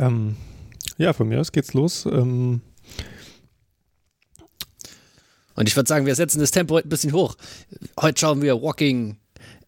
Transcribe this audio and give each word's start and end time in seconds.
Ähm, 0.00 0.36
ja, 0.96 1.12
von 1.12 1.28
mir 1.28 1.40
aus 1.40 1.52
geht's 1.52 1.74
los. 1.74 2.06
Ähm, 2.06 2.60
Und 5.54 5.68
ich 5.68 5.74
würde 5.76 5.88
sagen, 5.88 6.06
wir 6.06 6.14
setzen 6.14 6.38
das 6.40 6.50
Tempo 6.52 6.74
heute 6.74 6.86
ein 6.86 6.90
bisschen 6.90 7.12
hoch. 7.12 7.36
Heute 8.00 8.20
schauen 8.20 8.42
wir 8.42 8.60
Walking, 8.62 9.16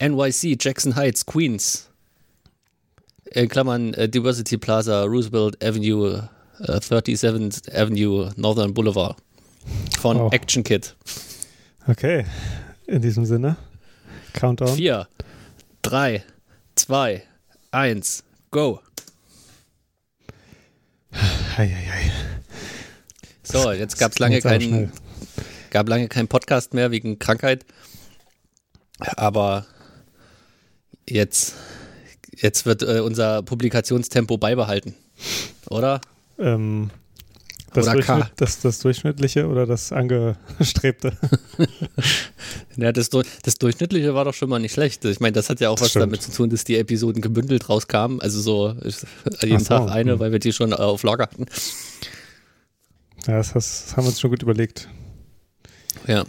NYC, 0.00 0.56
Jackson 0.60 0.94
Heights, 0.94 1.26
Queens. 1.26 1.88
In 3.32 3.48
Klammern 3.48 3.94
äh, 3.94 4.08
Diversity 4.08 4.56
Plaza, 4.56 5.02
Roosevelt 5.04 5.62
Avenue, 5.64 6.28
äh, 6.60 6.72
37th 6.78 7.72
Avenue, 7.74 8.30
Northern 8.36 8.72
Boulevard. 8.74 9.16
Von 10.00 10.16
Oh. 10.16 10.28
Action 10.32 10.64
Kid. 10.64 10.96
okay, 11.86 12.24
in 12.86 13.02
diesem 13.02 13.24
Sinne. 13.24 13.56
Countdown. 14.32 14.74
Vier, 14.74 15.06
drei, 15.82 16.24
zwei, 16.76 17.22
eins, 17.72 18.24
go. 18.50 18.80
Hei, 21.56 21.66
hei, 21.68 21.90
hei. 21.90 22.12
So, 23.42 23.72
jetzt 23.72 23.98
gab 23.98 24.12
es 24.12 24.20
lange 24.20 24.40
keinen 24.40 24.92
gab 25.70 25.88
lange 25.88 26.06
keinen 26.06 26.28
Podcast 26.28 26.74
mehr 26.74 26.92
wegen 26.92 27.18
Krankheit. 27.18 27.66
Aber 29.16 29.66
jetzt, 31.08 31.54
jetzt 32.36 32.66
wird 32.66 32.82
äh, 32.82 33.00
unser 33.00 33.42
Publikationstempo 33.42 34.38
beibehalten. 34.38 34.94
Oder? 35.68 36.00
Ähm, 36.38 36.90
das, 37.72 37.86
Oder 37.86 38.00
K. 38.00 38.14
Durchschnitt, 38.14 38.40
das, 38.40 38.60
das 38.60 38.78
Durchschnittliche 38.80 39.46
oder 39.46 39.66
das 39.66 39.92
Angestrebte? 39.92 41.12
Ja, 42.76 42.92
das, 42.92 43.10
das 43.10 43.56
Durchschnittliche 43.56 44.14
war 44.14 44.24
doch 44.24 44.32
schon 44.34 44.48
mal 44.48 44.58
nicht 44.58 44.72
schlecht. 44.72 45.04
Ich 45.04 45.20
meine, 45.20 45.32
das 45.32 45.50
hat 45.50 45.60
ja 45.60 45.68
auch 45.68 45.74
Das 45.74 45.82
was 45.82 45.90
stimmt. 45.90 46.04
damit 46.04 46.22
zu 46.22 46.32
tun, 46.32 46.48
dass 46.50 46.64
die 46.64 46.76
Episoden 46.78 47.20
gebündelt 47.20 47.68
rauskamen. 47.68 48.20
Also 48.22 48.40
so 48.40 48.74
jeden 49.42 49.58
so, 49.60 49.66
Tag 49.66 49.90
eine, 49.90 50.12
hm. 50.12 50.18
weil 50.20 50.32
wir 50.32 50.38
die 50.38 50.52
schon 50.52 50.72
auf 50.72 51.02
Lager 51.02 51.24
hatten. 51.24 51.46
Ja, 53.26 53.36
das, 53.36 53.52
das 53.52 53.96
haben 53.96 54.04
wir 54.04 54.08
uns 54.08 54.20
schon 54.20 54.30
gut 54.30 54.42
überlegt. 54.42 54.88
Ja, 56.06 56.24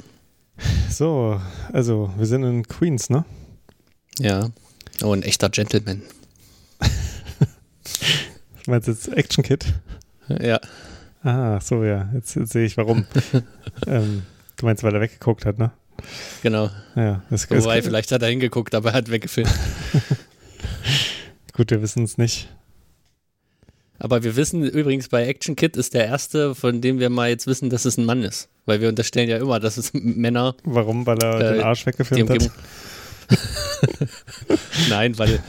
So, 0.90 1.40
also 1.72 2.12
wir 2.18 2.26
sind 2.26 2.44
in 2.44 2.68
Queens, 2.68 3.10
ne? 3.10 3.24
ja. 4.20 4.50
Oh, 5.04 5.14
ein 5.14 5.24
echter 5.24 5.50
Gentleman. 5.50 6.02
Du 8.64 8.70
meinst 8.72 8.88
jetzt 8.88 9.08
Action 9.08 9.44
Kid? 9.44 9.66
Ja, 10.40 10.60
Ah, 11.24 11.60
so 11.60 11.84
ja, 11.84 12.10
jetzt, 12.14 12.36
jetzt 12.36 12.52
sehe 12.52 12.66
ich 12.66 12.78
warum. 12.78 13.06
ähm, 13.88 14.24
du 14.58 14.66
meinst, 14.66 14.84
weil 14.84 14.94
er 14.94 15.02
weggeguckt 15.02 15.46
hat, 15.46 15.60
ne? 15.60 15.72
genau. 16.42 16.70
Ja, 16.96 17.22
das 17.30 17.50
Wobei, 17.50 17.82
vielleicht 17.82 18.12
hat 18.12 18.22
er 18.24 18.30
hingeguckt, 18.30 18.74
aber 18.74 18.90
er 18.90 18.96
hat 18.96 19.12
weggefilmt. 19.12 19.52
gut, 21.54 21.70
wir 21.70 21.82
wissen 21.82 22.04
es 22.04 22.18
nicht. 22.18 22.50
Aber 24.00 24.24
wir 24.24 24.36
wissen 24.36 24.64
übrigens, 24.64 25.10
bei 25.10 25.28
Action 25.28 25.56
Kid 25.56 25.78
ist 25.78 25.94
der 25.94 26.08
erste, 26.08 26.56
von 26.56 26.82
dem 26.82 27.00
wir 27.00 27.12
mal 27.12 27.30
jetzt 27.30 27.46
wissen, 27.46 27.70
dass 27.70 27.86
es 27.86 27.98
ein 27.98 28.06
Mann 28.06 28.24
ist. 28.24 28.50
Weil 28.66 28.82
wir 28.82 28.90
unterstellen 28.90 29.30
ja 29.30 29.38
immer, 29.38 29.60
dass 29.60 29.78
es 29.78 29.92
Männer 29.94 30.56
Warum? 30.64 31.06
Weil 31.06 31.20
er 31.20 31.40
Äh, 31.40 31.54
den 31.54 31.64
Arsch 31.64 31.86
weggefilmt 31.86 32.32
hat? 32.32 32.52
Nein, 34.90 35.18
weil, 35.20 35.40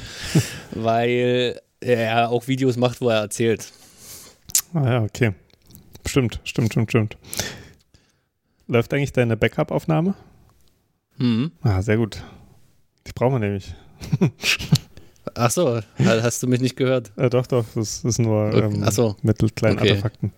weil 0.73 1.61
er 1.81 2.29
auch 2.29 2.47
Videos 2.47 2.77
macht, 2.77 3.01
wo 3.01 3.09
er 3.09 3.23
erzählt. 3.23 3.73
Ah 4.75 4.85
ja, 4.85 5.03
okay. 5.03 5.33
Stimmt, 6.07 6.41
stimmt, 6.45 6.73
stimmt, 6.73 6.91
stimmt. 6.91 7.17
Läuft 8.67 8.93
eigentlich 8.95 9.13
deine 9.13 9.37
Backup-Aufnahme? 9.37 10.15
Mhm. 11.19 11.53
Ah, 11.63 11.83
sehr 11.83 11.97
gut. 11.97 12.23
Die 13.07 13.13
brauchen 13.13 13.35
wir 13.35 13.39
nämlich. 13.41 13.75
Ach 15.35 15.51
so, 15.51 15.81
hast 15.99 16.43
du 16.43 16.47
mich 16.49 16.61
nicht 16.61 16.77
gehört? 16.77 17.13
Äh, 17.17 17.31
doch, 17.31 17.47
doch, 17.47 17.65
das 17.75 18.05
ist 18.05 18.19
nur 18.19 18.53
ähm, 18.53 18.85
so. 18.91 19.17
mit 19.23 19.39
kleinen 19.57 19.79
Okay. 19.79 19.91
Artefakten. 19.91 20.33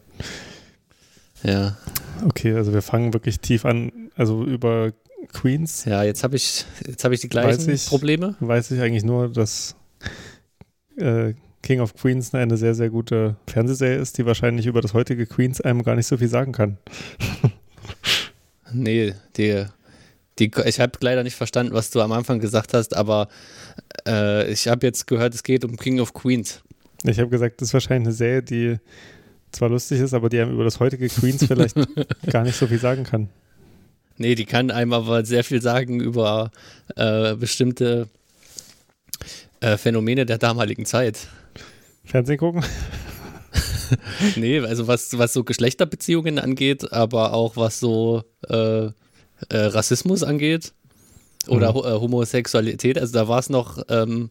Ja, 1.42 1.76
Okay, 2.24 2.54
also 2.54 2.72
wir 2.72 2.82
fangen 2.82 3.12
wirklich 3.12 3.40
tief 3.40 3.64
an. 3.64 4.10
Also 4.16 4.44
über 4.44 4.92
Queens 5.32 5.84
ja, 5.84 6.02
jetzt 6.02 6.22
habe 6.22 6.36
ich, 6.36 6.64
jetzt 6.86 7.04
habe 7.04 7.14
ich 7.14 7.20
die 7.20 7.28
Weiß 7.28 7.56
gleichen 7.56 7.70
ich. 7.70 7.86
Probleme. 7.86 8.36
weiß 8.40 8.70
ich 8.70 8.80
eigentlich 8.80 9.04
nur, 9.04 9.28
dass 9.30 9.74
äh, 10.96 11.34
King 11.64 11.80
of 11.80 11.94
Queens 11.94 12.34
eine 12.34 12.58
sehr, 12.58 12.74
sehr 12.74 12.90
gute 12.90 13.36
Fernsehserie 13.48 13.96
ist, 13.96 14.18
die 14.18 14.26
wahrscheinlich 14.26 14.66
über 14.66 14.82
das 14.82 14.92
heutige 14.92 15.26
Queens 15.26 15.62
einem 15.62 15.82
gar 15.82 15.96
nicht 15.96 16.06
so 16.06 16.18
viel 16.18 16.28
sagen 16.28 16.52
kann. 16.52 16.76
Nee, 18.76 19.14
die, 19.36 19.64
die, 20.38 20.50
ich 20.66 20.80
habe 20.80 20.92
leider 21.00 21.22
nicht 21.22 21.36
verstanden, 21.36 21.72
was 21.72 21.90
du 21.90 22.00
am 22.00 22.12
Anfang 22.12 22.38
gesagt 22.38 22.74
hast, 22.74 22.94
aber 22.94 23.28
äh, 24.06 24.50
ich 24.50 24.68
habe 24.68 24.86
jetzt 24.86 25.06
gehört, 25.06 25.34
es 25.34 25.42
geht 25.42 25.64
um 25.64 25.76
King 25.76 26.00
of 26.00 26.12
Queens. 26.12 26.60
Ich 27.04 27.18
habe 27.18 27.30
gesagt, 27.30 27.60
das 27.60 27.68
ist 27.68 27.74
wahrscheinlich 27.74 28.08
eine 28.08 28.14
Serie, 28.14 28.42
die 28.42 28.76
zwar 29.52 29.70
lustig 29.70 30.00
ist, 30.00 30.12
aber 30.12 30.28
die 30.28 30.40
einem 30.40 30.52
über 30.52 30.64
das 30.64 30.80
heutige 30.80 31.08
Queens 31.08 31.44
vielleicht 31.46 31.76
gar 32.30 32.42
nicht 32.42 32.58
so 32.58 32.66
viel 32.66 32.78
sagen 32.78 33.04
kann. 33.04 33.30
Nee, 34.18 34.34
die 34.34 34.44
kann 34.44 34.70
einem 34.70 34.92
aber 34.92 35.24
sehr 35.24 35.44
viel 35.44 35.62
sagen 35.62 36.00
über 36.00 36.50
äh, 36.96 37.34
bestimmte 37.36 38.08
äh, 39.60 39.78
Phänomene 39.78 40.26
der 40.26 40.38
damaligen 40.38 40.84
Zeit. 40.84 41.28
Fernsehen 42.04 42.38
gucken? 42.38 42.64
Nee, 44.36 44.60
also 44.60 44.86
was, 44.88 45.16
was 45.18 45.32
so 45.34 45.44
Geschlechterbeziehungen 45.44 46.38
angeht, 46.38 46.90
aber 46.92 47.34
auch 47.34 47.56
was 47.56 47.78
so 47.80 48.24
äh, 48.48 48.86
äh, 48.86 48.90
Rassismus 49.50 50.22
angeht 50.22 50.72
oder 51.48 51.72
Mhm. 51.72 51.78
äh, 51.78 52.00
Homosexualität. 52.00 52.98
Also 52.98 53.12
da 53.12 53.28
war 53.28 53.38
es 53.38 53.50
noch, 53.50 53.82
ähm, 53.90 54.30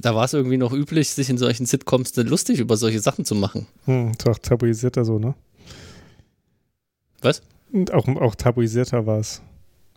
da 0.00 0.14
war 0.14 0.26
es 0.26 0.34
irgendwie 0.34 0.58
noch 0.58 0.72
üblich, 0.72 1.08
sich 1.10 1.30
in 1.30 1.38
solchen 1.38 1.64
Sitcoms 1.66 2.12
dann 2.12 2.26
lustig 2.26 2.60
über 2.60 2.76
solche 2.76 3.00
Sachen 3.00 3.24
zu 3.24 3.34
machen. 3.34 3.66
Hm, 3.86 4.12
ist 4.12 4.28
auch 4.28 4.38
tabuisierter 4.38 5.04
so, 5.04 5.18
ne? 5.18 5.34
Was? 7.22 7.42
Und 7.72 7.92
auch, 7.92 8.06
auch 8.06 8.34
tabuisierter 8.34 9.06
war 9.06 9.18
es. 9.18 9.40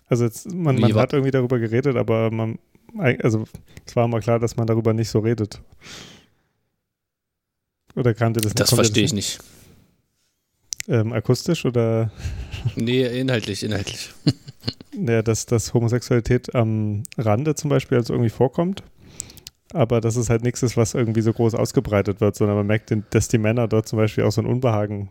Also 0.08 0.24
jetzt, 0.24 0.52
man, 0.52 0.80
man 0.80 0.96
hat 0.96 1.12
irgendwie 1.14 1.32
darüber 1.32 1.60
geredet, 1.60 1.98
aber 1.98 2.32
man, 2.32 2.58
also 3.22 3.44
es 3.86 3.96
war 3.96 4.06
immer 4.06 4.22
klar, 4.22 4.40
dass 4.40 4.56
man 4.56 4.66
darüber 4.66 4.94
nicht 4.94 5.10
so 5.10 5.20
redet. 5.20 5.62
Oder 7.96 8.14
kannte 8.14 8.42
das 8.42 8.54
Das 8.54 8.70
kommt 8.70 8.80
dir 8.80 8.86
verstehe 8.86 9.06
ich 9.06 9.14
nicht. 9.14 9.40
Ähm, 10.88 11.14
akustisch 11.14 11.66
oder 11.66 12.12
Nee, 12.76 13.06
inhaltlich, 13.20 13.64
inhaltlich. 13.64 14.12
ja, 14.94 15.22
dass, 15.22 15.46
dass 15.46 15.74
Homosexualität 15.74 16.54
am 16.56 17.04
Rande 17.18 17.56
zum 17.56 17.70
Beispiel 17.70 17.98
also 17.98 18.14
irgendwie 18.14 18.30
vorkommt, 18.30 18.84
aber 19.74 20.02
dass 20.02 20.16
es 20.16 20.30
halt 20.30 20.44
nichts 20.44 20.64
ist, 20.64 20.78
was 20.78 20.94
irgendwie 20.94 21.22
so 21.22 21.34
groß 21.34 21.56
ausgebreitet 21.56 22.22
wird, 22.22 22.36
sondern 22.36 22.58
man 22.58 22.68
merkt, 22.68 22.94
dass 23.12 23.28
die 23.28 23.38
Männer 23.38 23.68
dort 23.68 23.88
zum 23.88 23.98
Beispiel 23.98 24.24
auch 24.24 24.32
so 24.32 24.42
ein 24.42 24.48
Unbehagen 24.48 25.10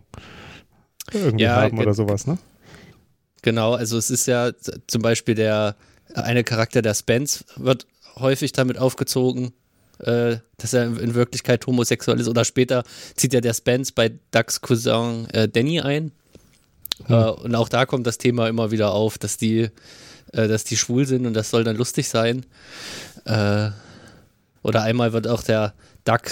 irgendwie 1.12 1.44
Ja, 1.44 1.56
haben 1.56 1.78
oder 1.78 1.94
sowas, 1.94 2.26
ne? 2.26 2.38
Genau, 3.42 3.74
also 3.74 3.98
es 3.98 4.10
ist 4.10 4.26
ja 4.26 4.52
zum 4.86 5.02
Beispiel 5.02 5.34
der 5.34 5.76
eine 6.14 6.44
Charakter, 6.44 6.82
der 6.82 6.94
Spence, 6.94 7.44
wird 7.56 7.86
häufig 8.16 8.52
damit 8.52 8.78
aufgezogen, 8.78 9.52
äh, 10.00 10.38
dass 10.56 10.72
er 10.72 10.84
in 10.84 11.14
Wirklichkeit 11.14 11.66
homosexuell 11.66 12.18
ist. 12.20 12.28
Oder 12.28 12.44
später 12.44 12.84
zieht 13.16 13.32
ja 13.32 13.40
der 13.40 13.54
Spence 13.54 13.92
bei 13.92 14.12
Ducks 14.30 14.60
Cousin 14.60 15.28
äh, 15.30 15.48
Danny 15.48 15.80
ein. 15.80 16.12
Hm. 17.06 17.14
Äh, 17.16 17.30
und 17.30 17.54
auch 17.54 17.68
da 17.68 17.86
kommt 17.86 18.06
das 18.06 18.18
Thema 18.18 18.48
immer 18.48 18.70
wieder 18.70 18.92
auf, 18.92 19.18
dass 19.18 19.36
die, 19.36 19.70
äh, 20.32 20.48
dass 20.48 20.64
die 20.64 20.76
schwul 20.76 21.06
sind 21.06 21.26
und 21.26 21.34
das 21.34 21.50
soll 21.50 21.64
dann 21.64 21.76
lustig 21.76 22.08
sein. 22.08 22.44
Äh, 23.24 23.70
oder 24.62 24.82
einmal 24.82 25.12
wird 25.12 25.28
auch 25.28 25.42
der 25.42 25.74
Duck 26.04 26.30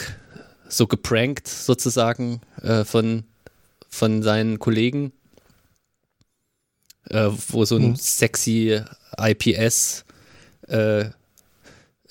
so 0.69 0.87
geprankt 0.87 1.49
sozusagen 1.49 2.41
äh, 2.62 2.84
von, 2.84 3.25
von 3.89 4.22
seinen 4.22 4.59
Kollegen, 4.59 5.12
wo 7.49 7.65
so 7.65 7.77
ein 7.77 7.91
Mhm. 7.91 7.97
sexy 7.97 8.81
IPS 9.19 10.05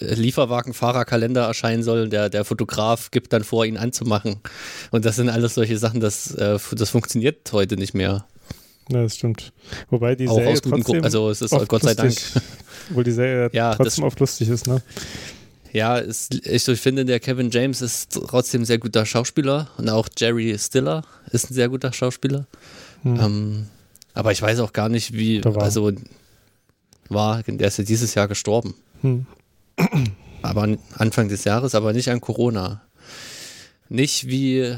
Lieferwagenfahrerkalender 0.01 1.43
erscheinen 1.43 1.83
soll. 1.83 2.09
Der, 2.09 2.29
der 2.29 2.45
Fotograf 2.45 3.11
gibt 3.11 3.33
dann 3.33 3.43
vor, 3.43 3.65
ihn 3.65 3.77
anzumachen. 3.77 4.37
Und 4.91 5.05
das 5.05 5.15
sind 5.15 5.29
alles 5.29 5.55
solche 5.55 5.77
Sachen, 5.77 5.99
das, 5.99 6.33
äh, 6.35 6.57
das 6.73 6.89
funktioniert 6.89 7.51
heute 7.53 7.77
nicht 7.77 7.93
mehr. 7.93 8.25
Ja, 8.89 9.03
das 9.03 9.15
stimmt. 9.15 9.53
Wobei 9.89 10.15
die 10.15 10.27
Auch 10.27 10.35
Serie 10.35 10.51
aus 10.51 10.61
guten 10.61 10.83
Gründen. 10.83 11.05
Also 11.05 11.29
es 11.29 11.41
ist 11.41 11.51
Gott 11.67 11.83
sei 11.83 11.93
Dank. 11.93 12.09
lustig, 12.09 12.41
Obwohl 12.89 13.03
die 13.03 13.11
Serie 13.11 13.49
Ja, 13.53 13.75
trotzdem 13.75 14.03
oft 14.03 14.19
lustig 14.19 14.49
ist, 14.49 14.67
ne? 14.67 14.81
Ja, 15.71 15.97
es, 15.99 16.27
ich, 16.43 16.67
ich 16.67 16.81
finde, 16.81 17.05
der 17.05 17.21
Kevin 17.21 17.49
James 17.49 17.81
ist 17.81 18.11
trotzdem 18.11 18.63
ein 18.63 18.65
sehr 18.65 18.79
guter 18.79 19.05
Schauspieler 19.05 19.69
und 19.77 19.89
auch 19.89 20.09
Jerry 20.17 20.57
Stiller 20.59 21.03
ist 21.31 21.49
ein 21.49 21.53
sehr 21.53 21.69
guter 21.69 21.93
Schauspieler. 21.93 22.47
Hm. 23.03 23.19
Ähm, 23.19 23.67
aber 24.13 24.33
ich 24.33 24.41
weiß 24.41 24.59
auch 24.59 24.73
gar 24.73 24.89
nicht, 24.89 25.13
wie, 25.13 25.43
war. 25.45 25.61
also 25.61 25.91
war, 27.07 27.43
der 27.43 27.67
ist 27.67 27.77
ja 27.77 27.83
dieses 27.85 28.15
Jahr 28.15 28.27
gestorben. 28.27 28.75
Hm. 29.01 29.25
Aber 30.41 30.63
an- 30.63 30.79
Anfang 30.97 31.27
des 31.29 31.43
Jahres, 31.43 31.75
aber 31.75 31.93
nicht 31.93 32.09
an 32.09 32.21
Corona. 32.21 32.81
Nicht 33.89 34.27
wie 34.27 34.75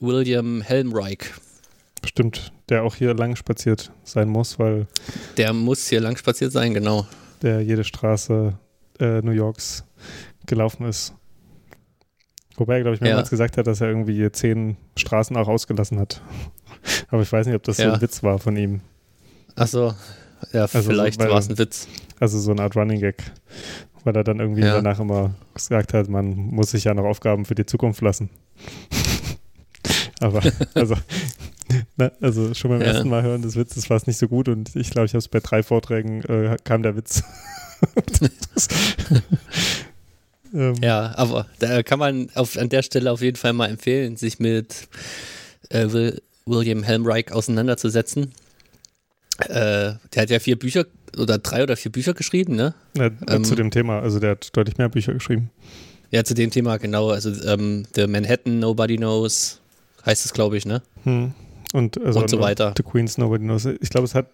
William 0.00 0.60
Helmreich. 0.62 1.18
Stimmt, 2.04 2.52
der 2.68 2.82
auch 2.82 2.96
hier 2.96 3.14
lang 3.14 3.36
spaziert 3.36 3.92
sein 4.04 4.28
muss, 4.28 4.58
weil 4.58 4.86
Der 5.36 5.52
muss 5.52 5.86
hier 5.88 6.00
lang 6.00 6.16
spaziert 6.16 6.50
sein, 6.52 6.74
genau. 6.74 7.06
der 7.42 7.60
jede 7.62 7.84
Straße 7.84 8.58
äh, 8.98 9.20
New 9.22 9.30
Yorks 9.32 9.84
gelaufen 10.46 10.86
ist. 10.86 11.14
Wobei 12.56 12.76
er, 12.78 12.82
glaube 12.82 12.96
ich, 12.96 13.00
mehrmals 13.00 13.28
Ja. 13.28 13.30
gesagt 13.30 13.56
hat, 13.56 13.66
dass 13.66 13.80
er 13.80 13.88
irgendwie 13.88 14.30
zehn 14.32 14.76
Straßen 14.98 15.36
auch 15.36 15.48
ausgelassen 15.48 15.98
hat. 16.00 16.20
Aber 17.08 17.22
ich 17.22 17.30
weiß 17.32 17.46
nicht, 17.46 17.54
ob 17.56 17.62
das 17.62 17.76
so 17.76 17.84
Ja. 17.84 17.94
ein 17.94 18.00
Witz 18.00 18.22
war 18.22 18.38
von 18.38 18.56
ihm. 18.56 18.80
Achso, 19.54 19.94
ja, 20.52 20.66
so, 20.66 20.82
vielleicht 20.82 21.18
weil- 21.20 21.30
war 21.30 21.38
es 21.38 21.48
ein 21.48 21.58
Witz. 21.58 21.86
Also 22.18 22.38
so 22.40 22.50
eine 22.50 22.62
Art 22.62 22.76
Running 22.76 23.00
Gag. 23.00 23.22
Weil 24.04 24.16
er 24.16 24.24
dann 24.24 24.40
irgendwie 24.40 24.62
Ja. 24.62 24.74
danach 24.74 24.98
immer 25.00 25.34
gesagt 25.54 25.94
hat, 25.94 26.08
man 26.08 26.34
muss 26.34 26.70
sich 26.72 26.84
ja 26.84 26.94
noch 26.94 27.04
Aufgaben 27.04 27.44
für 27.44 27.54
die 27.54 27.66
Zukunft 27.66 28.00
lassen. 28.00 28.30
Aber, 30.20 30.40
also, 30.74 30.96
na, 31.96 32.10
also 32.20 32.52
schon 32.54 32.70
beim 32.70 32.80
Ja. 32.80 32.88
ersten 32.88 33.08
Mal 33.08 33.22
hören 33.22 33.42
des 33.42 33.56
Witzes 33.56 33.88
war 33.90 33.96
es 33.96 34.06
nicht 34.06 34.18
so 34.18 34.28
gut 34.28 34.48
und 34.48 34.74
ich 34.76 34.90
glaube, 34.90 35.06
ich 35.06 35.12
habe 35.12 35.18
es 35.18 35.28
bei 35.28 35.40
drei 35.40 35.62
Vorträgen, 35.62 36.22
äh, 36.24 36.56
kam 36.64 36.82
der 36.82 36.96
Witz. 36.96 37.22
Ähm, 40.54 40.74
Ja, 40.82 41.14
aber 41.16 41.46
da 41.60 41.82
kann 41.82 41.98
man 41.98 42.28
auf, 42.34 42.58
an 42.58 42.68
der 42.68 42.82
Stelle 42.82 43.10
auf 43.10 43.22
jeden 43.22 43.36
Fall 43.38 43.52
mal 43.54 43.70
empfehlen, 43.70 44.16
sich 44.16 44.38
mit 44.38 44.86
äh, 45.70 45.90
Will, 45.92 46.20
William 46.44 46.82
Helmreich 46.82 47.32
auseinanderzusetzen. 47.32 48.32
Äh, 49.48 49.94
der 50.14 50.22
hat 50.22 50.30
ja 50.30 50.38
vier 50.38 50.58
Bücher 50.58 50.86
oder 51.18 51.38
drei 51.38 51.62
oder 51.62 51.76
vier 51.76 51.92
Bücher 51.92 52.14
geschrieben, 52.14 52.56
ne? 52.56 52.74
na, 52.94 53.10
Ähm, 53.28 53.44
zu 53.44 53.54
dem 53.54 53.70
Thema, 53.70 54.00
also 54.00 54.18
der 54.18 54.32
hat 54.32 54.56
deutlich 54.56 54.78
mehr 54.78 54.88
Bücher 54.88 55.12
geschrieben. 55.12 55.50
Ja, 56.10 56.24
zu 56.24 56.34
dem 56.34 56.50
Thema, 56.50 56.76
genau. 56.76 57.10
Also 57.10 57.30
ähm, 57.46 57.84
The 57.94 58.06
Manhattan 58.06 58.58
Nobody 58.58 58.96
Knows 58.96 59.60
heißt 60.04 60.26
es, 60.26 60.32
glaube 60.32 60.56
ich, 60.56 60.66
ne? 60.66 60.82
Hm. 61.04 61.32
Und, 61.72 61.98
also 62.02 62.20
Und 62.20 62.28
so 62.28 62.38
weiter. 62.38 62.74
The 62.76 62.82
Queen's 62.82 63.16
Nobody 63.16 63.44
Knows. 63.44 63.64
Ich 63.64 63.88
glaube, 63.88 64.04
es 64.04 64.14
hat 64.14 64.26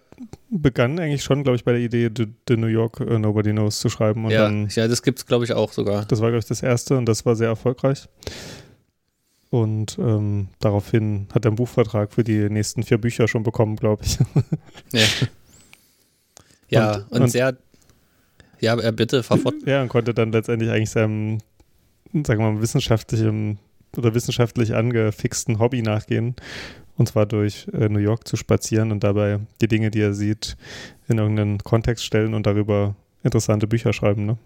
begann 0.49 0.99
eigentlich 0.99 1.23
schon, 1.23 1.43
glaube 1.43 1.55
ich, 1.55 1.63
bei 1.63 1.71
der 1.71 1.81
Idee, 1.81 2.09
The, 2.15 2.27
The 2.47 2.57
New 2.57 2.67
York 2.67 2.99
äh, 2.99 3.17
Nobody 3.17 3.51
Knows 3.51 3.79
zu 3.79 3.89
schreiben. 3.89 4.25
Und 4.25 4.31
ja, 4.31 4.43
dann 4.43 4.67
ja, 4.75 4.87
das 4.87 5.01
gibt 5.01 5.19
es, 5.19 5.25
glaube 5.25 5.45
ich, 5.45 5.53
auch 5.53 5.71
sogar. 5.71 6.05
Das 6.05 6.19
war, 6.19 6.29
glaube 6.29 6.39
ich, 6.39 6.45
das 6.45 6.61
erste 6.61 6.97
und 6.97 7.05
das 7.05 7.25
war 7.25 7.35
sehr 7.35 7.47
erfolgreich. 7.47 8.07
Und 9.51 9.97
ähm, 9.99 10.49
daraufhin 10.59 11.27
hat 11.33 11.45
er 11.45 11.49
einen 11.49 11.55
Buchvertrag 11.55 12.13
für 12.13 12.23
die 12.23 12.49
nächsten 12.49 12.83
vier 12.83 12.99
Bücher 12.99 13.27
schon 13.27 13.43
bekommen, 13.43 13.75
glaube 13.75 14.03
ich. 14.05 14.17
Ja, 14.93 15.01
ja 16.69 16.91
Und- 16.97 17.11
und, 17.11 17.21
und- 17.23 17.29
sehr. 17.29 17.57
Ja, 18.61 18.75
bitte, 18.91 19.23
fahr 19.23 19.37
fort. 19.37 19.55
ja, 19.65 19.81
und 19.81 19.87
konnte 19.87 20.13
dann 20.13 20.33
letztendlich 20.33 20.69
eigentlich 20.69 20.89
seinem, 20.89 21.37
sagen 22.11 22.43
wir 22.43 22.51
mal, 22.51 22.61
wissenschaftlichen 22.61 23.57
oder 23.95 24.13
wissenschaftlich 24.13 24.75
angefixten 24.75 25.59
Hobby 25.59 25.81
nachgehen. 25.81 26.35
Und 26.97 27.07
zwar 27.07 27.25
durch 27.25 27.67
äh, 27.71 27.87
New 27.87 27.99
York 27.99 28.27
zu 28.27 28.35
spazieren 28.35 28.91
und 28.91 29.01
dabei 29.05 29.39
die 29.61 29.69
Dinge, 29.69 29.91
die 29.91 30.01
er 30.01 30.13
sieht, 30.13 30.57
in 31.07 31.17
irgendeinen 31.19 31.59
Kontext 31.59 32.03
stellen 32.03 32.33
und 32.33 32.45
darüber 32.45 32.95
interessante 33.23 33.65
Bücher 33.65 33.93
schreiben. 33.93 34.25
Ne? 34.25 34.37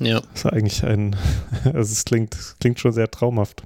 Ja, 0.00 0.20
Das 0.32 0.44
ist 0.44 0.46
eigentlich 0.46 0.84
ein, 0.84 1.14
also 1.64 1.92
es 1.92 2.04
klingt, 2.04 2.34
es 2.34 2.56
klingt 2.58 2.80
schon 2.80 2.92
sehr 2.92 3.10
traumhaft. 3.10 3.62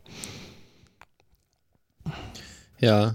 ja. 2.78 3.14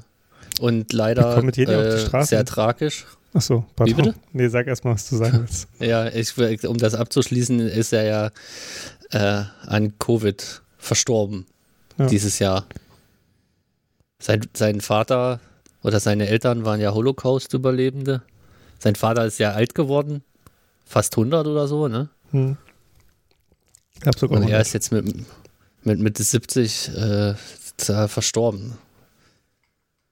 Und 0.60 0.92
leider 0.92 1.36
Kommt 1.36 1.46
mit 1.46 1.58
jedem 1.58 1.76
auf 1.80 1.84
die 1.96 2.02
äh, 2.02 2.06
Straße. 2.06 2.30
sehr 2.30 2.44
tragisch. 2.44 3.06
Achso, 3.34 3.66
pardon. 3.78 3.98
Wie 3.98 4.02
bitte? 4.02 4.16
Nee, 4.34 4.50
sag 4.50 4.68
erstmal, 4.68 4.96
was 4.96 5.08
du 5.10 5.16
sagen 5.16 5.40
willst. 5.42 5.68
Ja, 5.80 6.08
ich, 6.08 6.38
um 6.68 6.78
das 6.78 6.96
abzuschließen, 6.96 7.62
ist 7.62 7.94
er 7.94 8.04
ja 8.04 8.32
äh, 9.12 9.46
an 9.68 9.94
Covid 10.00 10.62
verstorben 10.78 11.46
Ja. 11.98 12.08
dieses 12.08 12.40
Jahr. 12.40 12.66
Sein, 14.22 14.42
sein 14.54 14.82
Vater 14.82 15.40
oder 15.82 16.02
seine 16.02 16.28
Eltern 16.28 16.66
waren 16.66 16.82
ja 16.82 16.94
Holocaust-Überlebende. 16.94 18.22
Sein 18.80 18.96
Vater 18.96 19.26
ist 19.26 19.40
ja 19.40 19.52
alt 19.54 19.76
geworden, 19.76 20.24
fast 20.86 21.14
100 21.18 21.48
oder 21.48 21.68
so, 21.70 21.88
ne? 21.88 22.10
Hm. 22.32 22.58
Sogar 24.18 24.38
Und 24.38 24.44
er 24.44 24.60
100. 24.60 24.62
ist 24.68 24.74
jetzt 24.74 24.92
mit, 24.92 25.16
mit 25.84 26.00
Mitte 26.00 26.24
70 26.24 26.90
äh, 26.96 27.36
verstorben. 28.08 28.78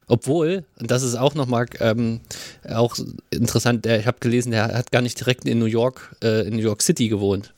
Obwohl, 0.09 0.63
und 0.79 0.89
das 0.89 1.03
ist 1.03 1.15
auch 1.15 1.35
nochmal 1.35 1.65
ähm, 1.81 2.21
auch 2.69 2.95
interessant, 3.29 3.85
ich 3.85 4.07
habe 4.07 4.19
gelesen, 4.21 4.53
er 4.53 4.73
hat 4.73 4.91
gar 4.91 5.01
nicht 5.01 5.19
direkt 5.19 5.45
in 5.45 5.59
New 5.59 5.65
York, 5.65 6.15
äh, 6.23 6.47
in 6.47 6.55
New 6.55 6.61
York 6.61 6.81
City 6.81 7.09
gewohnt, 7.09 7.53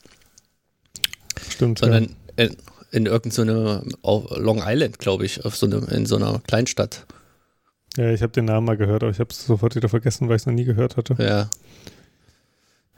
Stimmt. 1.47 1.77
sondern 1.77 2.15
in, 2.37 2.57
in 2.91 3.05
irgendeiner 3.05 3.83
auf 4.01 4.35
Long 4.35 4.63
Island, 4.65 4.97
glaube 4.97 5.25
ich, 5.25 5.45
auf 5.45 5.55
so 5.55 5.67
eine, 5.67 5.77
in 5.91 6.07
so 6.07 6.15
einer 6.15 6.39
Kleinstadt. 6.47 7.05
ja. 7.97 8.05
ja, 8.05 8.13
ich 8.13 8.23
habe 8.23 8.33
den 8.33 8.45
Namen 8.45 8.65
mal 8.65 8.77
gehört, 8.77 9.03
aber 9.03 9.11
ich 9.11 9.19
habe 9.19 9.29
es 9.29 9.45
sofort 9.45 9.75
wieder 9.75 9.89
vergessen, 9.89 10.27
weil 10.27 10.37
ich 10.37 10.41
es 10.41 10.45
noch 10.47 10.53
nie 10.53 10.65
gehört 10.65 10.97
hatte. 10.97 11.15
Ja. 11.19 11.51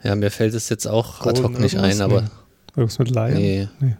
Ja, 0.02 0.16
mir 0.16 0.30
fällt 0.30 0.54
es 0.54 0.68
jetzt 0.70 0.86
auch 0.86 1.24
ad 1.26 1.42
hoc 1.42 1.60
nicht 1.60 1.78
ein, 1.78 2.00
aber 2.00 2.22
Nee. 2.22 2.28
Irgendwas 2.76 2.98
mit 2.98 3.10
Lion? 3.10 3.34
nee. 3.34 3.68
Nee. 3.80 3.96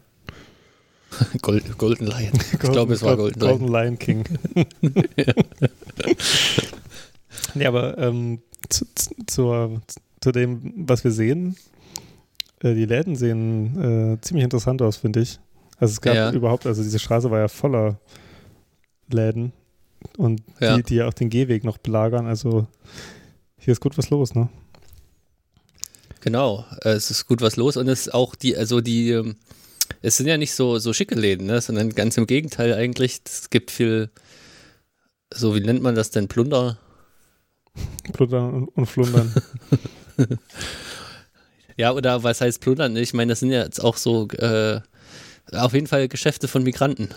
Gold, 1.42 1.76
Golden 1.76 2.06
Lion. 2.06 2.32
Ich 2.52 2.58
glaube, 2.58 2.94
es 2.94 3.02
war 3.02 3.16
Golden 3.16 3.40
Lion. 3.40 3.58
Golden 3.58 3.72
Lion 3.72 3.98
King. 3.98 4.24
nee, 7.54 7.66
aber 7.66 7.98
ähm, 7.98 8.40
zu, 8.68 8.86
zu, 9.26 9.80
zu 10.20 10.32
dem, 10.32 10.72
was 10.88 11.04
wir 11.04 11.10
sehen, 11.10 11.56
äh, 12.62 12.74
die 12.74 12.86
Läden 12.86 13.16
sehen 13.16 14.14
äh, 14.14 14.20
ziemlich 14.22 14.44
interessant 14.44 14.80
aus, 14.82 14.96
finde 14.96 15.20
ich. 15.20 15.38
Also 15.78 15.92
es 15.92 16.00
gab 16.00 16.14
Ja. 16.14 16.30
überhaupt, 16.32 16.66
also 16.66 16.82
diese 16.82 16.98
Straße 16.98 17.30
war 17.30 17.40
ja 17.40 17.48
voller 17.48 17.98
Läden 19.10 19.52
und 20.16 20.42
Ja. 20.60 20.76
die, 20.76 20.82
die 20.82 20.94
ja 20.96 21.08
auch 21.08 21.14
den 21.14 21.28
Gehweg 21.28 21.64
noch 21.64 21.78
belagern. 21.78 22.26
Also 22.26 22.66
hier 23.58 23.72
ist 23.72 23.80
gut 23.80 23.98
was 23.98 24.10
los, 24.10 24.34
ne? 24.34 24.48
Genau, 26.22 26.64
äh, 26.82 26.90
es 26.90 27.10
ist 27.10 27.26
gut 27.26 27.40
was 27.40 27.56
los 27.56 27.76
und 27.76 27.88
es 27.88 28.06
ist 28.06 28.14
auch 28.14 28.36
die, 28.36 28.56
also 28.56 28.80
die, 28.80 29.10
ähm, 29.10 29.36
es 30.02 30.16
sind 30.16 30.28
ja 30.28 30.38
nicht 30.38 30.54
so, 30.54 30.78
so 30.78 30.92
schicke 30.92 31.16
Läden, 31.16 31.46
ne, 31.46 31.60
sondern 31.60 31.90
ganz 31.90 32.16
im 32.16 32.26
Gegenteil 32.26 32.72
eigentlich. 32.74 33.20
Es 33.26 33.50
gibt 33.50 33.72
viel, 33.72 34.08
so 35.34 35.54
wie 35.56 35.60
nennt 35.60 35.82
man 35.82 35.96
das 35.96 36.10
denn, 36.10 36.28
Plunder? 36.28 36.78
Plundern 38.12 38.54
und, 38.54 38.68
und 38.68 38.86
Flundern. 38.86 39.34
Ja, 41.76 41.92
oder 41.92 42.22
was 42.22 42.40
heißt 42.40 42.60
Plundern? 42.60 42.96
Ich 42.96 43.14
meine, 43.14 43.32
das 43.32 43.40
sind 43.40 43.50
ja 43.50 43.64
jetzt 43.64 43.82
auch 43.82 43.96
so, 43.96 44.28
äh, 44.28 44.80
auf 45.52 45.72
jeden 45.72 45.86
Fall 45.86 46.06
Geschäfte 46.06 46.46
von 46.46 46.62
Migranten. 46.62 47.08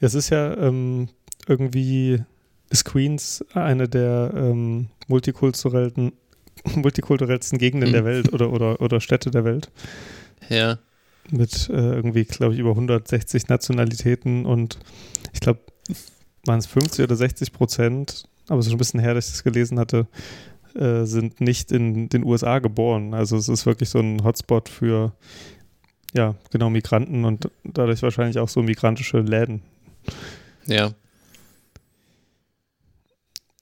Es 0.00 0.14
ist 0.14 0.30
ja 0.30 0.56
ähm, 0.56 1.08
irgendwie, 1.46 2.22
ist 2.68 2.84
Queens 2.84 3.44
eine 3.54 3.88
der 3.88 4.32
ähm, 4.34 4.88
multikulturellen, 5.06 6.12
multikulturellsten 6.74 7.58
Gegenden 7.58 7.90
Mhm. 7.90 7.92
der 7.94 8.04
Welt 8.04 8.32
oder, 8.32 8.52
oder, 8.52 8.80
oder 8.80 9.00
Städte 9.00 9.30
der 9.30 9.44
Welt. 9.44 9.70
Ja, 10.48 10.78
Mit 11.30 11.68
äh, 11.68 11.72
irgendwie, 11.74 12.24
glaube 12.24 12.54
ich, 12.54 12.60
über 12.60 12.70
160 12.70 13.48
Nationalitäten 13.48 14.46
und 14.46 14.78
ich 15.32 15.40
glaube, 15.40 15.60
waren 16.46 16.58
es 16.58 16.66
50 16.66 17.04
oder 17.04 17.14
60 17.16 17.52
Prozent, 17.52 18.24
aber 18.48 18.58
es 18.58 18.66
ist 18.66 18.70
schon 18.72 18.76
ein 18.76 18.78
bisschen 18.78 19.00
her, 19.00 19.14
dass 19.14 19.26
ich 19.26 19.32
das 19.32 19.44
gelesen 19.44 19.78
hatte, 19.78 20.06
äh, 20.74 21.04
sind 21.04 21.40
nicht 21.40 21.70
in 21.72 22.08
den 22.08 22.24
USA 22.24 22.58
geboren. 22.58 23.14
Also 23.14 23.36
es 23.36 23.48
ist 23.48 23.66
wirklich 23.66 23.88
so 23.90 23.98
ein 24.00 24.24
Hotspot 24.24 24.68
für, 24.68 25.12
ja, 26.14 26.34
genau, 26.50 26.70
Migranten 26.70 27.24
und 27.24 27.48
dadurch 27.64 28.02
wahrscheinlich 28.02 28.38
auch 28.38 28.48
so 28.48 28.62
migrantische 28.62 29.20
Läden. 29.20 29.62
ja, 30.66 30.92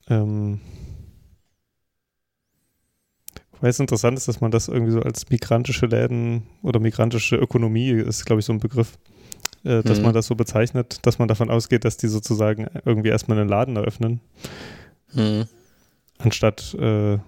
Ähm, 0.09 0.61
weil 3.60 3.70
es 3.70 3.80
interessant 3.80 4.16
ist, 4.18 4.28
dass 4.28 4.40
man 4.40 4.50
das 4.50 4.68
irgendwie 4.68 4.92
so 4.92 5.00
als 5.00 5.28
migrantische 5.30 5.86
Läden 5.86 6.42
oder 6.62 6.80
migrantische 6.80 7.36
Ökonomie 7.36 7.90
ist, 7.90 8.24
glaube 8.24 8.40
ich, 8.40 8.46
so 8.46 8.52
ein 8.52 8.60
Begriff, 8.60 8.98
äh, 9.64 9.82
dass 9.82 9.98
Mhm. 9.98 10.04
man 10.04 10.14
das 10.14 10.26
so 10.26 10.34
bezeichnet, 10.34 10.98
dass 11.02 11.18
man 11.18 11.28
davon 11.28 11.50
ausgeht, 11.50 11.84
dass 11.84 11.96
die 11.96 12.08
sozusagen 12.08 12.66
irgendwie 12.84 13.08
erstmal 13.08 13.38
einen 13.38 13.48
Laden 13.48 13.76
eröffnen, 13.76 14.20
hm. 15.14 15.46
anstatt, 16.18 16.74
äh, 16.74 17.18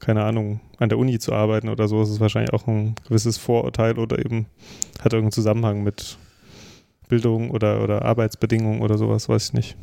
keine 0.00 0.24
Ahnung, 0.24 0.60
an 0.78 0.88
der 0.88 0.98
Uni 0.98 1.18
zu 1.18 1.32
arbeiten 1.32 1.68
oder 1.68 1.86
so. 1.88 2.00
Das 2.00 2.08
ist 2.08 2.20
wahrscheinlich 2.20 2.54
auch 2.54 2.66
ein 2.66 2.94
gewisses 3.06 3.36
Vorurteil 3.36 3.98
oder 3.98 4.18
eben 4.18 4.46
hat 5.00 5.12
irgendeinen 5.12 5.32
Zusammenhang 5.32 5.82
mit 5.82 6.16
Bildung 7.08 7.50
oder, 7.50 7.82
oder 7.82 8.02
Arbeitsbedingungen 8.02 8.80
oder 8.80 8.96
sowas, 8.96 9.28
weiß 9.28 9.48
ich 9.48 9.52
nicht. 9.52 9.76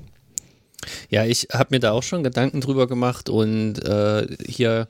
Ja, 1.10 1.26
ich 1.26 1.50
habe 1.52 1.68
mir 1.72 1.80
da 1.80 1.92
auch 1.92 2.04
schon 2.04 2.24
Gedanken 2.24 2.62
drüber 2.62 2.88
gemacht 2.88 3.30
und 3.30 3.84
äh, 3.84 4.26
hier, 4.48 4.88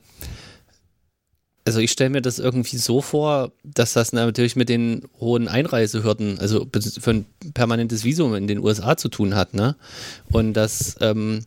also 1.67 1.79
ich 1.79 1.91
stelle 1.91 2.09
mir 2.09 2.21
das 2.21 2.39
irgendwie 2.39 2.77
so 2.77 3.01
vor, 3.01 3.51
dass 3.63 3.93
das 3.93 4.13
natürlich 4.13 4.55
mit 4.55 4.69
den 4.69 5.03
hohen 5.19 5.47
Einreisehürden, 5.47 6.39
also 6.39 6.65
für 6.99 7.11
ein 7.11 7.25
permanentes 7.53 8.03
Visum 8.03 8.33
in 8.35 8.47
den 8.47 8.59
USA 8.59 8.97
zu 8.97 9.09
tun 9.09 9.35
hat, 9.35 9.53
ne? 9.53 9.75
Und 10.31 10.53
dass 10.53 10.95
ähm, 11.01 11.45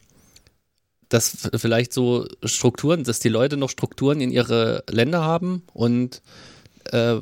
dass 1.09 1.51
vielleicht 1.57 1.93
so 1.93 2.27
Strukturen, 2.45 3.03
dass 3.03 3.19
die 3.19 3.29
Leute 3.29 3.57
noch 3.57 3.69
Strukturen 3.71 4.21
in 4.21 4.31
ihre 4.31 4.85
Länder 4.89 5.23
haben 5.25 5.63
und 5.73 6.23
äh, 6.93 7.17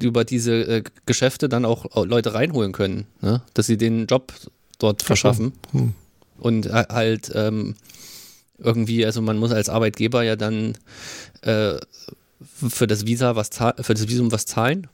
über 0.00 0.24
diese 0.24 0.52
äh, 0.54 0.82
Geschäfte 1.04 1.48
dann 1.48 1.64
auch 1.66 2.06
Leute 2.06 2.32
reinholen 2.32 2.72
können, 2.72 3.06
ne? 3.20 3.42
dass 3.54 3.66
sie 3.66 3.76
den 3.76 4.06
Job 4.06 4.32
dort 4.78 5.02
verschaffen 5.02 5.52
Hm. 5.72 5.92
und 6.38 6.72
ha- 6.72 6.88
halt 6.88 7.30
ähm, 7.34 7.74
irgendwie, 8.58 9.04
also 9.04 9.20
man 9.20 9.36
muss 9.36 9.52
als 9.52 9.68
Arbeitgeber 9.68 10.22
ja 10.22 10.34
dann 10.36 10.78
äh, 11.42 11.76
für 12.56 12.86
das 12.86 13.06
Visa 13.06 13.36
was 13.36 13.50
für 13.50 13.94
das 13.94 14.08
Visum 14.08 14.32
was 14.32 14.46
zahlen. 14.46 14.86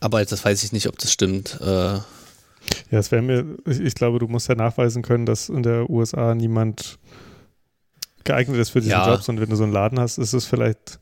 Aber 0.00 0.24
das 0.24 0.44
weiß 0.44 0.62
ich 0.62 0.72
nicht, 0.72 0.88
ob 0.88 0.98
das 0.98 1.12
stimmt. 1.12 1.58
Äh, 1.60 1.64
ja, 1.64 2.04
es 2.90 3.10
wäre 3.10 3.22
mir, 3.22 3.44
ich, 3.66 3.80
ich, 3.80 3.94
glaube, 3.94 4.18
du 4.18 4.28
musst 4.28 4.48
ja 4.48 4.54
nachweisen 4.54 5.02
können, 5.02 5.26
dass 5.26 5.48
in 5.48 5.62
der 5.62 5.88
USA 5.88 6.34
niemand 6.34 6.98
geeignet 8.24 8.58
ist 8.58 8.70
für 8.70 8.80
diesen 8.80 8.92
ja. 8.92 9.08
Job. 9.08 9.26
Und 9.28 9.40
wenn 9.40 9.50
du 9.50 9.56
so 9.56 9.64
einen 9.64 9.72
Laden 9.72 10.00
hast, 10.00 10.18
ist 10.18 10.32
es 10.32 10.44
vielleicht 10.44 10.98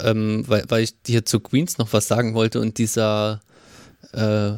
ähm, 0.00 0.44
weil, 0.46 0.64
weil 0.68 0.84
ich 0.84 1.02
dir 1.02 1.24
zu 1.24 1.40
Queens 1.40 1.78
noch 1.78 1.92
was 1.92 2.06
sagen 2.06 2.34
wollte 2.34 2.60
und 2.60 2.78
dieser 2.78 3.40
äh, 4.12 4.52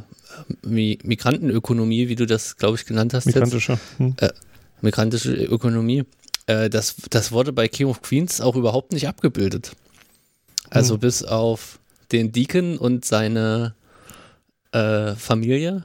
Mi 0.62 0.98
Migrantenökonomie, 1.02 2.08
wie 2.08 2.14
du 2.14 2.26
das, 2.26 2.58
glaube 2.58 2.76
ich, 2.76 2.84
genannt 2.84 3.14
hast. 3.14 3.24
Migrantische. 3.24 3.78
Hm. 3.96 4.16
Äh, 4.18 4.28
migrantische 4.82 5.32
Ökonomie. 5.32 6.04
Äh, 6.46 6.68
das, 6.68 6.94
das 7.08 7.32
wurde 7.32 7.54
bei 7.54 7.68
King 7.68 7.86
of 7.86 8.02
Queens 8.02 8.42
auch 8.42 8.54
überhaupt 8.54 8.92
nicht 8.92 9.08
abgebildet. 9.08 9.72
Also 10.68 10.94
hm. 10.94 11.00
bis 11.00 11.22
auf 11.24 11.78
den 12.12 12.32
Deacon 12.32 12.76
und 12.76 13.06
seine 13.06 13.74
äh, 14.72 15.14
Familie 15.14 15.84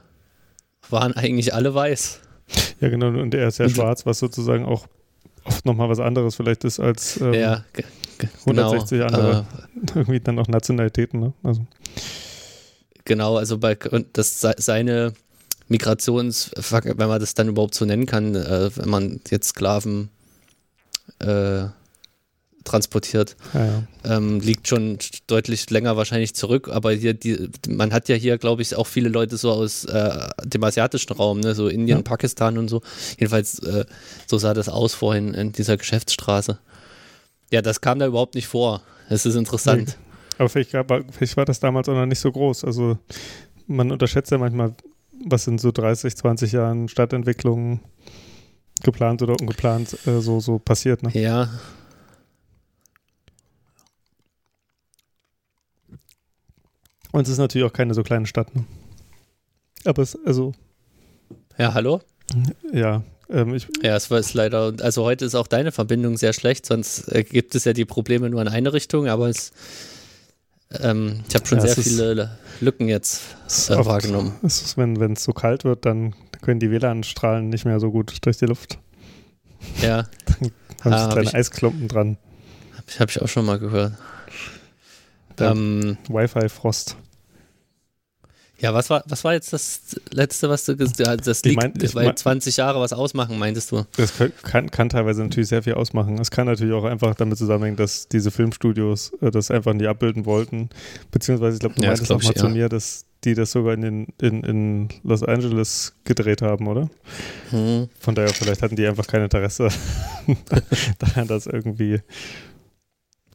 waren 0.90 1.14
eigentlich 1.14 1.54
alle 1.54 1.74
weiß. 1.74 2.20
Ja, 2.80 2.88
genau, 2.88 3.08
und 3.08 3.34
er 3.34 3.48
ist 3.48 3.58
ja 3.58 3.68
schwarz, 3.68 4.04
was 4.04 4.18
sozusagen 4.18 4.64
auch 4.64 4.86
oft 5.44 5.64
nochmal 5.64 5.88
was 5.88 6.00
anderes 6.00 6.36
vielleicht 6.36 6.64
ist 6.64 6.80
als 6.80 7.20
ähm, 7.20 7.34
ja, 7.34 7.64
160 8.46 8.90
genau, 8.90 9.06
andere, 9.06 9.46
äh, 9.74 9.78
irgendwie 9.94 10.20
dann 10.20 10.38
auch 10.38 10.48
Nationalitäten, 10.48 11.20
ne? 11.20 11.32
Also. 11.42 11.66
Genau, 13.04 13.36
also 13.36 13.58
bei 13.58 13.76
das 14.12 14.40
seine 14.58 15.12
Migrations, 15.68 16.50
wenn 16.56 17.08
man 17.08 17.20
das 17.20 17.34
dann 17.34 17.48
überhaupt 17.48 17.74
so 17.74 17.84
nennen 17.84 18.06
kann, 18.06 18.34
äh, 18.34 18.70
wenn 18.76 18.88
man 18.88 19.20
jetzt 19.30 19.48
Sklaven 19.48 20.10
äh, 21.20 21.64
transportiert. 22.64 23.36
Ja, 23.52 23.66
ja. 23.66 23.82
Ähm, 24.04 24.40
liegt 24.40 24.68
schon 24.68 24.98
deutlich 25.26 25.70
länger 25.70 25.96
wahrscheinlich 25.96 26.34
zurück, 26.34 26.68
aber 26.68 26.92
hier, 26.92 27.14
die, 27.14 27.50
man 27.68 27.92
hat 27.92 28.08
ja 28.08 28.16
hier, 28.16 28.38
glaube 28.38 28.62
ich, 28.62 28.74
auch 28.74 28.86
viele 28.86 29.08
Leute 29.08 29.36
so 29.36 29.50
aus 29.50 29.84
äh, 29.84 30.28
dem 30.44 30.64
asiatischen 30.64 31.12
Raum, 31.12 31.40
ne? 31.40 31.54
so 31.54 31.68
Indien, 31.68 31.98
ja. 31.98 32.02
Pakistan 32.02 32.58
und 32.58 32.68
so. 32.68 32.82
Jedenfalls, 33.18 33.58
äh, 33.60 33.84
so 34.26 34.38
sah 34.38 34.54
das 34.54 34.68
aus 34.68 34.94
vorhin 34.94 35.34
in 35.34 35.52
dieser 35.52 35.76
Geschäftsstraße. 35.76 36.58
Ja, 37.50 37.62
das 37.62 37.80
kam 37.80 37.98
da 37.98 38.06
überhaupt 38.06 38.34
nicht 38.34 38.48
vor. 38.48 38.82
Es 39.08 39.26
ist 39.26 39.36
interessant. 39.36 39.88
Nee. 39.88 39.94
Aber 40.38 40.48
vielleicht, 40.48 40.70
vielleicht 40.70 41.36
war 41.36 41.44
das 41.44 41.60
damals 41.60 41.88
auch 41.88 41.94
noch 41.94 42.06
nicht 42.06 42.18
so 42.18 42.32
groß. 42.32 42.64
Also 42.64 42.98
man 43.66 43.92
unterschätzt 43.92 44.30
ja 44.30 44.38
manchmal, 44.38 44.74
was 45.26 45.46
in 45.46 45.58
so 45.58 45.70
30, 45.70 46.16
20 46.16 46.52
Jahren 46.52 46.88
Stadtentwicklung 46.88 47.80
geplant 48.82 49.22
oder 49.22 49.36
ungeplant 49.40 49.96
äh, 50.06 50.20
so, 50.20 50.40
so 50.40 50.58
passiert. 50.58 51.02
Ne? 51.02 51.10
Ja, 51.12 51.48
Und 57.14 57.22
es 57.22 57.28
ist 57.28 57.38
natürlich 57.38 57.64
auch 57.64 57.72
keine 57.72 57.94
so 57.94 58.02
kleine 58.02 58.26
Stadt. 58.26 58.56
Ne? 58.56 58.64
Aber 59.84 60.02
es, 60.02 60.18
also. 60.26 60.52
Ja, 61.56 61.72
hallo? 61.72 62.00
Ja, 62.72 63.04
ähm, 63.30 63.54
ich, 63.54 63.68
ja, 63.84 63.94
es 63.94 64.10
war 64.10 64.18
es 64.18 64.34
leider. 64.34 64.74
Also 64.80 65.04
heute 65.04 65.24
ist 65.24 65.36
auch 65.36 65.46
deine 65.46 65.70
Verbindung 65.70 66.16
sehr 66.16 66.32
schlecht, 66.32 66.66
sonst 66.66 67.06
äh, 67.12 67.22
gibt 67.22 67.54
es 67.54 67.66
ja 67.66 67.72
die 67.72 67.84
Probleme 67.84 68.28
nur 68.30 68.42
in 68.42 68.48
eine 68.48 68.72
Richtung, 68.72 69.06
aber 69.06 69.28
es. 69.28 69.52
Ähm, 70.80 71.20
ich 71.28 71.36
habe 71.36 71.46
schon 71.46 71.58
ja, 71.58 71.68
sehr 71.68 71.84
viele 71.84 72.36
Lücken 72.60 72.88
jetzt 72.88 73.22
äh, 73.68 73.74
oft, 73.74 73.88
wahrgenommen. 73.88 74.34
Es 74.42 74.60
ist, 74.62 74.76
wenn 74.76 75.12
es 75.12 75.22
so 75.22 75.32
kalt 75.32 75.62
wird, 75.62 75.86
dann 75.86 76.16
können 76.42 76.58
die 76.58 76.72
WLAN-Strahlen 76.72 77.48
nicht 77.48 77.64
mehr 77.64 77.78
so 77.78 77.92
gut 77.92 78.26
durch 78.26 78.38
die 78.38 78.46
Luft. 78.46 78.80
Ja. 79.80 80.08
dann 80.40 80.52
haben 80.82 80.92
ah, 80.92 81.12
kleine 81.12 81.28
ich, 81.28 81.34
Eisklumpen 81.36 81.86
dran. 81.86 82.18
Habe 82.72 82.86
ich, 82.88 82.98
hab 82.98 83.08
ich 83.08 83.22
auch 83.22 83.28
schon 83.28 83.46
mal 83.46 83.60
gehört. 83.60 83.92
Ähm, 85.38 85.96
Wi-Fi-Frost. 86.08 86.96
Ja, 88.64 88.72
was 88.72 88.88
war, 88.88 89.04
was 89.06 89.22
war 89.24 89.34
jetzt 89.34 89.52
das 89.52 90.00
letzte, 90.10 90.48
was 90.48 90.64
du 90.64 90.74
gesagt 90.74 91.20
hast? 91.20 91.26
Das 91.26 91.44
liegt, 91.44 91.62
ich 91.62 91.70
mein, 91.70 91.74
ich 91.82 91.94
weil 91.94 92.06
mein, 92.06 92.16
20 92.16 92.56
Jahre 92.56 92.80
was 92.80 92.94
ausmachen, 92.94 93.38
meintest 93.38 93.70
du? 93.72 93.84
Das 93.98 94.14
kann, 94.42 94.70
kann, 94.70 94.88
teilweise 94.88 95.22
natürlich 95.22 95.50
sehr 95.50 95.62
viel 95.62 95.74
ausmachen. 95.74 96.18
Es 96.18 96.30
kann 96.30 96.46
natürlich 96.46 96.72
auch 96.72 96.84
einfach 96.84 97.14
damit 97.14 97.36
zusammenhängen, 97.36 97.76
dass 97.76 98.08
diese 98.08 98.30
Filmstudios 98.30 99.12
äh, 99.20 99.30
das 99.30 99.50
einfach 99.50 99.74
nicht 99.74 99.86
abbilden 99.86 100.24
wollten. 100.24 100.70
Beziehungsweise, 101.10 101.56
ich 101.56 101.60
glaube, 101.60 101.74
du 101.74 101.82
ja, 101.82 101.88
meintest 101.88 102.10
auch 102.10 102.22
mal 102.22 102.32
ja. 102.34 102.40
zu 102.40 102.48
mir, 102.48 102.70
dass 102.70 103.04
die 103.24 103.34
das 103.34 103.52
sogar 103.52 103.74
in, 103.74 103.82
den, 103.82 104.06
in, 104.22 104.42
in 104.42 104.88
Los 105.02 105.22
Angeles 105.22 105.92
gedreht 106.04 106.40
haben, 106.40 106.66
oder? 106.66 106.88
Hm. 107.50 107.90
Von 108.00 108.14
daher, 108.14 108.30
vielleicht 108.30 108.62
hatten 108.62 108.76
die 108.76 108.86
einfach 108.86 109.06
kein 109.06 109.20
Interesse 109.20 109.68
daran, 110.98 111.28
dass 111.28 111.46
irgendwie 111.46 112.00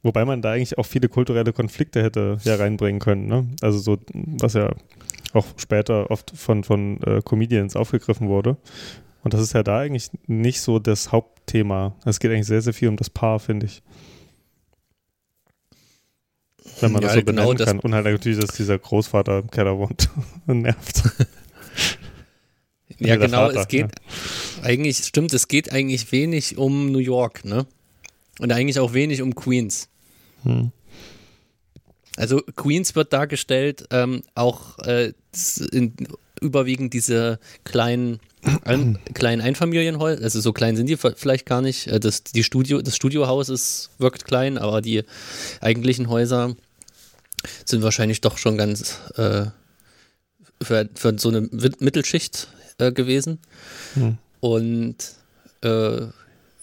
Wobei 0.02 0.24
man 0.24 0.42
da 0.42 0.54
eigentlich 0.54 0.78
auch 0.78 0.86
viele 0.86 1.10
kulturelle 1.10 1.52
Konflikte 1.52 2.02
hätte 2.02 2.38
ja 2.44 2.56
reinbringen 2.56 3.02
können. 3.02 3.28
Ne? 3.28 3.48
Also 3.62 3.80
so, 3.80 3.98
was 4.14 4.54
ja 4.54 4.74
auch 5.34 5.46
später 5.58 6.12
oft 6.12 6.32
von, 6.36 6.64
von 6.64 7.02
äh, 7.04 7.22
Comedians 7.24 7.76
aufgegriffen 7.76 8.28
wurde. 8.28 8.58
Und 9.24 9.34
das 9.34 9.42
ist 9.42 9.54
ja 9.54 9.64
da 9.64 9.80
eigentlich 9.80 10.10
nicht 10.28 10.62
so 10.62 10.80
das 10.80 11.12
Hauptthema. 11.12 11.96
Es 12.06 12.20
geht 12.20 12.32
eigentlich 12.32 12.48
sehr, 12.48 12.62
sehr 12.62 12.74
viel 12.74 12.88
um 12.88 12.96
das 12.96 13.10
Paar, 13.10 13.40
finde 13.40 13.66
ich. 13.66 13.82
Wenn 16.80 16.92
man 16.92 17.02
ja, 17.02 17.10
das 17.10 17.18
so 17.18 17.24
genau 17.24 17.50
benennen 17.50 17.66
kann. 17.66 17.80
Und 17.80 17.94
halt 17.94 18.06
natürlich, 18.06 18.40
dass 18.40 18.56
dieser 18.56 18.78
Großvater 18.80 19.40
im 19.40 19.52
Keller 19.52 19.78
wohnt 19.78 20.10
und 20.48 20.62
nervt. 20.62 21.04
ja, 23.00 23.18
genau, 23.18 23.48
Vater, 23.48 23.62
es 23.62 23.68
geht, 23.68 23.82
ja. 23.82 24.64
eigentlich, 24.64 24.98
stimmt, 24.98 25.34
es 25.34 25.48
geht 25.48 25.74
eigentlich 25.74 26.12
wenig 26.12 26.58
um 26.58 26.92
New 26.92 27.00
York, 27.00 27.44
ne? 27.44 27.66
Und 28.40 28.54
eigentlich 28.54 28.80
auch 28.80 28.94
wenig 28.94 29.22
um 29.22 29.36
Queens. 29.36 29.90
Hm. 30.44 30.72
Also 32.20 32.42
Queens 32.42 32.96
wird 32.96 33.14
dargestellt, 33.14 33.86
ähm, 33.92 34.24
auch 34.36 34.78
äh, 34.80 35.14
in, 35.72 35.94
überwiegend 36.42 36.94
diese 36.94 37.40
kleinen, 37.64 38.20
ein, 38.66 39.00
kleinen 39.14 39.42
Einfamilienhäuser, 39.42 40.22
also 40.22 40.42
so 40.42 40.52
klein 40.52 40.76
sind 40.76 40.88
die 40.88 40.98
vielleicht 40.98 41.46
gar 41.46 41.62
nicht. 41.62 41.88
Äh, 41.88 42.02
das, 42.02 42.24
die 42.24 42.44
Studio, 42.44 42.82
das 42.82 42.98
Studiohaus 42.98 43.48
ist, 43.48 43.92
wirkt 44.00 44.26
klein, 44.26 44.58
aber 44.58 44.82
die 44.82 45.04
eigentlichen 45.62 46.10
Häuser 46.10 46.56
sind 47.64 47.84
wahrscheinlich 47.84 48.20
doch 48.20 48.38
schon 48.38 48.58
ganz 48.58 49.00
äh, 49.16 49.46
für, 50.62 50.90
für, 50.94 51.18
so 51.18 51.30
eine 51.30 51.48
Mittelschicht 51.80 52.50
äh, 52.80 52.92
gewesen. 52.92 53.40
Hm. 53.94 54.18
Und 54.42 54.98
äh, 55.64 56.02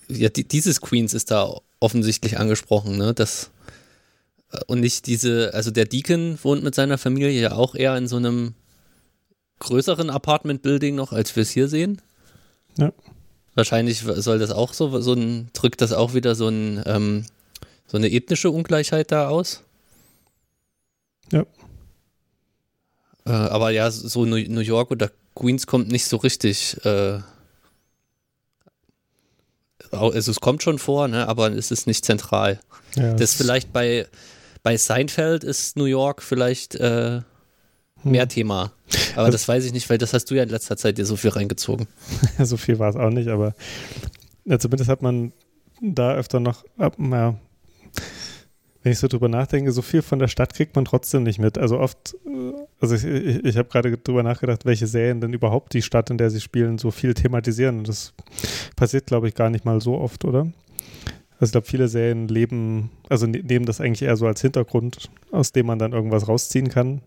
ja, 0.08 0.28
die, 0.28 0.46
dieses 0.46 0.82
Queens 0.82 1.14
ist 1.14 1.30
da 1.30 1.50
offensichtlich 1.80 2.38
angesprochen, 2.38 2.98
ne? 2.98 3.14
Das, 3.14 3.44
äh, 3.44 3.55
und 4.66 4.80
nicht 4.80 5.06
diese, 5.06 5.52
also 5.54 5.70
der 5.70 5.84
Deacon 5.84 6.38
wohnt 6.42 6.62
mit 6.62 6.74
seiner 6.74 6.98
Familie 6.98 7.40
ja 7.40 7.52
auch 7.52 7.74
eher 7.74 7.96
in 7.96 8.08
so 8.08 8.16
einem 8.16 8.54
größeren 9.58 10.10
Apartment-Building 10.10 10.94
noch, 10.94 11.12
als 11.12 11.34
wir 11.34 11.42
es 11.42 11.50
hier 11.50 11.68
sehen. 11.68 12.00
Ja. 12.76 12.92
Wahrscheinlich 13.54 14.00
soll 14.00 14.38
das 14.38 14.50
auch 14.50 14.74
so, 14.74 15.00
so 15.00 15.14
ein, 15.14 15.48
drückt 15.54 15.80
das 15.80 15.92
auch 15.92 16.12
wieder 16.14 16.34
so 16.34 16.48
ein, 16.48 16.82
ähm, 16.84 17.24
so 17.86 17.96
eine 17.96 18.10
ethnische 18.10 18.50
Ungleichheit 18.50 19.10
da 19.12 19.28
aus. 19.28 19.62
Ja. 21.32 21.46
Äh, 23.24 23.30
aber 23.30 23.70
ja, 23.70 23.90
so 23.90 24.24
New 24.24 24.36
New 24.36 24.60
York 24.60 24.90
oder 24.90 25.10
Queens 25.34 25.66
kommt 25.66 25.88
nicht 25.88 26.06
so 26.06 26.18
richtig. 26.18 26.84
Äh, 26.84 27.20
also 29.90 30.30
es 30.30 30.40
kommt 30.40 30.62
schon 30.62 30.78
vor, 30.78 31.08
ne, 31.08 31.28
aber 31.28 31.50
es 31.52 31.70
ist 31.70 31.86
nicht 31.86 32.04
zentral. 32.04 32.60
ja 32.94 33.14
Das 33.14 33.34
vielleicht 33.34 33.72
bei, 33.72 34.06
bei 34.66 34.76
Seinfeld 34.76 35.44
ist 35.44 35.76
New 35.76 35.84
York 35.84 36.20
vielleicht 36.20 36.74
äh, 36.74 37.20
mehr 38.02 38.26
Thema. 38.26 38.72
Aber 39.12 39.26
Also- 39.26 39.30
das 39.36 39.46
weiß 39.46 39.64
ich 39.64 39.72
nicht, 39.72 39.88
weil 39.88 39.96
das 39.96 40.12
hast 40.12 40.24
du 40.28 40.34
ja 40.34 40.42
in 40.42 40.48
letzter 40.48 40.76
Zeit 40.76 40.98
dir 40.98 41.06
so 41.06 41.14
viel 41.14 41.30
reingezogen. 41.30 41.86
so 42.42 42.56
viel 42.56 42.80
war 42.80 42.90
es 42.90 42.96
auch 42.96 43.10
nicht, 43.10 43.28
aber 43.28 43.54
ja, 44.44 44.58
zumindest 44.58 44.90
hat 44.90 45.02
man 45.02 45.32
da 45.80 46.14
öfter 46.14 46.40
noch, 46.40 46.64
ab, 46.78 46.96
ja, 46.98 47.36
wenn 48.82 48.90
ich 48.90 48.98
so 48.98 49.06
drüber 49.06 49.28
nachdenke, 49.28 49.70
so 49.70 49.82
viel 49.82 50.02
von 50.02 50.18
der 50.18 50.26
Stadt 50.26 50.52
kriegt 50.52 50.74
man 50.74 50.84
trotzdem 50.84 51.22
nicht 51.22 51.38
mit. 51.38 51.58
Also 51.58 51.78
oft, 51.78 52.16
äh, 52.26 52.52
also 52.80 52.96
ich, 52.96 53.04
ich, 53.04 53.44
ich 53.44 53.56
habe 53.58 53.68
gerade 53.68 53.96
drüber 53.96 54.24
nachgedacht, 54.24 54.64
welche 54.64 54.88
Serien 54.88 55.20
denn 55.20 55.32
überhaupt 55.32 55.74
die 55.74 55.82
Stadt, 55.82 56.10
in 56.10 56.18
der 56.18 56.30
sie 56.30 56.40
spielen, 56.40 56.78
so 56.78 56.90
viel 56.90 57.14
thematisieren. 57.14 57.78
Und 57.78 57.88
das 57.88 58.14
passiert, 58.74 59.06
glaube 59.06 59.28
ich, 59.28 59.36
gar 59.36 59.48
nicht 59.48 59.64
mal 59.64 59.80
so 59.80 59.96
oft, 59.96 60.24
oder? 60.24 60.48
Also 61.38 61.46
ich 61.50 61.52
glaube, 61.52 61.66
viele 61.66 61.88
Serien 61.88 62.28
leben, 62.28 62.90
also 63.08 63.26
ne- 63.26 63.42
nehmen 63.42 63.66
das 63.66 63.80
eigentlich 63.80 64.02
eher 64.02 64.16
so 64.16 64.26
als 64.26 64.40
Hintergrund, 64.40 65.10
aus 65.32 65.52
dem 65.52 65.66
man 65.66 65.78
dann 65.78 65.92
irgendwas 65.92 66.28
rausziehen 66.28 66.68
kann. 66.68 67.02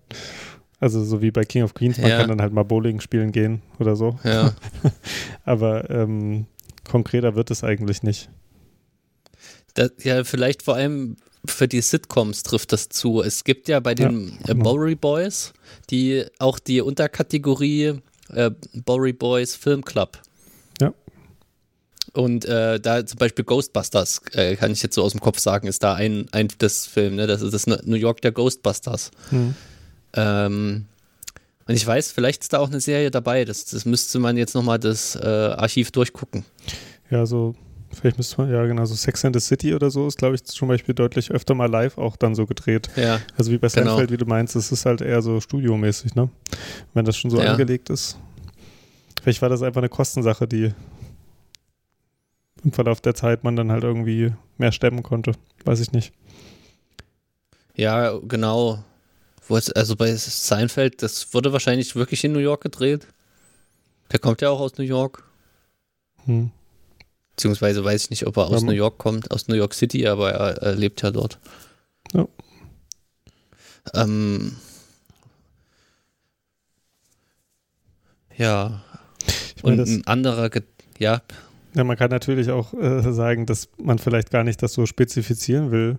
Also 0.79 1.03
so 1.03 1.21
wie 1.21 1.31
bei 1.31 1.43
King 1.43 1.63
of 1.63 1.73
Queens, 1.73 1.97
man 1.97 2.09
Ja. 2.09 2.17
kann 2.19 2.29
dann 2.29 2.41
halt 2.41 2.53
mal 2.53 2.63
Bowling 2.63 2.99
spielen 3.01 3.31
gehen 3.31 3.61
oder 3.79 3.95
so. 3.95 4.17
Ja. 4.23 4.53
Aber 5.45 5.89
ähm, 5.89 6.45
konkreter 6.89 7.35
wird 7.35 7.51
es 7.51 7.63
eigentlich 7.63 8.03
nicht. 8.03 8.29
Das, 9.73 9.91
ja, 10.03 10.23
vielleicht 10.23 10.63
vor 10.63 10.75
allem 10.75 11.15
für 11.45 11.67
die 11.67 11.81
Sitcoms 11.81 12.43
trifft 12.43 12.71
das 12.73 12.89
zu. 12.89 13.21
Es 13.21 13.43
gibt 13.43 13.67
ja 13.67 13.79
bei 13.79 13.95
den 13.95 14.27
Ja, 14.27 14.33
äh, 14.35 14.47
genau. 14.53 14.63
Bowery 14.63 14.95
Boys 14.95 15.53
die 15.89 16.25
auch 16.39 16.59
die 16.59 16.81
Unterkategorie 16.81 17.99
äh, 18.29 18.51
Bowery 18.85 19.13
Boys 19.13 19.55
Film 19.55 19.83
Club. 19.83 20.19
Und 22.13 22.45
äh, 22.45 22.79
da 22.79 23.05
zum 23.05 23.17
Beispiel 23.19 23.45
Ghostbusters, 23.45 24.21
äh, 24.33 24.55
kann 24.55 24.71
ich 24.71 24.81
jetzt 24.81 24.95
so 24.95 25.03
aus 25.03 25.11
dem 25.11 25.21
Kopf 25.21 25.39
sagen, 25.39 25.67
ist 25.67 25.83
da 25.83 25.93
ein, 25.93 26.27
ein 26.31 26.47
das 26.57 26.85
Film, 26.87 27.15
ne? 27.15 27.27
Das 27.27 27.41
ist 27.41 27.53
das 27.53 27.67
New 27.85 27.95
York 27.95 28.21
der 28.21 28.31
Ghostbusters. 28.31 29.11
Hm. 29.29 29.53
Ähm, 30.13 30.85
und 31.67 31.75
ich 31.75 31.85
weiß, 31.85 32.11
vielleicht 32.11 32.41
ist 32.41 32.53
da 32.53 32.59
auch 32.59 32.69
eine 32.69 32.79
Serie 32.81 33.11
dabei. 33.11 33.45
Das, 33.45 33.65
das 33.65 33.85
müsste 33.85 34.17
man 34.19 34.37
jetzt 34.37 34.55
nochmal 34.55 34.79
das 34.79 35.15
äh, 35.15 35.19
Archiv 35.27 35.91
durchgucken. 35.91 36.43
Ja, 37.11 37.27
so, 37.27 37.53
vielleicht 37.93 38.17
müsste 38.17 38.41
man, 38.41 38.51
ja 38.51 38.65
genau, 38.65 38.85
so 38.85 38.95
Sex 38.95 39.23
and 39.23 39.35
the 39.35 39.39
City 39.39 39.75
oder 39.75 39.91
so 39.91 40.07
ist, 40.07 40.17
glaube 40.17 40.33
ich, 40.35 40.43
zum 40.45 40.67
Beispiel 40.67 40.95
deutlich 40.95 41.29
öfter 41.29 41.53
mal 41.53 41.69
live 41.69 41.99
auch 41.99 42.15
dann 42.17 42.33
so 42.33 42.47
gedreht. 42.47 42.89
Ja. 42.95 43.21
Also 43.37 43.51
wie 43.51 43.59
bei 43.59 43.67
Genau. 43.67 43.91
Seinfeld, 43.91 44.11
wie 44.11 44.17
du 44.17 44.25
meinst, 44.25 44.55
es 44.55 44.71
ist 44.71 44.85
halt 44.87 45.01
eher 45.01 45.21
so 45.21 45.39
studiomäßig, 45.41 46.15
ne? 46.15 46.29
Wenn 46.95 47.05
das 47.05 47.17
schon 47.17 47.29
so 47.29 47.39
Ja. 47.39 47.51
angelegt 47.51 47.91
ist. 47.91 48.17
Vielleicht 49.21 49.41
war 49.43 49.49
das 49.49 49.61
einfach 49.61 49.81
eine 49.81 49.89
Kostensache, 49.89 50.47
die 50.47 50.71
im 52.63 52.71
Verlauf 52.71 53.01
der 53.01 53.15
Zeit 53.15 53.43
man 53.43 53.55
dann 53.55 53.71
halt 53.71 53.83
irgendwie 53.83 54.33
mehr 54.57 54.71
stemmen 54.71 55.03
konnte. 55.03 55.33
Weiß 55.65 55.79
ich 55.79 55.91
nicht. 55.91 56.13
Ja, 57.75 58.17
genau. 58.19 58.83
Also 59.49 59.95
bei 59.95 60.13
Seinfeld, 60.15 61.01
das 61.01 61.33
wurde 61.33 61.51
wahrscheinlich 61.51 61.95
wirklich 61.95 62.23
in 62.23 62.33
New 62.33 62.39
York 62.39 62.61
gedreht. 62.61 63.07
Der 64.11 64.19
kommt 64.19 64.41
ja 64.41 64.49
auch 64.49 64.59
aus 64.59 64.77
New 64.77 64.83
York. 64.83 65.23
Hm. 66.25 66.51
Beziehungsweise 67.35 67.83
weiß 67.83 68.03
ich 68.03 68.09
nicht, 68.09 68.27
ob 68.27 68.37
er 68.37 68.47
aus 68.47 68.61
Ja, 68.61 68.67
New 68.67 68.73
York 68.73 68.97
kommt, 68.97 69.31
aus 69.31 69.47
New 69.47 69.55
York 69.55 69.73
City, 69.73 70.05
aber 70.07 70.31
er, 70.31 70.61
er 70.61 70.75
lebt 70.75 71.01
ja 71.01 71.09
dort. 71.09 71.39
Ja. 72.13 72.27
Ähm, 73.93 74.57
ja. 78.37 78.83
Ich 79.55 79.63
meine, 79.63 79.81
Und 79.81 79.87
ein 79.87 80.07
anderer, 80.07 80.49
Ge 80.49 80.63
ja, 80.97 81.21
Ja, 81.75 81.83
man 81.83 81.97
kann 81.97 82.09
natürlich 82.09 82.49
auch 82.49 82.73
äh, 82.73 83.11
sagen, 83.13 83.45
dass 83.45 83.69
man 83.77 83.99
vielleicht 83.99 84.31
gar 84.31 84.43
nicht 84.43 84.61
das 84.63 84.73
so 84.73 84.85
spezifizieren 84.85 85.71
will, 85.71 85.97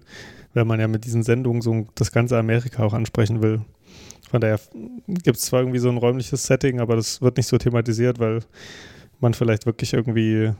weil 0.52 0.64
man 0.64 0.80
ja 0.80 0.88
mit 0.88 1.04
diesen 1.04 1.22
Sendungen 1.22 1.62
so 1.62 1.86
das 1.94 2.10
ganze 2.10 2.36
Amerika 2.38 2.82
auch 2.82 2.92
ansprechen 2.92 3.40
will. 3.42 3.60
Von 4.30 4.40
daher 4.40 4.60
gibt 5.06 5.38
es 5.38 5.44
zwar 5.44 5.60
irgendwie 5.60 5.78
so 5.78 5.88
ein 5.88 5.96
räumliches 5.96 6.44
Setting, 6.44 6.80
aber 6.80 6.96
das 6.96 7.20
wird 7.20 7.36
nicht 7.36 7.46
so 7.46 7.58
thematisiert, 7.58 8.18
weil 8.18 8.40
man 9.20 9.34
vielleicht 9.34 9.66
wirklich 9.66 9.92
irgendwie 9.92 10.52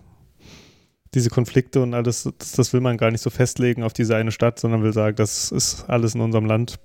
diese 1.15 1.31
Konflikte 1.31 1.83
und 1.83 1.95
alles, 1.95 2.29
das, 2.39 2.53
das 2.53 2.73
will 2.73 2.81
man 2.81 2.97
gar 2.97 3.11
nicht 3.11 3.23
so 3.23 3.31
festlegen 3.31 3.83
auf 3.83 3.93
diese 3.93 4.15
eine 4.15 4.31
Stadt, 4.31 4.59
sondern 4.61 4.83
will 4.83 4.93
sagen, 4.93 5.17
das 5.17 5.51
ist 5.51 5.85
alles 5.89 6.15
in 6.15 6.21
unserem 6.21 6.47
Land. 6.47 6.79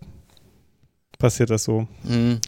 Passiert 1.20 1.50
das 1.50 1.64
so. 1.64 1.88
Mhm. 2.04 2.40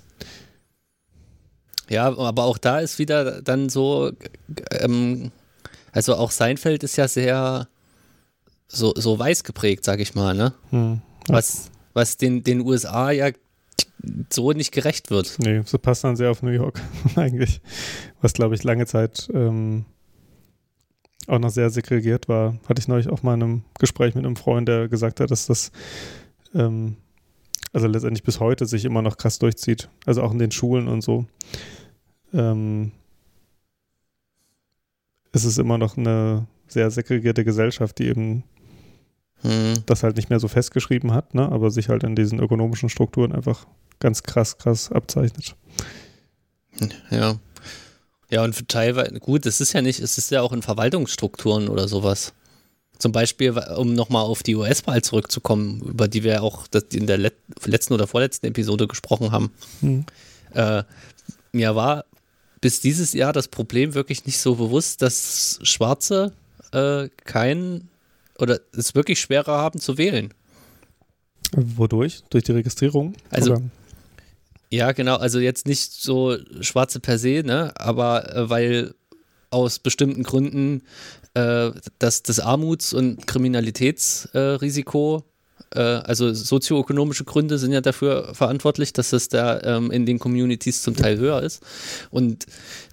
Ja, 1.89 2.07
aber 2.17 2.43
auch 2.43 2.57
da 2.57 2.79
ist 2.79 2.99
wieder 2.99 3.41
dann 3.41 3.69
so, 3.69 4.11
ähm, 4.71 5.31
also 5.91 6.15
auch 6.15 6.31
Seinfeld 6.31 6.83
ist 6.83 6.97
ja 6.97 7.07
sehr 7.07 7.67
so, 8.67 8.93
so 8.95 9.17
weiß 9.17 9.43
geprägt, 9.43 9.85
sag 9.85 9.99
ich 9.99 10.15
mal, 10.15 10.35
ne? 10.35 10.53
Hm. 10.71 11.01
Was, 11.27 11.71
was 11.93 12.17
den, 12.17 12.43
den 12.43 12.61
USA 12.61 13.11
ja 13.11 13.31
so 14.31 14.51
nicht 14.51 14.71
gerecht 14.71 15.09
wird. 15.09 15.37
Nee, 15.39 15.61
so 15.65 15.77
passt 15.77 16.03
dann 16.03 16.15
sehr 16.15 16.31
auf 16.31 16.43
New 16.43 16.51
York 16.51 16.81
eigentlich. 17.15 17.61
Was, 18.21 18.33
glaube 18.33 18.55
ich, 18.55 18.63
lange 18.63 18.85
Zeit 18.85 19.29
ähm, 19.33 19.85
auch 21.27 21.39
noch 21.39 21.49
sehr 21.49 21.69
segregiert 21.69 22.29
war. 22.29 22.57
Hatte 22.67 22.79
ich 22.79 22.87
neulich 22.87 23.09
auch 23.09 23.23
mal 23.23 23.33
in 23.33 23.43
einem 23.43 23.63
Gespräch 23.79 24.15
mit 24.15 24.25
einem 24.25 24.35
Freund, 24.35 24.67
der 24.67 24.87
gesagt 24.87 25.19
hat, 25.19 25.31
dass 25.31 25.47
das 25.47 25.71
ähm, 26.53 26.97
also 27.73 27.87
letztendlich 27.87 28.23
bis 28.23 28.39
heute 28.39 28.65
sich 28.65 28.85
immer 28.85 29.01
noch 29.01 29.17
krass 29.17 29.39
durchzieht. 29.39 29.89
Also 30.05 30.21
auch 30.21 30.31
in 30.31 30.39
den 30.39 30.51
Schulen 30.51 30.87
und 30.87 31.01
so. 31.01 31.25
Ähm, 32.33 32.91
ist 35.43 35.51
es 35.51 35.57
immer 35.57 35.77
noch 35.77 35.97
eine 35.97 36.47
sehr 36.67 36.89
segregierte 36.91 37.43
Gesellschaft, 37.45 37.99
die 37.99 38.07
eben 38.07 38.43
Hm. 39.43 39.83
das 39.85 40.01
halt 40.01 40.15
nicht 40.15 40.31
mehr 40.31 40.39
so 40.39 40.47
festgeschrieben 40.47 41.13
hat, 41.13 41.35
ne? 41.35 41.47
aber 41.51 41.69
sich 41.69 41.89
halt 41.89 42.03
in 42.03 42.15
diesen 42.15 42.39
ökonomischen 42.39 42.89
Strukturen 42.89 43.31
einfach 43.31 43.67
ganz 43.99 44.23
krass, 44.23 44.57
krass 44.57 44.91
abzeichnet. 44.91 45.55
Ja. 47.11 47.35
Ja, 48.29 48.43
und 48.43 48.67
teilweise, 48.67 49.13
gut, 49.19 49.45
es 49.45 49.61
ist 49.61 49.73
ja 49.73 49.81
nicht, 49.81 49.99
es 49.99 50.17
ist 50.17 50.31
ja 50.31 50.41
auch 50.41 50.51
in 50.51 50.61
Verwaltungsstrukturen 50.61 51.69
oder 51.69 51.87
sowas. 51.87 52.33
Zum 52.97 53.11
Beispiel, 53.11 53.51
um 53.77 53.93
nochmal 53.93 54.23
auf 54.23 54.43
die 54.43 54.55
US-Wahl 54.55 55.01
zurückzukommen, 55.03 55.81
über 55.81 56.07
die 56.07 56.23
wir 56.23 56.41
auch 56.43 56.67
das- 56.67 56.85
in 56.93 57.05
der 57.07 57.17
let 57.19 57.35
letzten 57.63 57.93
oder 57.93 58.07
vorletzten 58.07 58.47
Episode 58.47 58.87
gesprochen 58.87 59.31
haben. 59.31 59.51
Hm. 59.81 60.05
Äh, 60.53 60.83
mir 61.51 61.75
war 61.75 62.05
bis 62.67 62.81
dieses 62.81 63.13
Jahr 63.13 63.31
das 63.31 63.47
Problem 63.47 63.93
wirklich 63.93 64.25
nicht 64.25 64.39
so 64.39 64.55
bewusst, 64.55 65.01
dass 65.01 65.57
Schwarze 65.61 66.33
äh, 66.73 67.07
kein 67.23 67.87
oder 68.39 68.59
es 68.73 68.93
wirklich 68.93 69.21
schwerer 69.21 69.57
haben 69.57 69.79
zu 69.79 69.97
wählen. 69.97 70.33
Wodurch? 71.53 72.23
Durch 72.29 72.43
die 72.43 72.51
Registrierung? 72.51 73.13
Also- 73.29 73.53
Oder? 73.53 73.61
Ja, 74.69 74.91
genau, 74.91 75.15
also 75.15 75.39
jetzt 75.39 75.65
nicht 75.65 75.93
so 75.93 76.35
Schwarze 76.59 76.99
per 76.99 77.17
se, 77.17 77.41
ne, 77.45 77.71
aber 77.77 78.35
äh, 78.35 78.49
weil 78.49 78.95
aus 79.49 79.79
bestimmten 79.79 80.23
Gründen 80.23 80.83
äh, 81.35 81.71
dass 81.99 82.21
das 82.21 82.41
Armuts- 82.41 82.93
und 82.93 83.27
Kriminalitätsrisiko, 83.27 85.23
äh, 85.73 85.79
also 85.79 86.33
sozioökonomische 86.33 87.23
Gründe 87.23 87.57
sind 87.57 87.71
ja 87.71 87.81
dafür 87.81 88.33
verantwortlich, 88.33 88.93
dass 88.93 89.13
es 89.13 89.29
da 89.29 89.59
ähm, 89.61 89.91
in 89.91 90.05
den 90.05 90.19
Communities 90.19 90.81
zum 90.81 90.95
Teil 90.95 91.17
höher 91.17 91.41
ist. 91.43 91.61
Und 92.09 92.45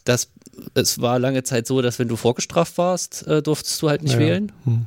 das, 0.05 0.31
es 0.75 1.01
war 1.01 1.19
lange 1.19 1.43
Zeit 1.43 1.67
so, 1.67 1.83
dass 1.83 1.99
wenn 1.99 2.09
du 2.09 2.17
vorgestraft 2.17 2.79
warst, 2.79 3.27
äh, 3.27 3.43
durftest 3.43 3.81
du 3.83 3.89
halt 3.89 4.03
nicht 4.03 4.15
Ja. 4.15 4.19
wählen. 4.21 4.53
Hm. 4.65 4.87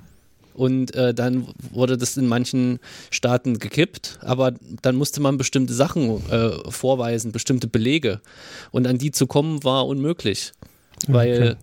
Und 0.54 0.96
äh, 0.96 1.14
dann 1.14 1.48
wurde 1.72 1.98
das 1.98 2.18
in 2.18 2.26
manchen 2.26 2.80
Staaten 3.12 3.60
gekippt, 3.60 4.18
aber 4.22 4.54
dann 4.82 4.96
musste 4.96 5.22
man 5.22 5.38
bestimmte 5.38 5.74
Sachen 5.76 6.28
äh, 6.32 6.50
vorweisen, 6.72 7.32
bestimmte 7.32 7.68
Belege. 7.68 8.22
Und 8.72 8.88
an 8.88 8.98
die 8.98 9.12
zu 9.12 9.28
kommen 9.28 9.64
war 9.64 9.86
unmöglich, 9.86 10.54
weil 11.08 11.58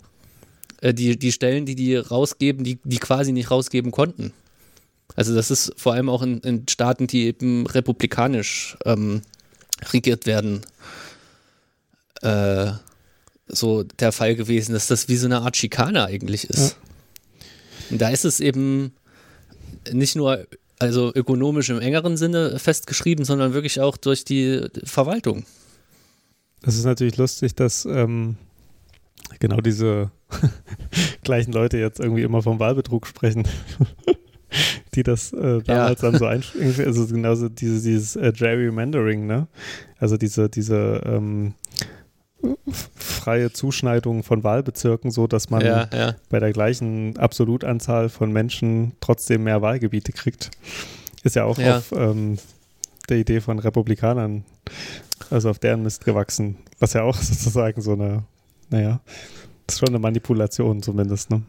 äh, 0.81 0.95
die, 0.95 1.19
die 1.19 1.33
Stellen, 1.33 1.67
die 1.67 1.75
die 1.75 1.97
rausgeben, 1.97 2.63
die, 2.63 2.79
die 2.85 2.99
quasi 2.99 3.33
nicht 3.33 3.51
rausgeben 3.51 3.91
konnten. 3.91 4.33
Also 5.17 5.35
das 5.35 5.51
ist 5.51 5.73
vor 5.77 5.95
allem 5.95 6.09
auch 6.09 6.23
in, 6.23 6.41
in 6.41 6.67
Staaten, 6.69 7.07
die 7.07 7.27
eben 7.27 7.67
republikanisch 7.67 8.77
ähm, 8.85 9.23
regiert 9.93 10.27
werden, 10.27 10.63
äh, 12.23 12.73
so 13.47 13.83
der 13.83 14.13
Fall 14.13 14.35
gewesen, 14.35 14.73
dass 14.73 14.89
das 14.89 15.09
wie 15.09 15.17
so 15.17 15.27
eine 15.27 15.43
Art 15.43 15.57
Schikane 15.57 16.05
eigentlich 16.05 16.49
ist. 16.49 16.77
Da 17.91 18.09
ist 18.09 18.25
es 18.25 18.41
eben 18.41 18.93
nicht 19.93 20.17
nur 20.17 20.47
also 20.79 21.13
ökonomisch 21.15 21.71
im 21.71 21.81
engeren 21.81 22.17
Sinne 22.17 22.59
festgeschrieben, 22.59 23.25
sondern 23.25 23.55
wirklich 23.55 23.81
auch 23.81 23.97
durch 23.97 24.25
die 24.25 24.67
Verwaltung. 24.85 25.45
Es 26.63 26.77
ist 26.77 26.85
natürlich 26.85 27.17
lustig, 27.17 27.55
dass 27.55 27.85
ähm, 27.85 28.37
genau 29.39 29.61
diese 29.61 30.11
gleichen 31.23 31.53
Leute 31.53 31.79
jetzt 31.79 32.01
irgendwie 32.01 32.23
immer 32.23 32.43
vom 32.43 32.59
Wahlbetrug 32.59 33.07
sprechen. 33.07 33.47
die 34.95 35.03
das 35.03 35.33
äh, 35.33 35.63
damals 35.63 36.03
ja. 36.03 36.11
dann 36.11 36.19
so 36.19 36.27
einschränken. 36.27 36.87
Also 36.87 37.07
genauso 37.07 37.49
dieses, 37.49 37.83
dieses 37.83 38.17
äh, 38.17 38.33
Gerrymandering, 38.33 39.27
ne? 39.27 39.47
Also 39.99 40.17
diese, 40.17 40.49
diese 40.49 41.01
ähm, 41.05 41.55
freie 42.97 43.53
Zuschneidung 43.53 44.23
von 44.23 44.45
Wahlbezirken, 44.45 45.11
so 45.11 45.27
dass 45.27 45.51
man 45.51 45.63
ja, 45.63 45.89
ja. 45.93 46.15
bei 46.29 46.41
der 46.41 46.53
gleichen 46.53 47.17
Absolutanzahl 47.19 48.09
von 48.09 48.33
Menschen 48.33 48.93
trotzdem 49.01 49.45
mehr 49.45 49.63
Wahlgebiete 49.63 50.13
kriegt. 50.13 50.51
Ist 51.23 51.37
ja 51.37 51.45
auch 51.45 51.59
auf 51.59 51.93
ähm, 51.97 52.39
der 53.09 53.19
Idee 53.19 53.41
von 53.41 53.59
Republikanern, 53.59 54.45
also 55.31 55.51
auf 55.51 55.59
deren 55.59 55.83
Mist 55.83 56.05
gewachsen, 56.05 56.57
was 56.79 56.93
ja 56.93 57.03
auch 57.03 57.17
sozusagen 57.21 57.81
so 57.81 57.93
eine, 57.93 58.25
naja, 58.71 59.01
ist 59.67 59.79
schon 59.79 59.89
eine 59.89 59.99
Manipulation 59.99 60.83
zumindest, 60.83 61.31
ne? 61.31 61.43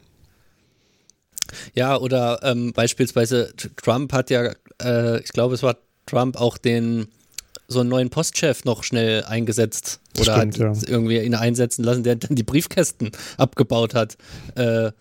Ja, 1.73 1.97
oder 1.97 2.39
ähm, 2.43 2.73
beispielsweise 2.73 3.53
Trump 3.77 4.13
hat 4.13 4.29
ja, 4.29 4.53
äh, 4.81 5.19
ich 5.21 5.29
glaube, 5.29 5.55
es 5.55 5.63
war 5.63 5.77
Trump 6.05 6.39
auch 6.39 6.57
den 6.57 7.07
so 7.67 7.79
einen 7.79 7.89
neuen 7.89 8.09
Postchef 8.09 8.63
noch 8.63 8.83
schnell 8.83 9.23
eingesetzt 9.23 9.99
oder 10.19 10.37
Stimmt, 10.37 10.59
hat 10.59 10.83
ja. 10.83 10.87
irgendwie 10.87 11.19
ihn 11.19 11.33
einsetzen 11.33 11.83
lassen, 11.83 12.03
der 12.03 12.15
dann 12.15 12.35
die 12.35 12.43
Briefkästen 12.43 13.11
abgebaut 13.37 13.95
hat 13.95 14.17
äh, 14.55 14.91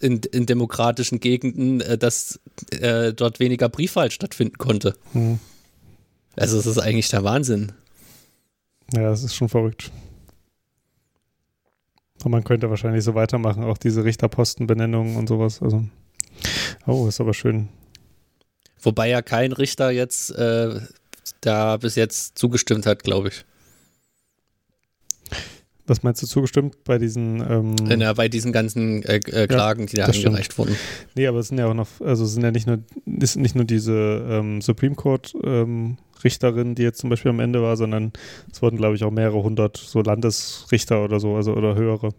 in, 0.00 0.20
in, 0.32 0.46
demokratischen 0.46 1.20
Gegenden, 1.20 1.80
äh, 1.80 1.96
dass 1.96 2.40
äh, 2.72 3.12
dort 3.12 3.40
weniger 3.40 3.68
Briefwahl 3.68 4.10
stattfinden 4.10 4.58
konnte. 4.58 4.94
Hm. 5.12 5.38
Also 6.36 6.58
es 6.58 6.66
ist 6.66 6.78
eigentlich 6.78 7.08
der 7.08 7.24
Wahnsinn. 7.24 7.72
Ja, 8.92 9.12
es 9.12 9.22
ist 9.22 9.34
schon 9.34 9.48
verrückt. 9.48 9.90
Und 12.24 12.32
man 12.32 12.44
könnte 12.44 12.68
wahrscheinlich 12.70 13.04
so 13.04 13.14
weitermachen, 13.14 13.62
auch 13.64 13.78
diese 13.78 14.04
Richterpostenbenennungen 14.04 15.16
und 15.16 15.28
sowas. 15.28 15.62
Also, 15.62 15.84
oh, 16.86 17.06
ist 17.06 17.20
aber 17.20 17.34
schön. 17.34 17.68
Wobei 18.80 19.08
ja 19.08 19.22
kein 19.22 19.52
Richter 19.52 19.90
jetzt 19.90 20.30
äh, 20.30 20.80
da 21.40 21.76
bis 21.76 21.94
jetzt 21.94 22.38
zugestimmt 22.38 22.86
hat, 22.86 23.02
glaube 23.02 23.28
ich. 23.28 23.44
Was 25.86 26.02
meinst 26.02 26.22
du 26.22 26.26
zugestimmt 26.26 26.84
bei 26.84 26.98
diesen? 26.98 27.40
Ähm 27.40 28.00
ja, 28.00 28.12
bei 28.12 28.28
diesen 28.28 28.52
ganzen 28.52 29.02
äh, 29.04 29.16
äh, 29.16 29.46
Klagen, 29.46 29.82
ja, 29.82 29.86
die 29.86 29.96
da 29.96 30.04
eingereicht 30.04 30.52
stimmt. 30.52 30.58
wurden. 30.68 30.76
Nee, 31.14 31.26
aber 31.26 31.38
es 31.38 31.48
sind 31.48 31.58
ja 31.58 31.66
auch 31.66 31.74
noch, 31.74 31.88
also 32.00 32.24
es 32.24 32.34
sind 32.34 32.42
ja 32.42 32.50
nicht 32.50 32.66
nur, 32.66 32.80
ist 33.06 33.36
nicht 33.36 33.54
nur 33.54 33.64
diese 33.64 34.26
ähm, 34.28 34.60
Supreme 34.60 34.94
Court 34.94 35.34
ähm, 35.42 35.96
Richterin, 36.24 36.74
die 36.74 36.82
jetzt 36.82 37.00
zum 37.00 37.10
Beispiel 37.10 37.30
am 37.30 37.40
Ende 37.40 37.62
war, 37.62 37.76
sondern 37.76 38.12
es 38.50 38.62
wurden, 38.62 38.76
glaube 38.76 38.96
ich, 38.96 39.04
auch 39.04 39.10
mehrere 39.10 39.42
hundert 39.42 39.76
so 39.76 40.00
Landesrichter 40.00 41.04
oder 41.04 41.20
so, 41.20 41.36
also 41.36 41.54
oder 41.54 41.74
höhere. 41.74 42.10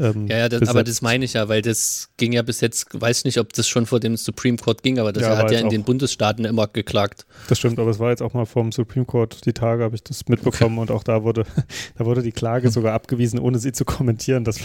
Ähm, 0.00 0.28
ja, 0.28 0.38
ja 0.38 0.48
das, 0.48 0.68
aber 0.68 0.84
das 0.84 1.02
meine 1.02 1.24
ich 1.24 1.32
ja, 1.32 1.48
weil 1.48 1.60
das 1.60 2.10
ging 2.16 2.32
ja 2.32 2.42
bis 2.42 2.60
jetzt, 2.60 2.86
weiß 2.92 3.24
nicht, 3.24 3.38
ob 3.38 3.52
das 3.52 3.66
schon 3.66 3.86
vor 3.86 3.98
dem 3.98 4.16
Supreme 4.16 4.56
Court 4.56 4.82
ging, 4.82 5.00
aber 5.00 5.12
das 5.12 5.24
ja, 5.24 5.36
hat 5.36 5.50
ja 5.50 5.58
in 5.58 5.70
den 5.70 5.82
Bundesstaaten 5.82 6.44
immer 6.44 6.68
geklagt. 6.68 7.26
Das 7.48 7.58
stimmt, 7.58 7.80
aber 7.80 7.90
es 7.90 7.98
war 7.98 8.10
jetzt 8.10 8.22
auch 8.22 8.32
mal 8.32 8.46
vom 8.46 8.70
Supreme 8.70 9.06
Court 9.06 9.44
die 9.44 9.52
Tage, 9.52 9.82
habe 9.82 9.96
ich 9.96 10.04
das 10.04 10.28
mitbekommen 10.28 10.78
okay. 10.78 10.82
und 10.92 10.96
auch 10.96 11.02
da 11.02 11.24
wurde, 11.24 11.44
da 11.98 12.04
wurde 12.04 12.22
die 12.22 12.32
Klage 12.32 12.70
sogar 12.70 12.94
abgewiesen, 12.94 13.40
ohne 13.40 13.58
sie 13.58 13.72
zu 13.72 13.84
kommentieren. 13.84 14.44
Das, 14.44 14.58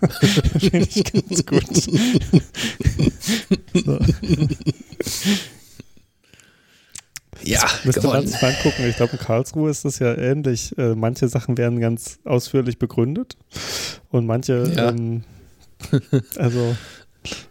das 0.00 0.18
finde 0.58 0.88
ich 0.88 1.12
ganz 1.12 1.44
gut. 1.44 1.66
so. 3.84 3.98
Ja, 7.42 7.66
müsste 7.84 8.06
man 8.06 8.26
sich 8.26 8.40
mal 8.40 8.52
angucken. 8.54 8.86
Ich 8.88 8.96
glaube, 8.96 9.12
in 9.12 9.18
Karlsruhe 9.18 9.70
ist 9.70 9.84
das 9.84 9.98
ja 9.98 10.14
ähnlich. 10.14 10.76
Äh, 10.78 10.94
manche 10.94 11.28
Sachen 11.28 11.56
werden 11.58 11.80
ganz 11.80 12.18
ausführlich 12.24 12.78
begründet 12.78 13.36
und 14.10 14.26
manche, 14.26 14.70
ja. 14.74 14.90
ähm, 14.90 15.24
also 16.36 16.76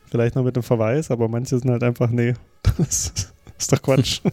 vielleicht 0.10 0.36
noch 0.36 0.44
mit 0.44 0.56
einem 0.56 0.64
Verweis, 0.64 1.12
aber 1.12 1.28
manche 1.28 1.58
sind 1.60 1.70
halt 1.70 1.84
einfach, 1.84 2.10
nee, 2.10 2.34
das 2.78 3.14
ist 3.58 3.72
doch 3.72 3.82
Quatsch. 3.82 4.22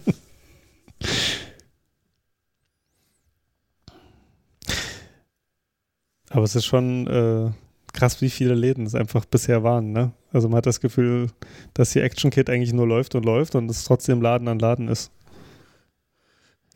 aber 6.30 6.44
es 6.44 6.54
ist 6.54 6.66
schon 6.66 7.06
äh, 7.06 7.50
krass, 7.92 8.20
wie 8.20 8.30
viele 8.30 8.54
Läden 8.54 8.86
es 8.86 8.94
einfach 8.94 9.24
bisher 9.24 9.62
waren, 9.62 9.92
ne? 9.92 10.12
Also 10.32 10.48
man 10.48 10.58
hat 10.58 10.66
das 10.66 10.80
Gefühl, 10.80 11.30
dass 11.72 11.90
die 11.90 12.00
Action 12.00 12.30
Kit 12.30 12.50
eigentlich 12.50 12.74
nur 12.74 12.86
läuft 12.86 13.14
und 13.14 13.24
läuft 13.24 13.54
und 13.54 13.70
es 13.70 13.84
trotzdem 13.84 14.20
Laden 14.20 14.48
an 14.48 14.58
Laden 14.58 14.88
ist. 14.88 15.10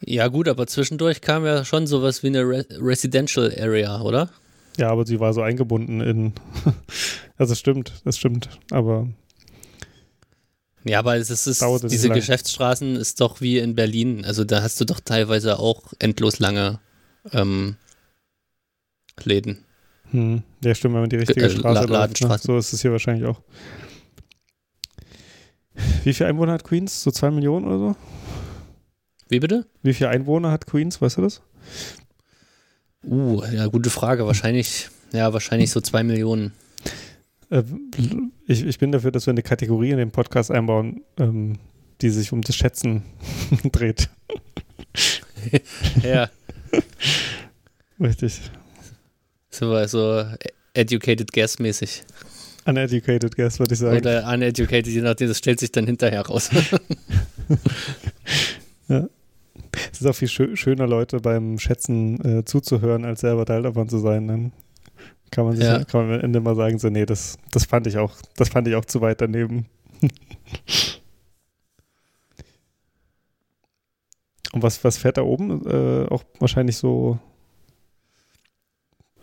Ja, 0.04 0.28
gut, 0.28 0.48
aber 0.48 0.66
zwischendurch 0.66 1.20
kam 1.20 1.44
ja 1.44 1.64
schon 1.64 1.86
sowas 1.86 2.22
wie 2.22 2.28
eine 2.28 2.40
Re 2.40 2.64
Residential 2.70 3.52
Area, 3.58 4.00
oder? 4.00 4.30
Ja, 4.78 4.90
aber 4.90 5.06
sie 5.06 5.20
war 5.20 5.34
so 5.34 5.42
eingebunden 5.42 6.00
in. 6.00 6.32
also, 7.36 7.54
stimmt, 7.54 7.92
das 8.04 8.18
stimmt, 8.18 8.48
aber. 8.70 9.08
Ja, 10.84 11.00
aber 11.00 11.16
es 11.16 11.28
ist, 11.28 11.62
diese 11.90 12.08
Geschäftsstraßen 12.08 12.96
ist 12.96 13.20
doch 13.20 13.42
wie 13.42 13.58
in 13.58 13.74
Berlin. 13.74 14.24
Also, 14.24 14.44
da 14.44 14.62
hast 14.62 14.80
du 14.80 14.86
doch 14.86 15.00
teilweise 15.00 15.58
auch 15.58 15.92
endlos 15.98 16.38
lange 16.38 16.80
ähm, 17.32 17.76
Läden. 19.24 19.64
Hm. 20.10 20.42
Ja, 20.64 20.74
stimmt, 20.74 20.94
wenn 20.94 21.02
man 21.02 21.10
die 21.10 21.16
richtige 21.16 21.44
äh, 21.44 21.50
Straße 21.50 21.86
La 21.86 22.06
läuft. 22.06 22.22
Ne? 22.22 22.38
So 22.40 22.56
ist 22.56 22.72
es 22.72 22.80
hier 22.80 22.92
wahrscheinlich 22.92 23.26
auch. 23.26 23.40
Wie 26.04 26.14
viele 26.14 26.30
Einwohner 26.30 26.52
hat 26.52 26.64
Queens? 26.64 27.02
So 27.02 27.10
zwei 27.10 27.30
Millionen 27.30 27.66
oder 27.66 27.78
so? 27.78 27.96
Wie 29.30 29.38
bitte? 29.38 29.64
Wie 29.82 29.94
viele 29.94 30.10
Einwohner 30.10 30.50
hat 30.50 30.66
Queens, 30.66 31.00
weißt 31.00 31.18
du 31.18 31.22
das? 31.22 31.40
Uh, 33.04 33.42
ja, 33.44 33.66
gute 33.68 33.88
Frage. 33.88 34.26
Wahrscheinlich, 34.26 34.88
ja, 35.12 35.32
wahrscheinlich 35.32 35.70
so 35.70 35.80
zwei 35.80 36.02
Millionen. 36.02 36.52
Äh, 37.50 37.62
ich, 38.46 38.66
ich 38.66 38.78
bin 38.78 38.90
dafür, 38.90 39.12
dass 39.12 39.26
wir 39.26 39.32
eine 39.32 39.42
Kategorie 39.42 39.90
in 39.90 39.98
den 39.98 40.10
Podcast 40.10 40.50
einbauen, 40.50 41.02
ähm, 41.16 41.58
die 42.00 42.10
sich 42.10 42.32
um 42.32 42.42
das 42.42 42.56
Schätzen 42.56 43.04
dreht. 43.72 44.10
ja. 46.02 46.28
Richtig. 48.00 48.40
So, 49.50 49.86
so 49.86 50.24
educated 50.74 51.32
guess 51.32 51.58
mäßig. 51.58 52.02
Uneducated 52.64 53.36
guess, 53.36 53.58
würde 53.58 53.74
ich 53.74 53.80
sagen. 53.80 53.98
Oder 53.98 54.28
uneducated, 54.28 54.88
je 54.88 55.02
nachdem, 55.02 55.28
das 55.28 55.38
stellt 55.38 55.60
sich 55.60 55.72
dann 55.72 55.86
hinterher 55.86 56.22
raus. 56.22 56.50
ja. 58.88 59.08
Es 59.92 60.00
ist 60.00 60.06
auch 60.06 60.14
viel 60.14 60.28
schö 60.28 60.56
schöner, 60.56 60.86
Leute 60.86 61.20
beim 61.20 61.58
Schätzen 61.58 62.24
äh, 62.24 62.44
zuzuhören, 62.44 63.04
als 63.04 63.20
selber 63.20 63.44
Teil 63.44 63.62
davon 63.62 63.88
zu 63.88 63.98
sein. 63.98 64.28
Dann 64.28 64.52
kann 65.30 65.44
man 65.44 65.56
sich 65.56 65.64
ja. 65.64 65.84
kann 65.84 66.06
man 66.06 66.18
am 66.18 66.24
Ende 66.24 66.40
mal 66.40 66.56
sagen, 66.56 66.78
so, 66.78 66.88
nee, 66.88 67.06
das, 67.06 67.38
das 67.52 67.64
fand 67.64 67.86
ich 67.86 67.98
auch, 67.98 68.16
das 68.36 68.48
fand 68.48 68.66
ich 68.68 68.74
auch 68.74 68.84
zu 68.84 69.00
weit 69.00 69.20
daneben. 69.20 69.66
Und 74.52 74.62
was, 74.64 74.82
was 74.82 74.98
fährt 74.98 75.16
da 75.16 75.22
oben? 75.22 75.64
Äh, 75.66 76.08
auch 76.08 76.24
wahrscheinlich 76.40 76.76
so 76.76 77.20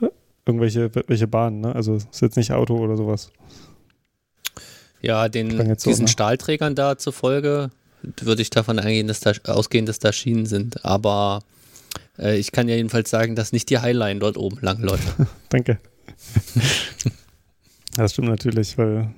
äh, 0.02 0.08
irgendwelche 0.46 0.90
welche 1.08 1.28
Bahnen, 1.28 1.60
ne? 1.62 1.76
Also 1.76 1.96
ist 1.96 2.22
jetzt 2.22 2.38
nicht 2.38 2.54
Auto 2.54 2.78
oder 2.78 2.96
sowas. 2.96 3.32
Ja, 5.02 5.28
den, 5.28 5.50
diesen 5.50 5.78
so, 5.78 6.02
ne? 6.04 6.08
Stahlträgern 6.08 6.76
da 6.76 6.98
zufolge 6.98 7.72
würde 8.02 8.42
ich 8.42 8.50
davon 8.50 8.80
eingehen, 8.80 9.08
dass 9.08 9.20
da, 9.20 9.34
ausgehen, 9.46 9.86
dass 9.86 10.00
da 10.00 10.12
Schienen 10.12 10.46
sind. 10.46 10.86
Aber 10.86 11.42
äh, 12.18 12.38
ich 12.38 12.52
kann 12.52 12.68
ja 12.68 12.76
jedenfalls 12.76 13.10
sagen, 13.10 13.36
dass 13.36 13.52
nicht 13.52 13.70
die 13.70 13.80
Highline 13.80 14.20
dort 14.20 14.38
oben 14.38 14.58
langläuft. 14.62 15.08
Danke. 15.50 15.80
das 17.96 18.14
stimmt 18.14 18.30
natürlich, 18.30 18.78
weil 18.78 19.14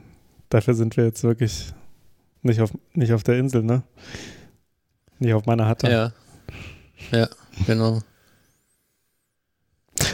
dafür 0.49 0.73
sind 0.73 0.97
wir 0.97 1.05
jetzt 1.05 1.23
wirklich 1.23 1.73
nicht 2.41 2.61
auf, 2.61 2.71
nicht 2.93 3.13
auf 3.13 3.23
der 3.23 3.37
Insel, 3.37 3.63
ne? 3.63 3.83
Nicht 5.19 5.33
auf 5.33 5.45
meiner 5.45 5.67
Hatte. 5.67 5.89
Ja. 5.89 6.13
Ja, 7.11 7.29
genau. 7.65 8.01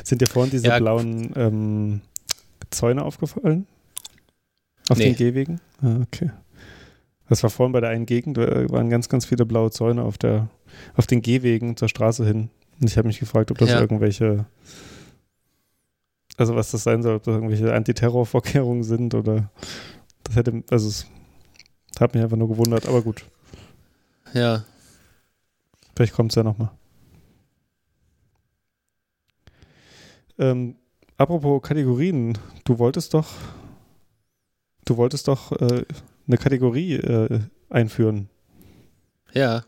Sind 0.04 0.22
dir 0.22 0.28
vorhin 0.28 0.52
diese 0.52 0.68
ja. 0.68 0.78
blauen 0.80 1.32
ähm, 1.36 2.02
Zäune 2.70 3.04
aufgefallen? 3.04 3.68
Auf 4.90 4.98
nee. 4.98 5.06
den 5.06 5.16
Gehwegen? 5.16 5.62
Ah, 5.82 6.02
okay. 6.02 6.32
Das 7.28 7.42
war 7.44 7.50
vorhin 7.50 7.74
bei 7.74 7.82
der 7.82 7.90
einen 7.90 8.06
Gegend, 8.06 8.38
da 8.38 8.70
waren 8.70 8.90
ganz, 8.90 9.10
ganz 9.10 9.26
viele 9.26 9.46
blaue 9.46 9.72
Zäune 9.72 10.04
auf, 10.04 10.18
der, 10.18 10.50
auf 10.96 11.08
den 11.08 11.22
Gehwegen 11.22 11.76
zur 11.76 11.90
Straße 11.90 12.26
hin. 12.26 12.50
Und 12.80 12.90
ich 12.90 12.98
habe 12.98 13.08
mich 13.08 13.20
gefragt, 13.20 13.52
ob 13.52 13.58
das 13.58 13.70
ja. 13.70 13.80
irgendwelche, 13.80 14.46
also 16.38 16.56
was 16.56 16.72
das 16.72 16.84
sein 16.84 17.02
soll, 17.02 17.16
ob 17.16 17.24
das 17.24 17.34
irgendwelche 17.34 17.74
Antiterrorvorkehrungen 17.74 18.84
sind 18.84 19.16
oder 19.16 19.50
das 20.24 20.36
hätte, 20.36 20.64
also 20.70 20.88
es 20.88 21.08
hat 22.00 22.14
mich 22.14 22.24
einfach 22.24 22.38
nur 22.38 22.50
gewundert, 22.50 22.88
aber 22.88 23.02
gut. 23.02 23.26
Ja. 24.34 24.64
Vielleicht 25.96 26.14
kommt 26.14 26.32
es 26.32 26.36
ja 26.36 26.44
nochmal. 26.44 26.72
Ähm, 30.38 30.76
apropos 31.18 31.62
Kategorien, 31.62 32.38
du 32.66 32.78
wolltest 32.78 33.14
doch 33.14 33.28
du 34.86 34.98
wolltest 34.98 35.28
doch 35.28 35.52
äh, 35.54 35.84
eine 36.28 36.38
Kategorie 36.38 36.94
äh, 36.96 37.40
einführen. 37.70 38.30
Ja. 39.34 39.66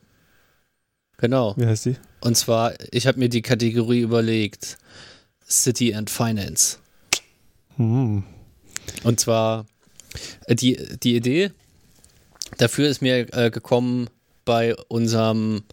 Genau. 1.17 1.55
Wie 1.57 1.65
heißt 1.65 1.85
die? 1.85 1.95
Und 2.21 2.37
zwar, 2.37 2.73
ich 2.91 3.07
habe 3.07 3.19
mir 3.19 3.29
die 3.29 3.41
Kategorie 3.41 4.01
überlegt: 4.01 4.77
City 5.47 5.93
and 5.93 6.09
Finance. 6.09 6.77
Hm. 7.75 8.23
Und 9.03 9.19
zwar, 9.19 9.65
äh, 10.45 10.55
die, 10.55 10.77
die 11.01 11.15
Idee 11.15 11.51
dafür 12.57 12.87
ist 12.87 13.01
mir 13.01 13.33
äh, 13.33 13.51
gekommen 13.51 14.09
bei 14.45 14.75
unserem 14.87 15.63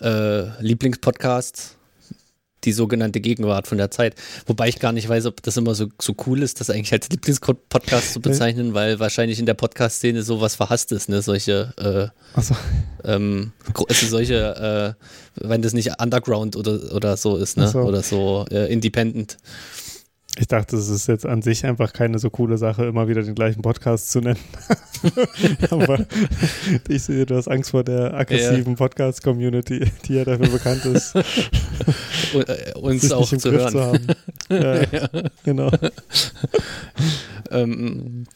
äh, 0.00 0.60
Lieblingspodcast, 0.62 1.76
die 2.64 2.72
sogenannte 2.72 3.20
Gegenwart 3.20 3.66
von 3.66 3.78
der 3.78 3.90
Zeit. 3.90 4.14
Wobei 4.46 4.68
ich 4.68 4.78
gar 4.78 4.92
nicht 4.92 5.08
weiß, 5.08 5.26
ob 5.26 5.42
das 5.42 5.56
immer 5.56 5.74
so, 5.74 5.88
so 6.00 6.14
cool 6.26 6.42
ist, 6.42 6.60
das 6.60 6.70
eigentlich 6.70 6.92
als 6.92 7.08
Lieblingspodcast 7.10 8.12
zu 8.14 8.20
bezeichnen, 8.20 8.74
weil 8.74 8.98
wahrscheinlich 9.00 9.38
in 9.38 9.46
der 9.46 9.54
Podcast-Szene 9.54 10.22
sowas 10.22 10.54
verhasst 10.54 10.92
ist, 10.92 11.08
ne? 11.08 11.22
Solche, 11.22 11.72
äh, 11.78 12.38
Achso. 12.38 12.54
ähm, 13.04 13.52
also 13.88 14.06
solche, 14.06 14.96
äh, 14.96 15.46
wenn 15.46 15.62
das 15.62 15.72
nicht 15.72 16.00
Underground 16.00 16.56
oder, 16.56 16.94
oder 16.94 17.16
so 17.16 17.36
ist, 17.36 17.56
ne? 17.56 17.68
So. 17.68 17.80
Oder 17.80 18.02
so 18.02 18.44
äh, 18.50 18.72
Independent. 18.72 19.38
Ich 20.38 20.46
dachte, 20.48 20.76
es 20.76 20.88
ist 20.88 21.08
jetzt 21.08 21.26
an 21.26 21.42
sich 21.42 21.66
einfach 21.66 21.92
keine 21.92 22.18
so 22.18 22.30
coole 22.30 22.56
Sache, 22.56 22.86
immer 22.86 23.06
wieder 23.06 23.22
den 23.22 23.34
gleichen 23.34 23.60
Podcast 23.60 24.10
zu 24.10 24.20
nennen. 24.20 24.40
Aber 25.70 26.06
ich 26.88 27.02
sehe, 27.02 27.26
du 27.26 27.36
hast 27.36 27.48
Angst 27.48 27.72
vor 27.72 27.84
der 27.84 28.14
aggressiven 28.14 28.76
Podcast-Community, 28.76 29.90
die 30.06 30.14
ja 30.14 30.24
dafür 30.24 30.48
bekannt 30.48 30.86
ist, 30.86 31.14
äh, 32.34 32.72
uns 32.78 33.12
auch 33.12 33.28
zu 33.28 33.50
Griff 33.50 33.60
hören. 33.60 33.72
zu 33.72 33.82
haben. 33.82 34.06
Ja, 34.48 34.82
genau. 35.44 35.70
Ähm, 37.50 38.26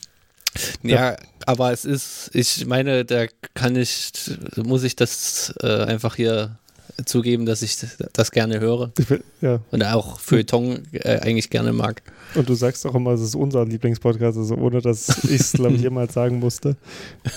ja, 0.82 1.16
aber 1.44 1.72
es 1.72 1.84
ist, 1.84 2.30
ich 2.32 2.66
meine, 2.66 3.04
da 3.04 3.26
kann 3.54 3.76
ich, 3.76 4.12
muss 4.56 4.82
ich 4.82 4.96
das 4.96 5.54
äh, 5.62 5.84
einfach 5.84 6.16
hier 6.16 6.58
zugeben, 7.04 7.46
dass 7.46 7.62
ich 7.62 7.76
das 8.12 8.30
gerne 8.30 8.60
höre 8.60 8.92
ja. 9.40 9.60
und 9.70 9.82
auch 9.84 10.20
Feuilleton 10.20 10.82
äh, 10.92 11.18
eigentlich 11.20 11.50
gerne 11.50 11.72
mag. 11.72 12.02
Und 12.34 12.48
du 12.48 12.54
sagst 12.54 12.86
auch 12.86 12.94
immer, 12.94 13.12
es 13.12 13.20
ist 13.20 13.34
unser 13.34 13.64
Lieblingspodcast, 13.64 14.38
also 14.38 14.54
ohne 14.56 14.80
dass 14.80 15.24
ich 15.24 15.40
es, 15.40 15.52
glaube 15.52 15.74
ich, 15.74 15.82
jemals 15.82 16.14
sagen 16.14 16.38
musste, 16.38 16.76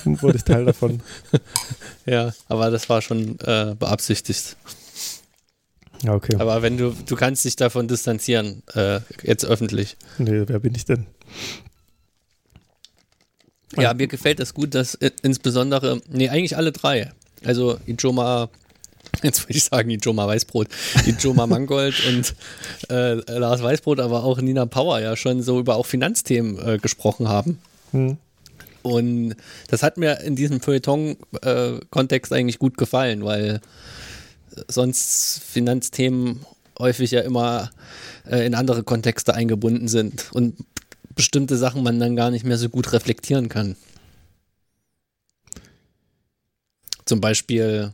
wurde 0.05 0.37
ich 0.37 0.43
Teil 0.43 0.65
davon. 0.65 1.01
Ja, 2.05 2.33
aber 2.47 2.71
das 2.71 2.89
war 2.89 3.03
schon 3.03 3.39
äh, 3.41 3.75
beabsichtigt. 3.77 4.57
Ja, 6.01 6.15
okay. 6.15 6.37
Aber 6.39 6.63
wenn 6.63 6.77
du, 6.77 6.95
du 7.05 7.15
kannst 7.15 7.45
dich 7.45 7.55
davon 7.55 7.87
distanzieren, 7.87 8.63
äh, 8.73 9.01
jetzt 9.21 9.45
öffentlich. 9.45 9.95
Nee, 10.17 10.43
wer 10.47 10.59
bin 10.59 10.73
ich 10.73 10.85
denn? 10.85 11.05
Ja, 13.77 13.93
mir 13.93 14.07
gefällt 14.07 14.39
das 14.39 14.53
gut, 14.53 14.73
dass 14.73 14.95
insbesondere, 14.95 16.01
nee, 16.09 16.29
eigentlich 16.29 16.57
alle 16.57 16.71
drei. 16.71 17.11
Also 17.43 17.77
Ijoma, 17.85 18.49
jetzt 19.23 19.43
würde 19.43 19.57
ich 19.57 19.63
sagen 19.63 19.89
Ijoma 19.89 20.27
Weißbrot, 20.27 20.67
Ijoma 21.05 21.47
Mangold 21.47 21.95
und 22.07 22.35
äh, 22.89 23.13
Lars 23.37 23.61
Weißbrot, 23.61 23.99
aber 23.99 24.23
auch 24.23 24.39
Nina 24.41 24.65
Power 24.65 24.99
ja 24.99 25.15
schon 25.15 25.41
so 25.41 25.59
über 25.59 25.75
auch 25.75 25.85
Finanzthemen 25.85 26.59
äh, 26.67 26.77
gesprochen 26.77 27.27
haben. 27.27 27.59
Hm. 27.91 28.17
Und 28.81 29.35
das 29.67 29.83
hat 29.83 29.97
mir 29.97 30.21
in 30.21 30.35
diesem 30.35 30.61
Feuilleton-Kontext 30.61 32.31
eigentlich 32.31 32.59
gut 32.59 32.77
gefallen, 32.77 33.25
weil 33.25 33.59
sonst 34.67 35.41
Finanzthemen 35.43 36.45
häufig 36.77 37.11
ja 37.11 37.21
immer 37.21 37.71
äh, 38.25 38.45
in 38.45 38.55
andere 38.55 38.83
Kontexte 38.83 39.33
eingebunden 39.33 39.87
sind 39.87 40.31
und 40.31 40.55
bestimmte 41.13 41.57
Sachen 41.57 41.83
man 41.83 41.99
dann 41.99 42.15
gar 42.15 42.31
nicht 42.31 42.45
mehr 42.45 42.57
so 42.57 42.69
gut 42.69 42.93
reflektieren 42.93 43.49
kann. 43.49 43.75
Zum 47.05 47.19
Beispiel, 47.19 47.93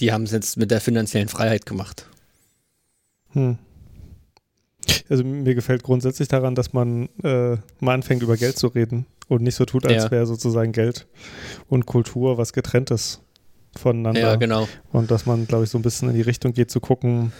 die 0.00 0.12
haben 0.12 0.24
es 0.24 0.32
jetzt 0.32 0.56
mit 0.56 0.70
der 0.70 0.80
finanziellen 0.80 1.28
Freiheit 1.28 1.66
gemacht. 1.66 2.06
Hm. 3.32 3.58
Also 5.08 5.24
mir 5.24 5.54
gefällt 5.54 5.82
grundsätzlich 5.82 6.28
daran, 6.28 6.54
dass 6.54 6.72
man 6.72 7.08
äh, 7.22 7.56
mal 7.80 7.94
anfängt, 7.94 8.22
über 8.22 8.36
Geld 8.36 8.58
zu 8.58 8.68
reden 8.68 9.06
und 9.28 9.42
nicht 9.42 9.54
so 9.56 9.64
tut, 9.64 9.86
als 9.86 10.04
Ja. 10.04 10.10
wäre 10.10 10.26
sozusagen 10.26 10.72
Geld 10.72 11.06
und 11.68 11.86
Kultur 11.86 12.38
was 12.38 12.52
getrenntes 12.52 13.20
voneinander. 13.76 14.20
Ja, 14.20 14.36
genau. 14.36 14.68
Und 14.92 15.10
dass 15.10 15.26
man, 15.26 15.46
glaube 15.46 15.64
ich, 15.64 15.70
so 15.70 15.78
ein 15.78 15.82
bisschen 15.82 16.08
in 16.08 16.14
die 16.14 16.22
Richtung 16.22 16.52
geht, 16.52 16.70
zu 16.70 16.80
gucken, 16.80 17.32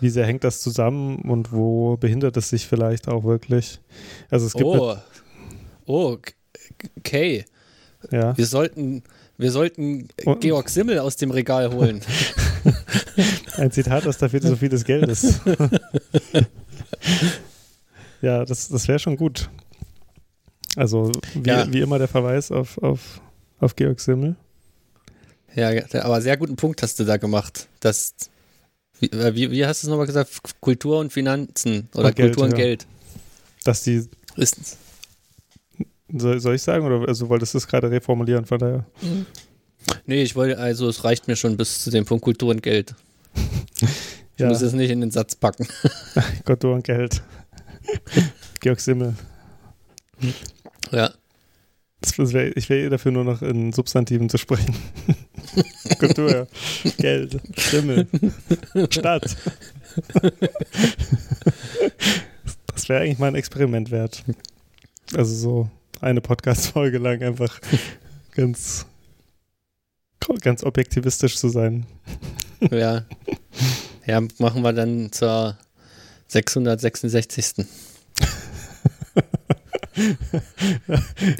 wie 0.00 0.10
sehr 0.10 0.26
hängt 0.26 0.44
das 0.44 0.60
zusammen 0.60 1.16
und 1.22 1.52
wo 1.52 1.96
behindert 1.96 2.36
es 2.36 2.50
sich 2.50 2.66
vielleicht 2.66 3.08
auch 3.08 3.24
wirklich. 3.24 3.80
Also 4.30 4.46
es 4.46 4.52
gibt 4.52 4.66
Oh, 4.66 4.96
oh, 5.86 6.18
okay. 6.98 7.44
ja, 8.10 8.36
Wir 8.36 8.46
sollten, 8.46 9.02
wir 9.38 9.50
sollten 9.50 10.08
Und- 10.24 10.40
Georg 10.40 10.68
Simmel 10.68 10.98
aus 10.98 11.16
dem 11.16 11.30
Regal 11.30 11.72
holen. 11.72 12.00
ein 13.56 13.70
Zitat 13.70 14.06
aus 14.06 14.18
der 14.18 14.30
Philosophie 14.30 14.68
des 14.68 14.84
Geldes. 14.84 15.40
ja, 18.22 18.44
das, 18.44 18.68
das 18.68 18.88
wäre 18.88 18.98
schon 18.98 19.16
gut. 19.16 19.50
Also 20.76 21.10
wie, 21.34 21.48
Ja. 21.48 21.70
wie 21.72 21.80
immer 21.80 21.98
der 21.98 22.08
Verweis 22.08 22.50
auf, 22.50 22.78
auf, 22.78 23.20
auf 23.60 23.76
Georg 23.76 24.00
Simmel. 24.00 24.36
Ja, 25.54 25.70
aber 26.02 26.20
sehr 26.20 26.36
guten 26.36 26.56
Punkt 26.56 26.82
hast 26.82 26.98
du 27.00 27.04
da 27.04 27.16
gemacht. 27.16 27.68
Das, 27.80 28.14
wie, 29.00 29.06
äh, 29.06 29.34
wie, 29.34 29.50
wie 29.50 29.64
hast 29.64 29.82
du 29.82 29.86
es 29.86 29.90
nochmal 29.90 30.06
gesagt? 30.06 30.30
Kultur 30.60 30.98
und 30.98 31.12
Finanzen 31.12 31.88
oder 31.94 32.08
Und 32.08 32.16
Geld, 32.16 32.28
Kultur 32.34 32.44
und 32.44 32.50
ja. 32.50 32.56
Geld. 32.58 32.86
Dass 33.64 33.82
die, 33.82 34.06
Ist, 34.36 34.76
soll, 36.12 36.40
soll 36.40 36.54
ich 36.54 36.62
sagen, 36.62 36.84
oder 36.86 37.06
also 37.08 37.28
wolltest 37.28 37.54
du 37.54 37.58
es 37.58 37.66
gerade 37.66 37.90
reformulieren, 37.90 38.44
von 38.44 38.58
daher. 38.58 38.86
nee, 40.06 40.22
ich 40.22 40.36
wollte, 40.36 40.58
also 40.58 40.88
es 40.88 41.04
reicht 41.04 41.28
mir 41.28 41.36
schon 41.36 41.56
bis 41.56 41.82
zu 41.82 41.90
dem 41.90 42.04
Punkt 42.04 42.24
Kultur 42.24 42.50
und 42.50 42.62
Geld. 42.62 42.94
Ich 44.38 44.42
Ja, 44.42 44.48
muss 44.48 44.60
es 44.60 44.74
nicht 44.74 44.90
in 44.90 45.00
den 45.00 45.10
Satz 45.10 45.34
packen. 45.34 45.66
Kultur 46.44 46.74
und 46.74 46.84
Geld. 46.84 47.22
Georg 48.60 48.78
Simmel. 48.80 49.14
Ja. 50.92 51.10
Wär, 52.18 52.54
ich 52.54 52.68
wäre 52.68 52.84
eh 52.84 52.88
dafür 52.90 53.12
nur 53.12 53.24
noch 53.24 53.40
in 53.40 53.72
Substantiven 53.72 54.28
zu 54.28 54.36
sprechen. 54.36 54.76
Kultur, 55.98 56.48
Geld, 56.98 57.40
Stimme, 57.56 58.06
Stadt. 58.90 59.34
das 62.74 62.88
wäre 62.90 63.00
eigentlich 63.00 63.18
mal 63.18 63.28
ein 63.28 63.34
Experiment 63.36 63.90
wert. 63.90 64.22
Also 65.14 65.34
so 65.34 65.70
eine 66.00 66.20
Podcast-Folge 66.20 66.98
lang 66.98 67.22
einfach 67.22 67.60
ganz, 68.34 68.86
ganz 70.40 70.62
objektivistisch 70.64 71.36
zu 71.36 71.48
sein. 71.48 71.86
Ja. 72.70 73.04
Ja, 74.06 74.20
machen 74.38 74.62
wir 74.62 74.72
dann 74.72 75.10
zur 75.12 75.56
666. 76.28 77.66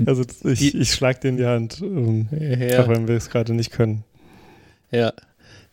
Also 0.06 0.24
ich, 0.44 0.74
ich 0.74 0.92
schlag 0.92 1.20
dir 1.20 1.28
in 1.28 1.36
die 1.36 1.44
Hand, 1.46 1.80
ähm, 1.82 2.28
auch 2.32 2.38
Ja, 2.40 2.88
wenn 2.88 3.06
wir 3.06 3.16
es 3.16 3.28
gerade 3.28 3.52
nicht 3.54 3.70
können. 3.72 4.04
ja. 4.90 5.12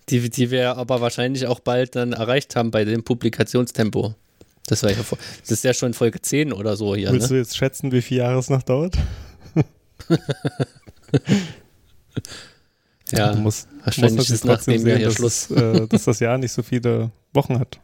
Die, 0.09 0.29
die 0.29 0.51
wir 0.51 0.75
aber 0.75 0.99
wahrscheinlich 0.99 1.47
auch 1.47 1.61
bald 1.61 1.95
dann 1.95 2.11
erreicht 2.11 2.57
haben 2.57 2.71
bei 2.71 2.83
dem 2.83 3.05
Publikationstempo. 3.05 4.15
Das 4.67 4.81
war 4.83 4.91
ja 4.91 5.03
vor, 5.03 5.17
das 5.41 5.51
ist 5.51 5.63
ja 5.63 5.73
schon 5.73 5.93
Folge 5.93 6.21
10 6.21 6.53
oder 6.53 6.75
so 6.77 6.95
hier. 6.95 7.11
Willst 7.11 7.29
Ne? 7.29 7.35
du 7.35 7.39
jetzt 7.39 7.57
schätzen, 7.57 7.91
wie 7.91 8.01
viele 8.01 8.21
Jahre 8.21 8.39
es 8.39 8.49
noch 8.49 8.63
dauert? 8.63 8.95
Ja, 13.11 13.33
Du 13.33 13.39
musst, 13.39 13.67
wahrscheinlich 13.83 14.15
musst 14.15 14.31
ist 14.31 14.45
nachdem 14.45 14.85
wir 14.85 14.97
hier 14.97 15.07
dass, 15.07 15.15
Schluss. 15.15 15.51
äh, 15.51 15.87
dass 15.89 16.05
das 16.05 16.19
Jahr 16.19 16.37
nicht 16.37 16.51
so 16.51 16.63
viele 16.63 17.11
Wochen 17.33 17.59
hat. 17.59 17.79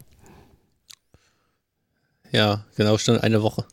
Ja, 2.32 2.64
genau, 2.76 2.98
schon 2.98 3.18
eine 3.18 3.42
Woche. 3.42 3.64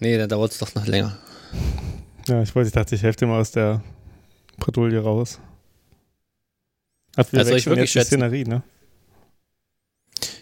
Nee, 0.00 0.18
dann 0.18 0.28
dauert 0.28 0.52
es 0.52 0.58
doch 0.58 0.74
noch 0.74 0.86
länger. 0.86 1.16
Ja, 2.26 2.42
ich 2.42 2.54
wollte, 2.54 2.68
ich 2.68 2.72
dachte, 2.74 2.94
ich 2.94 3.02
helfe 3.02 3.18
dir 3.20 3.26
mal 3.26 3.40
aus 3.40 3.50
der 3.52 3.82
Bredouille 4.58 5.00
raus. 5.02 5.38
Ach, 7.16 7.24
wir 7.30 7.40
Also 7.40 7.54
ich 7.54 7.66
wirklich 7.66 7.92
jetzt 7.94 7.94
die 7.94 7.98
schätzen. 8.14 8.20
Szenerie, 8.20 8.44
ne? 8.44 8.62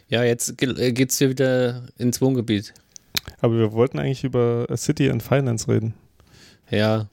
Ja, 0.09 0.25
jetzt 0.25 0.61
äh, 0.63 0.93
geht's 0.93 1.19
hier 1.19 1.31
wieder 1.31 1.87
ins 1.99 2.21
Wohngebiet. 2.21 2.75
Aber 3.41 3.57
wir 3.59 3.73
wollten 3.73 3.99
eigentlich 3.99 4.25
über 4.25 4.67
City 4.77 5.11
and 5.11 5.23
Finance 5.23 5.69
reden. 5.69 5.95
Ja. 6.71 7.09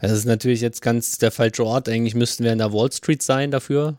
Das 0.00 0.12
ist 0.12 0.24
natürlich 0.24 0.60
jetzt 0.60 0.82
ganz 0.82 1.18
der 1.18 1.30
falsche 1.30 1.64
Ort. 1.64 1.88
Eigentlich 1.88 2.14
müssten 2.14 2.44
wir 2.44 2.52
in 2.52 2.58
der 2.58 2.72
Wall 2.72 2.90
Street 2.92 3.22
sein 3.22 3.50
dafür. 3.50 3.96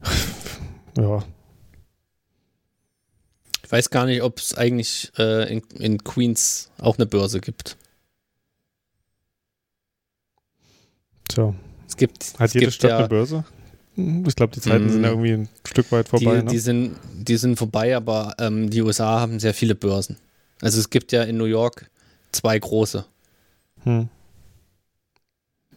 Ja, 0.96 1.22
Ich 3.64 3.70
weiß 3.70 3.90
gar 3.90 4.04
nicht, 4.06 4.22
ob 4.22 4.38
es 4.40 4.56
eigentlich 4.56 5.12
äh, 5.16 5.48
in, 5.52 5.62
in 5.78 6.02
Queens 6.02 6.72
auch 6.78 6.96
eine 6.96 7.06
Börse 7.06 7.40
gibt. 7.40 7.76
tja. 11.28 11.54
Es 11.86 11.96
gibt, 11.96 12.34
Hat 12.38 12.48
es 12.48 12.54
jede 12.54 12.66
gibt 12.66 12.74
Stadt 12.74 12.90
ja, 12.90 12.98
eine 12.98 13.08
Börse? 13.08 13.44
Ich 14.26 14.36
glaube, 14.36 14.52
die 14.54 14.60
Zeiten 14.60 14.86
Mm. 14.86 14.90
sind 14.90 15.02
ja 15.02 15.08
irgendwie 15.10 15.32
ein 15.32 15.48
Stück 15.66 15.90
weit 15.90 16.08
vorbei. 16.08 16.36
die, 16.38 16.44
ne? 16.44 16.50
die, 16.50 16.58
sind, 16.58 16.96
die 17.14 17.36
sind 17.36 17.56
vorbei, 17.56 17.96
aber 17.96 18.34
ähm, 18.38 18.70
die 18.70 18.80
USA 18.82 19.18
haben 19.20 19.40
sehr 19.40 19.54
viele 19.54 19.74
Börsen. 19.74 20.16
Also 20.60 20.78
es 20.78 20.88
gibt 20.90 21.10
ja 21.12 21.24
in 21.24 21.36
New 21.36 21.46
York 21.46 21.90
zwei 22.32 22.58
große. 22.58 23.04
Hm. 23.84 24.08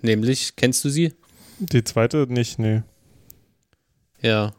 Nämlich, 0.02 0.56
kennst 0.56 0.84
du 0.86 0.90
sie? 0.90 1.14
Die 1.60 1.84
zweite 1.84 2.28
nicht, 2.30 2.60
nee. 2.60 2.82
Ja. 4.22 4.54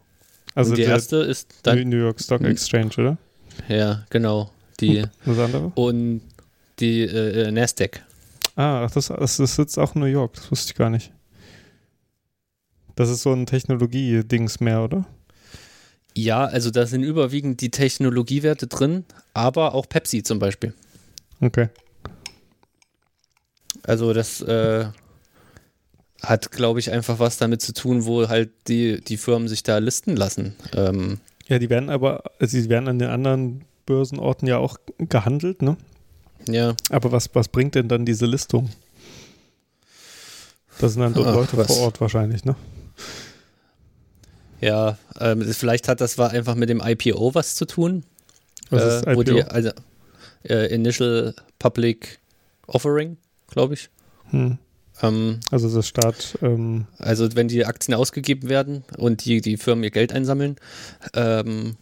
Also 0.55 0.71
und 0.71 0.79
die 0.79 0.83
erste 0.83 1.17
ist 1.17 1.55
dann. 1.63 1.89
New 1.89 1.97
York 1.97 2.21
Stock 2.21 2.41
Hm. 2.41 2.47
Exchange, 2.51 2.91
oder? 2.99 3.19
Ja, 3.69 4.05
genau. 4.11 4.51
Die 4.81 5.05
Das 5.25 5.39
andere? 5.39 5.71
und 5.75 6.21
die 6.81 7.03
äh, 7.03 7.49
äh, 7.49 7.51
Nasdaq. 7.53 8.03
Ah, 8.57 8.89
das, 8.93 9.07
das 9.07 9.37
sitzt 9.37 9.79
auch 9.79 9.95
in 9.95 10.01
New 10.01 10.07
York, 10.09 10.35
das 10.35 10.51
wusste 10.51 10.73
ich 10.73 10.75
gar 10.77 10.91
nicht. 10.91 11.13
Das 12.97 13.09
ist 13.09 13.23
so 13.23 13.33
ein 13.33 13.47
Technologie-Dings 13.47 14.61
mehr, 14.61 14.83
oder? 14.83 15.07
Ja, 16.15 16.45
also 16.45 16.71
da 16.71 16.87
sind 16.87 17.03
überwiegend 17.03 17.61
die 17.63 17.71
Technologiewerte 17.71 18.67
drin, 18.67 19.05
aber 19.33 19.75
auch 19.75 19.89
Pepsi 19.89 20.23
zum 20.23 20.39
Beispiel. 20.39 20.75
Okay. 21.41 21.69
Also 23.85 24.13
das 24.13 24.41
äh, 24.43 24.87
hat, 26.23 26.53
glaube 26.53 26.81
ich, 26.81 26.91
einfach 26.93 27.19
was 27.19 27.39
damit 27.39 27.63
zu 27.63 27.73
tun, 27.73 28.05
wo 28.05 28.29
halt 28.29 28.51
die, 28.69 29.01
die 29.01 29.17
Firmen 29.17 29.49
sich 29.49 29.63
da 29.63 29.79
listen 29.79 30.15
lassen. 30.17 30.55
Ähm, 30.75 31.19
Ja, 31.49 31.59
die 31.59 31.71
werden 31.71 31.91
aber, 31.91 32.23
also 32.39 32.57
die 32.59 32.69
werden 32.69 32.89
an 32.89 32.99
den 32.99 33.09
anderen 33.09 33.65
Börsenorten 33.87 34.47
ja 34.47 34.59
auch 34.59 34.77
gehandelt, 34.99 35.63
ne? 35.63 35.77
ja, 36.47 36.75
Aber 36.91 37.11
was, 37.13 37.31
was 37.35 37.49
bringt 37.49 37.75
denn 37.75 37.89
dann 37.89 38.05
diese 38.05 38.27
Listung? 38.27 38.69
Das 40.79 40.93
sind 40.93 41.03
dann 41.03 41.15
dort 41.15 41.29
Ach, 41.29 41.35
Leute 41.35 41.57
was? 41.57 41.67
vor 41.69 41.79
Ort 41.87 42.01
wahrscheinlich, 42.01 42.45
ne? 42.45 42.57
Ja, 44.61 44.97
ähm, 45.21 45.43
vielleicht 45.53 45.89
hat 45.89 46.01
das 46.01 46.19
war 46.19 46.31
einfach 46.31 46.55
mit 46.55 46.69
dem 46.69 46.81
IPO 46.85 47.35
was 47.35 47.55
zu 47.57 47.65
tun. 47.67 48.05
Was 48.71 48.83
äh, 48.83 48.89
ist 48.89 49.03
IPO? 49.07 49.17
Wo 49.17 49.23
die, 49.23 49.43
also, 49.43 49.71
äh, 50.49 50.73
Initial 50.75 51.35
Public 51.59 52.21
Offering, 52.67 53.17
glaube 53.49 53.75
ich. 53.75 53.91
hm. 54.31 54.59
Ähm, 55.03 55.41
Also 55.51 55.75
das 55.75 55.89
Staat, 55.89 56.39
ähm, 56.43 56.87
also 56.99 57.35
wenn 57.35 57.49
die 57.49 57.65
Aktien 57.67 57.95
ausgegeben 57.97 58.49
werden 58.49 58.85
und 58.99 59.25
die, 59.25 59.41
die 59.41 59.57
Firmen 59.57 59.83
ihr 59.83 59.91
Geld 59.91 60.13
einsammeln, 60.13 60.57
ähm, 61.15 61.77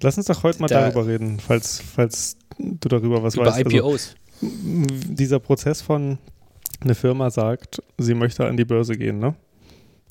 lass 0.00 0.16
uns 0.16 0.26
doch 0.26 0.42
heute 0.44 0.60
mal 0.60 0.68
Da- 0.68 0.82
darüber 0.82 1.06
reden, 1.06 1.40
falls, 1.40 1.80
falls 1.80 2.36
du 2.58 2.88
darüber 2.88 3.22
was 3.22 3.34
über 3.34 3.46
weißt. 3.46 3.64
Also, 3.64 3.70
IPOs. 3.78 4.14
m- 4.42 4.86
dieser 5.16 5.40
Prozess 5.40 5.80
von 5.80 6.18
eine 6.80 6.94
Firma 6.94 7.30
sagt, 7.30 7.82
sie 7.98 8.14
möchte 8.14 8.46
an 8.46 8.56
die 8.56 8.64
Börse 8.66 8.96
gehen, 8.96 9.18
ne? 9.18 9.34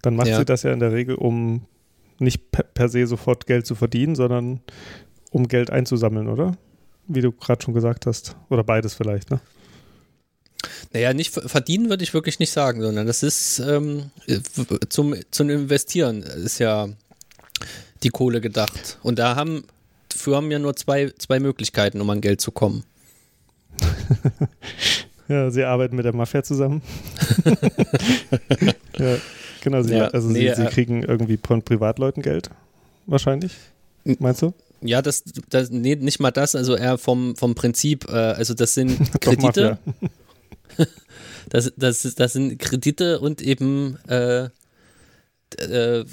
Dann 0.06 0.16
macht 0.16 0.28
Ja. 0.28 0.38
sie 0.38 0.46
das 0.46 0.64
ja 0.64 0.72
in 0.72 0.80
der 0.80 0.92
Regel, 0.92 1.16
um 1.16 1.62
nicht 2.20 2.52
per, 2.52 2.64
per 2.64 2.90
se 2.90 3.08
sofort 3.08 3.48
Geld 3.48 3.66
zu 3.66 3.76
verdienen, 3.76 4.16
sondern 4.16 4.62
um 5.32 5.48
Geld 5.48 5.70
einzusammeln, 5.72 6.28
oder? 6.30 6.56
Wie 7.08 7.22
du 7.22 7.32
gerade 7.32 7.64
schon 7.64 7.74
gesagt 7.74 8.06
hast. 8.06 8.36
Oder 8.50 8.64
beides 8.64 8.94
vielleicht, 8.94 9.32
ne? 9.32 9.40
Naja, 10.94 11.14
nicht 11.14 11.34
ver- 11.34 11.48
verdienen 11.50 11.90
würde 11.90 12.04
ich 12.04 12.14
wirklich 12.14 12.40
nicht 12.40 12.52
sagen, 12.52 12.82
sondern 12.82 13.06
das 13.06 13.22
ist 13.24 13.60
ähm, 13.60 14.12
zum, 14.90 15.16
zum 15.32 15.50
Investieren 15.50 16.24
ist 16.24 16.60
ja 16.60 16.88
die 18.04 18.10
Kohle 18.10 18.42
gedacht. 18.42 18.98
Und 19.04 19.20
da 19.20 19.36
haben 19.36 19.66
Firmen 20.16 20.52
ja 20.52 20.60
nur 20.60 20.76
zwei, 20.76 21.12
zwei 21.18 21.40
Möglichkeiten, 21.40 22.00
um 22.02 22.10
an 22.10 22.22
Geld 22.22 22.42
zu 22.42 22.52
kommen. 22.52 22.84
Ja, 25.28 25.50
sie 25.50 25.64
arbeiten 25.64 25.96
mit 25.96 26.06
der 26.06 26.14
Mafia 26.16 26.44
zusammen. 26.44 26.84
ja, 29.00 29.18
genau. 29.66 29.82
Sie, 29.82 29.94
Ja, 29.96 30.08
also 30.08 30.30
nee, 30.30 30.48
sie, 30.50 30.56
sie 30.56 30.68
äh, 30.68 30.70
kriegen 30.70 31.04
irgendwie 31.04 31.38
von 31.46 31.62
Privatleuten 31.62 32.24
Geld, 32.24 32.50
wahrscheinlich. 33.06 33.52
Meinst 34.20 34.42
du? 34.42 34.54
Ja, 34.82 35.02
das, 35.02 35.24
das 35.50 35.70
nee, 35.72 35.96
nicht 35.96 36.20
mal 36.22 36.32
das, 36.32 36.56
also 36.56 36.76
eher 36.78 36.98
vom, 36.98 37.36
vom 37.36 37.56
Prinzip, 37.56 38.08
äh, 38.08 38.12
also 38.14 38.54
das 38.54 38.74
sind 38.76 38.98
Kredite, 39.22 39.78
das, 41.50 41.74
das, 41.76 42.16
das 42.16 42.34
sind 42.34 42.60
Kredite 42.60 43.20
und 43.20 43.42
eben 43.42 43.98
äh, 44.08 44.50
äh, 45.58 46.06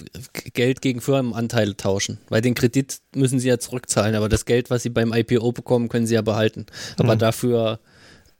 Geld 0.54 0.80
gegen 0.82 1.00
Firmenanteile 1.00 1.76
tauschen. 1.76 2.18
Weil 2.28 2.40
den 2.42 2.54
Kredit 2.54 2.98
müssen 3.14 3.38
sie 3.38 3.48
ja 3.48 3.58
zurückzahlen, 3.58 4.14
aber 4.14 4.28
das 4.28 4.44
Geld, 4.44 4.70
was 4.70 4.82
sie 4.82 4.90
beim 4.90 5.12
IPO 5.12 5.52
bekommen, 5.52 5.88
können 5.88 6.06
sie 6.06 6.14
ja 6.14 6.22
behalten. 6.22 6.66
Aber 6.98 7.14
Mhm. 7.14 7.18
dafür 7.20 7.78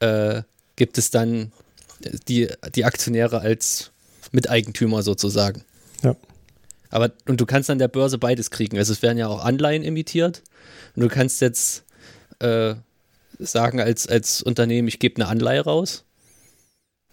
äh, 0.01 0.43
gibt 0.77 0.99
es 0.99 1.11
dann 1.11 1.53
die, 2.29 2.49
die 2.75 2.85
Aktionäre 2.85 3.41
als 3.41 3.92
Miteigentümer 4.33 5.03
sozusagen. 5.03 5.65
Ja. 6.03 6.17
Aber 6.91 7.11
und 7.27 7.41
du 7.41 7.47
kannst 7.47 7.71
an 7.71 7.79
der 7.79 7.89
Börse 7.89 8.19
beides 8.19 8.51
kriegen. 8.51 8.77
Also 8.77 8.93
es 8.93 9.03
werden 9.03 9.19
ja 9.19 9.29
auch 9.29 9.45
Anleihen 9.45 9.83
emittiert. 9.83 10.43
Und 10.95 11.03
du 11.03 11.09
kannst 11.09 11.41
jetzt 11.41 11.85
äh, 12.41 12.75
sagen 13.39 13.81
als, 13.81 14.07
als 14.09 14.43
Unternehmen, 14.43 14.89
ich 14.89 14.99
gebe 14.99 15.17
eine 15.17 15.29
Anleihe 15.29 15.63
raus. 15.63 16.05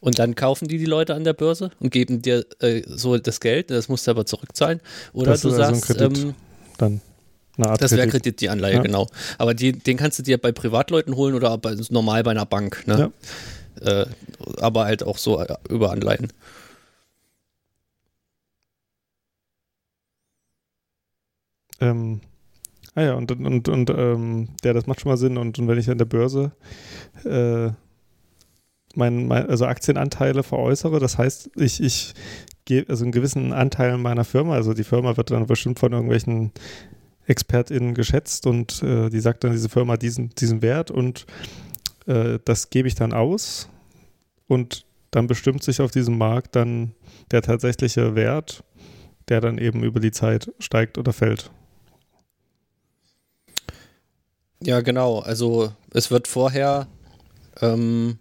Und 0.01 0.17
dann 0.19 0.35
kaufen 0.35 0.67
die 0.69 0.77
die 0.77 0.85
Leute 0.85 1.13
an 1.13 1.23
der 1.25 1.33
Börse 1.33 1.71
und 1.79 1.91
geben 1.91 2.21
dir 2.21 2.45
äh, 2.61 2.83
so 2.87 3.17
das 3.17 3.39
Geld. 3.41 3.69
Das 3.69 3.89
musst 3.89 4.07
du 4.07 4.11
aber 4.11 4.25
zurückzahlen. 4.25 4.79
Oder 5.13 5.31
Das 5.31 5.41
du 5.41 5.49
ist 5.49 5.55
also 5.59 5.75
sagst, 5.75 5.85
Kredit. 5.97 6.17
ähm, 6.23 6.35
Dann 6.77 7.01
eine 7.57 7.69
Art 7.69 7.81
das 7.81 7.91
wäre 7.91 8.07
Kredit. 8.07 8.39
Die 8.39 8.47
Anleihe, 8.49 8.75
Ja. 8.75 8.81
genau. 8.81 9.07
Aber 9.37 9.53
die, 9.53 9.73
den 9.73 9.97
kannst 9.97 10.17
du 10.19 10.23
dir 10.23 10.37
bei 10.37 10.53
Privatleuten 10.53 11.15
holen 11.17 11.35
oder 11.35 11.57
bei, 11.57 11.75
normal 11.89 12.23
bei 12.23 12.31
einer 12.31 12.45
Bank. 12.45 12.87
Ne? 12.87 13.11
Äh, 13.81 14.05
aber 14.61 14.85
halt 14.85 15.03
auch 15.03 15.17
so 15.17 15.39
äh, 15.41 15.53
über 15.69 15.91
Anleihen. 15.91 16.31
Ähm, 21.81 22.21
ah 22.95 23.01
ja, 23.01 23.13
und, 23.13 23.31
und, 23.31 23.69
und 23.69 23.89
ähm, 23.89 24.49
ja, 24.63 24.73
das 24.73 24.87
macht 24.87 25.01
schon 25.01 25.11
mal 25.11 25.17
Sinn. 25.17 25.37
Und, 25.37 25.59
und 25.59 25.67
wenn 25.67 25.77
ich 25.77 25.89
an 25.89 25.97
der 25.97 26.05
Börse 26.05 26.51
äh, 27.25 27.69
mein, 28.95 29.27
mein, 29.27 29.47
also 29.49 29.65
Aktienanteile 29.65 30.43
veräußere, 30.43 30.99
das 30.99 31.17
heißt, 31.17 31.51
ich, 31.55 31.81
ich 31.81 32.13
gebe 32.65 32.89
also 32.89 33.03
einen 33.03 33.11
gewissen 33.11 33.53
Anteil 33.53 33.97
meiner 33.97 34.23
Firma, 34.23 34.53
also 34.53 34.73
die 34.73 34.83
Firma 34.83 35.17
wird 35.17 35.31
dann 35.31 35.45
bestimmt 35.45 35.79
von 35.79 35.91
irgendwelchen 35.91 36.51
ExpertInnen 37.27 37.93
geschätzt 37.93 38.47
und 38.47 38.81
äh, 38.83 39.09
die 39.09 39.19
sagt 39.19 39.43
dann, 39.43 39.51
diese 39.51 39.69
Firma 39.69 39.97
diesen, 39.97 40.29
diesen 40.35 40.61
Wert 40.61 40.91
und 40.91 41.25
äh, 42.07 42.39
das 42.43 42.69
gebe 42.69 42.87
ich 42.87 42.95
dann 42.95 43.13
aus 43.13 43.69
und 44.47 44.85
dann 45.11 45.27
bestimmt 45.27 45.63
sich 45.63 45.81
auf 45.81 45.91
diesem 45.91 46.17
Markt 46.17 46.55
dann 46.55 46.93
der 47.31 47.41
tatsächliche 47.41 48.15
Wert, 48.15 48.63
der 49.29 49.41
dann 49.41 49.57
eben 49.57 49.83
über 49.83 49.99
die 49.99 50.11
Zeit 50.11 50.51
steigt 50.59 50.97
oder 50.97 51.13
fällt. 51.13 51.51
Ja, 54.63 54.81
genau. 54.81 55.19
Also 55.19 55.71
es 55.93 56.11
wird 56.11 56.27
vorher 56.27 56.87
ähm, 57.61 58.19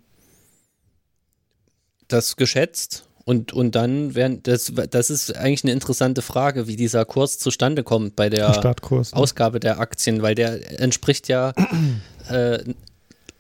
das 2.08 2.36
geschätzt 2.36 3.08
und, 3.24 3.52
und 3.52 3.74
dann 3.74 4.14
werden, 4.14 4.42
das, 4.42 4.72
das 4.90 5.10
ist 5.10 5.36
eigentlich 5.36 5.64
eine 5.64 5.72
interessante 5.72 6.22
Frage, 6.22 6.66
wie 6.66 6.76
dieser 6.76 7.04
Kurs 7.04 7.38
zustande 7.38 7.82
kommt 7.82 8.16
bei 8.16 8.30
der 8.30 8.54
Startkurs. 8.54 9.12
ne? 9.12 9.18
Ausgabe 9.18 9.60
der 9.60 9.80
Aktien, 9.80 10.22
weil 10.22 10.34
der 10.34 10.80
entspricht 10.80 11.28
ja 11.28 11.52
äh, 12.30 12.58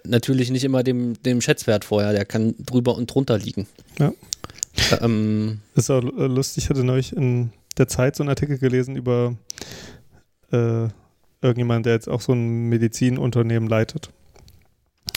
natürlich 0.04 0.50
nicht 0.50 0.64
immer 0.64 0.82
dem, 0.82 1.14
dem 1.22 1.40
Schätzwert 1.40 1.84
vorher, 1.84 2.12
der 2.12 2.24
kann 2.24 2.54
drüber 2.58 2.96
und 2.96 3.06
drunter 3.06 3.38
liegen. 3.38 3.66
Ja. 3.98 4.12
Ähm, 5.00 5.60
ist 5.74 5.90
auch 5.90 6.02
äh, 6.02 6.26
lustig, 6.26 6.64
ich 6.64 6.70
hatte 6.70 6.84
neulich 6.84 7.16
in 7.16 7.52
der 7.78 7.88
Zeit 7.88 8.14
so 8.14 8.22
einen 8.22 8.30
Artikel 8.30 8.58
gelesen 8.58 8.94
über 8.94 9.36
äh, 10.52 10.88
irgendjemand, 11.42 11.86
der 11.86 11.94
jetzt 11.94 12.08
auch 12.08 12.20
so 12.20 12.32
ein 12.32 12.68
Medizinunternehmen 12.68 13.68
leitet 13.68 14.10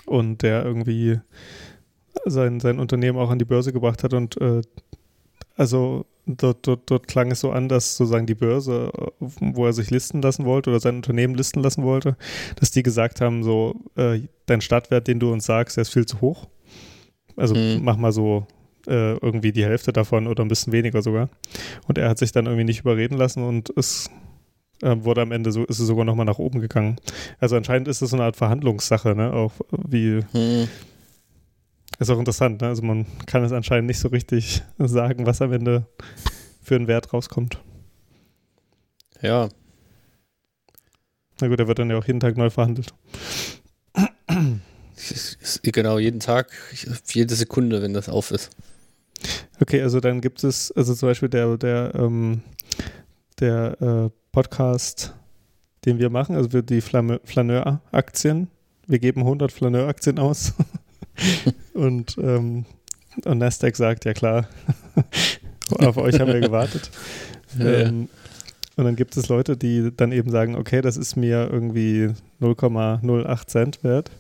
und 0.06 0.42
der 0.42 0.64
irgendwie 0.66 1.20
sein, 2.26 2.60
sein 2.60 2.80
Unternehmen 2.80 3.18
auch 3.18 3.30
an 3.30 3.40
die 3.40 3.46
Börse 3.46 3.74
gebracht 3.74 4.04
hat 4.04 4.14
und 4.14 4.40
äh, 4.42 4.62
also 5.56 6.06
dort, 6.26 6.68
dort, 6.68 6.90
dort 6.90 7.08
klang 7.08 7.32
es 7.32 7.40
so 7.42 7.52
an, 7.52 7.68
dass 7.70 7.98
sozusagen 7.98 8.26
die 8.26 8.36
Börse, 8.36 8.92
äh, 8.98 9.12
wo 9.20 9.66
er 9.66 9.74
sich 9.74 9.90
listen 9.90 10.22
lassen 10.22 10.46
wollte 10.46 10.70
oder 10.70 10.80
sein 10.80 10.98
Unternehmen 10.98 11.36
listen 11.36 11.62
lassen 11.62 11.84
wollte, 11.84 12.16
dass 12.58 12.72
die 12.72 12.84
gesagt 12.84 13.22
haben, 13.22 13.44
so, 13.44 13.76
äh, 13.96 14.22
dein 14.46 14.62
Startwert, 14.62 15.08
den 15.08 15.20
du 15.20 15.32
uns 15.32 15.46
sagst, 15.46 15.78
der 15.78 15.84
ist 15.84 15.94
viel 15.94 16.06
zu 16.06 16.22
hoch. 16.22 16.48
Also 17.36 17.56
Mhm. 17.56 17.80
mach 17.84 17.98
mal 17.98 18.12
so 18.12 18.46
äh, 18.88 19.14
irgendwie 19.18 19.52
die 19.52 19.64
Hälfte 19.64 19.94
davon 19.94 20.28
oder 20.28 20.44
ein 20.44 20.48
bisschen 20.48 20.74
weniger 20.74 21.02
sogar. 21.02 21.30
Und 21.88 21.98
er 21.98 22.10
hat 22.10 22.18
sich 22.18 22.32
dann 22.32 22.46
irgendwie 22.46 22.66
nicht 22.66 22.80
überreden 22.82 23.16
lassen 23.16 23.44
und 23.44 23.72
es 23.78 24.10
äh, 24.82 24.96
wurde 25.04 25.22
am 25.22 25.32
Ende 25.32 25.52
so, 25.52 25.64
ist 25.66 25.80
es 25.80 25.88
sogar 25.88 26.06
nochmal 26.06 26.26
nach 26.26 26.40
oben 26.40 26.60
gegangen. 26.60 26.98
Also 27.40 27.56
anscheinend 27.56 27.88
ist 27.88 28.02
es 28.02 28.10
so 28.12 28.16
eine 28.16 28.26
Art 28.26 28.36
Verhandlungssache, 28.36 29.16
ne? 29.16 29.34
Auch 29.34 29.54
wie, 29.72 30.22
hm, 30.32 30.68
ist 32.00 32.10
auch 32.10 32.20
interessant, 32.20 32.62
ne? 32.62 32.68
Also 32.68 32.82
man 32.82 33.06
kann 33.26 33.44
es 33.44 33.52
anscheinend 33.52 33.88
nicht 33.88 34.00
so 34.00 34.08
richtig 34.08 34.64
sagen, 34.78 35.26
was 35.26 35.42
am 35.42 35.54
Ende 35.54 35.86
für 36.62 36.76
einen 36.76 36.88
Wert 36.88 37.14
rauskommt. 37.14 37.60
ja, 39.22 39.50
Na 41.40 41.48
gut, 41.48 41.60
der 41.60 41.68
wird 41.68 41.80
dann 41.80 41.90
ja 41.90 41.98
auch 41.98 42.06
jeden 42.06 42.20
Tag 42.20 42.38
neu 42.38 42.50
verhandelt. 42.50 42.94
genau, 45.64 45.98
jeden 45.98 46.20
Tag, 46.20 46.52
jede 47.14 47.36
Sekunde, 47.36 47.82
wenn 47.82 47.94
das 47.94 48.10
auf 48.10 48.32
ist. 48.32 48.52
Okay, 49.60 49.82
also 49.82 50.00
dann 50.00 50.22
gibt 50.22 50.44
es, 50.44 50.72
also 50.72 50.94
zum 50.94 51.10
Beispiel 51.10 51.30
der, 51.30 51.58
der, 51.58 51.94
ähm, 51.96 52.42
der 53.42 53.82
äh, 53.82 54.10
Podcast, 54.32 55.14
den 55.86 56.00
wir 56.00 56.10
machen, 56.10 56.36
also 56.36 56.54
wir 56.54 56.62
die 56.62 56.82
Flaneur-Aktien, 56.82 58.48
wir 58.88 59.00
geben 59.00 59.22
100 59.22 59.52
Flaneur-Aktien 59.52 60.20
aus. 60.20 60.54
und, 61.74 62.18
ähm, 62.18 62.66
und 63.26 63.38
Nasdaq 63.38 63.76
sagt, 63.76 64.06
ja 64.06 64.14
klar, 64.14 64.48
auf 65.80 65.98
euch 65.98 66.20
haben 66.20 66.32
wir 66.32 66.40
gewartet. 66.40 66.90
Ja, 67.58 67.66
ja. 67.66 67.80
Ähm, 67.88 68.10
und 68.78 68.86
dann 68.86 68.96
gibt 68.96 69.18
es 69.18 69.28
Leute, 69.28 69.58
die 69.58 69.92
dann 69.96 70.12
eben 70.12 70.32
sagen, 70.32 70.56
okay, 70.56 70.82
das 70.82 70.98
ist 70.98 71.16
mir 71.16 71.50
irgendwie 71.52 72.10
0,08 72.40 73.48
Cent 73.48 73.84
wert. 73.84 74.12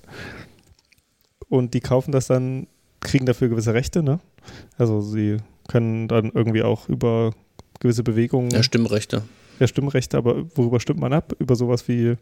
Und 1.47 1.74
die 1.74 1.80
kaufen 1.80 2.11
das 2.11 2.28
dann, 2.28 2.67
kriegen 2.99 3.26
dafür 3.26 3.49
gewisse 3.49 3.74
Rechte, 3.74 4.03
ne? 4.03 4.19
Also 4.78 5.01
sie 5.01 5.38
können 5.67 6.07
dann 6.07 6.32
irgendwie 6.34 6.63
auch 6.63 6.89
über 6.89 7.32
gewisse 7.82 8.03
Bewegungen, 8.03 8.51
Ja, 8.51 8.63
Stimmrechte. 8.63 9.23
ja, 9.59 9.67
Stimmrechte, 9.67 10.17
aber 10.17 10.45
worüber 10.55 10.79
stimmt 10.79 10.99
man 11.01 11.11
ab? 11.11 11.36
Über 11.39 11.55
sowas 11.57 11.88
wie, 11.89 12.15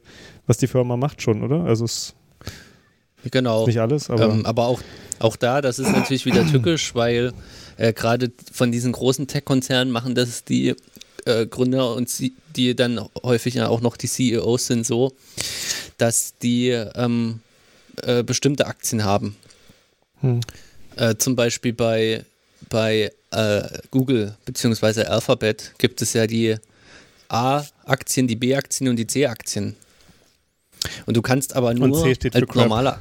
was 0.48 0.58
die 0.58 0.68
Firma 0.68 0.98
macht 0.98 1.22
schon, 1.22 1.44
oder? 1.44 1.66
Also 1.66 1.86
es 1.86 2.16
Genau. 3.32 3.62
ist 3.62 3.68
nicht 3.68 3.80
alles, 3.82 4.10
aber 4.10 4.24
ähm, 4.32 4.46
aber 4.46 4.66
auch, 4.68 4.82
auch 5.20 5.36
da, 5.36 5.62
das 5.62 5.78
ist 5.78 5.92
natürlich 5.92 6.26
wieder 6.26 6.46
tückisch, 6.48 6.96
weil 6.96 7.34
äh, 7.78 7.92
gerade 7.94 8.32
von 8.52 8.72
diesen 8.72 8.94
großen 8.94 9.28
Tech-Konzernen 9.28 9.92
machen 9.92 10.16
das 10.16 10.46
die 10.46 10.74
äh, 11.26 11.46
Gründer 11.46 11.96
und 11.96 12.08
sie, 12.10 12.34
die 12.56 12.76
dann 12.76 13.02
häufig 13.22 13.62
auch 13.62 13.82
noch 13.82 13.98
die 13.98 14.08
CEOs 14.08 14.68
sind 14.68 14.86
so, 14.86 15.12
dass 15.98 16.38
die 16.38 16.70
ähm, 16.70 17.42
äh, 18.04 18.24
bestimmte 18.24 18.68
Aktien 18.68 19.04
haben. 19.04 19.36
Hm. 20.22 20.40
Äh, 20.96 21.16
zum 21.18 21.36
Beispiel 21.36 21.74
bei, 21.74 22.24
bei 22.70 23.12
äh, 23.32 23.62
Google 23.92 24.36
bzw. 24.46 25.04
Alphabet 25.04 25.74
gibt 25.78 26.02
es 26.02 26.14
ja 26.14 26.28
die 26.28 26.56
A-Aktien, 27.28 28.28
die 28.28 28.36
B-Aktien 28.36 28.90
und 28.90 28.96
die 28.96 29.08
C-Aktien. 29.08 29.76
Und 31.06 31.18
du 31.18 31.22
kannst 31.22 31.56
aber 31.56 31.74
nur 31.74 32.06
als 32.06 32.56
normaler 32.56 33.00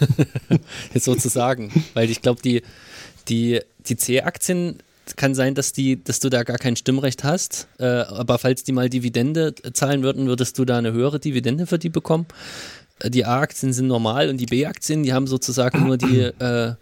sozusagen, 0.94 1.72
weil 1.94 2.10
ich 2.10 2.22
glaube, 2.22 2.40
die, 2.42 2.62
die, 3.28 3.60
die 3.86 3.96
C-Aktien 3.96 4.78
kann 5.16 5.34
sein, 5.34 5.54
dass 5.54 5.72
die, 5.72 6.02
dass 6.02 6.18
du 6.20 6.28
da 6.28 6.42
gar 6.42 6.58
kein 6.58 6.76
Stimmrecht 6.76 7.22
hast, 7.22 7.68
äh, 7.78 7.84
aber 7.84 8.38
falls 8.38 8.64
die 8.64 8.72
mal 8.72 8.88
Dividende 8.88 9.54
zahlen 9.72 10.02
würden, 10.02 10.26
würdest 10.26 10.58
du 10.58 10.64
da 10.64 10.78
eine 10.78 10.92
höhere 10.92 11.20
Dividende 11.20 11.66
für 11.66 11.78
die 11.78 11.88
bekommen. 11.90 12.26
Äh, 12.98 13.10
Die 13.10 13.24
A-Aktien 13.24 13.72
sind 13.72 13.86
normal 13.86 14.28
und 14.28 14.38
die 14.38 14.46
B-Aktien, 14.46 15.04
die 15.04 15.12
haben 15.12 15.26
sozusagen 15.26 15.86
nur 15.86 15.96
die, 15.96 16.20
äh, 16.20 16.74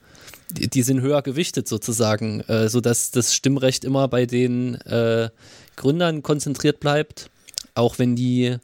die, 0.51 0.69
die 0.69 0.83
sind 0.83 1.01
höher 1.01 1.23
gewichtet 1.23 1.69
sozusagen, 1.69 2.41
äh, 2.43 2.69
sodass 2.69 3.11
das 3.11 3.35
Stimmrecht 3.35 3.85
immer 3.85 4.09
bei 4.09 4.27
den 4.27 4.75
äh, 4.83 5.31
Gründern 5.77 6.23
konzentriert 6.23 6.81
bleibt, 6.81 7.31
auch 7.75 7.99
wenn 7.99 8.17
die 8.17 8.57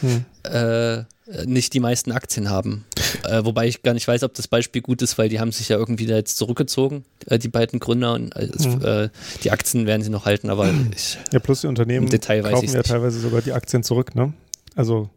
Hm. 0.00 0.24
äh, 0.42 1.04
nicht 1.44 1.72
die 1.74 1.78
meisten 1.80 2.10
Aktien 2.10 2.50
haben. 2.50 2.84
Äh, 3.22 3.44
wobei 3.44 3.68
ich 3.68 3.82
gar 3.82 3.92
nicht 3.94 4.08
weiß, 4.08 4.22
ob 4.24 4.34
das 4.34 4.48
Beispiel 4.48 4.82
gut 4.82 5.02
ist, 5.02 5.18
weil 5.18 5.28
die 5.28 5.38
haben 5.38 5.52
sich 5.52 5.68
ja 5.68 5.76
irgendwie 5.76 6.06
da 6.06 6.16
jetzt 6.16 6.36
zurückgezogen, 6.38 7.04
äh, 7.26 7.38
die 7.38 7.48
beiden 7.48 7.78
Gründer, 7.78 8.14
und 8.14 8.34
äh, 8.34 8.48
Mhm. 8.58 8.82
äh, 8.84 9.08
die 9.44 9.52
Aktien 9.52 9.86
werden 9.86 10.02
sie 10.02 10.10
noch 10.10 10.24
halten, 10.24 10.50
aber 10.50 10.72
ich, 10.96 11.18
ja, 11.32 11.38
plus 11.38 11.60
die 11.60 11.66
Unternehmen 11.68 12.08
kaufen 12.08 12.66
ja 12.70 12.78
nicht. 12.78 12.86
teilweise 12.86 13.20
sogar 13.20 13.40
die 13.42 13.52
Aktien 13.52 13.82
zurück, 13.84 14.14
ne? 14.16 14.32
Also 14.74 15.10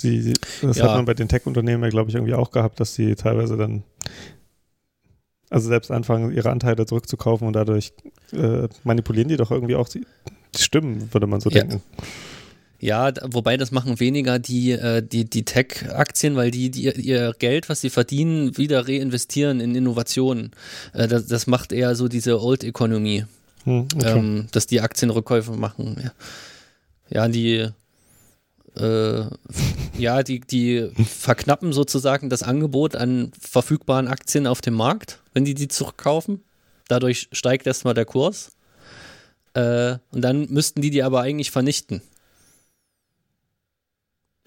die, 0.00 0.32
das 0.62 0.76
Ja. 0.78 0.84
hat 0.84 0.94
man 0.94 1.04
bei 1.04 1.14
den 1.14 1.28
Tech-Unternehmen 1.28 1.82
ja, 1.82 1.90
glaube 1.90 2.08
ich, 2.08 2.14
irgendwie 2.14 2.34
auch 2.34 2.50
gehabt, 2.50 2.80
dass 2.80 2.94
die 2.94 3.14
teilweise 3.16 3.56
dann 3.56 3.82
also 5.50 5.68
selbst 5.68 5.90
anfangen, 5.90 6.32
ihre 6.32 6.50
Anteile 6.50 6.86
zurückzukaufen 6.86 7.46
und 7.46 7.52
dadurch 7.54 7.92
äh, 8.32 8.68
manipulieren 8.84 9.28
die 9.28 9.36
doch 9.36 9.50
irgendwie 9.50 9.76
auch 9.76 9.88
die, 9.88 10.04
die 10.56 10.62
Stimmen, 10.62 11.12
würde 11.12 11.26
man 11.26 11.40
so 11.40 11.50
Ja. 11.50 11.60
denken. 11.60 11.82
ja, 12.80 13.12
wobei 13.22 13.56
das 13.56 13.70
machen 13.70 14.00
weniger 14.00 14.38
die, 14.38 14.72
äh, 14.72 15.02
die, 15.02 15.24
die 15.24 15.44
Tech-Aktien, 15.44 16.36
weil 16.36 16.50
die, 16.50 16.70
die 16.70 16.90
ihr 16.90 17.34
Geld, 17.38 17.68
was 17.68 17.80
sie 17.80 17.90
verdienen, 17.90 18.56
wieder 18.58 18.86
reinvestieren 18.88 19.60
in 19.60 19.74
Innovationen. 19.74 20.50
Äh, 20.92 21.08
das, 21.08 21.26
das 21.26 21.46
macht 21.46 21.72
eher 21.72 21.94
so 21.94 22.08
diese 22.08 22.40
Old 22.40 22.64
Economy. 22.64 23.24
Hm, 23.64 23.88
okay. 23.96 24.18
ähm, 24.18 24.46
dass 24.52 24.66
die 24.66 24.80
Aktienrückkäufe 24.80 25.52
machen. 25.52 25.96
Ja, 26.02 27.22
ja 27.22 27.28
die, 27.28 27.68
äh, 28.76 29.24
ja, 29.98 30.22
die, 30.22 30.40
die 30.40 30.90
verknappen 31.04 31.72
sozusagen 31.72 32.28
das 32.30 32.42
Angebot 32.42 32.94
an 32.94 33.32
verfügbaren 33.40 34.06
Aktien 34.08 34.46
auf 34.46 34.60
dem 34.60 34.74
Markt, 34.74 35.20
wenn 35.36 35.44
die 35.44 35.54
die 35.54 35.68
zurückkaufen. 35.68 36.42
Dadurch 36.88 37.28
steigt 37.30 37.66
erstmal 37.66 37.92
der 37.92 38.06
Kurs. 38.06 38.52
Äh, 39.52 39.98
und 40.10 40.22
dann 40.22 40.46
müssten 40.48 40.80
die 40.80 40.88
die 40.88 41.02
aber 41.02 41.20
eigentlich 41.20 41.50
vernichten. 41.50 42.00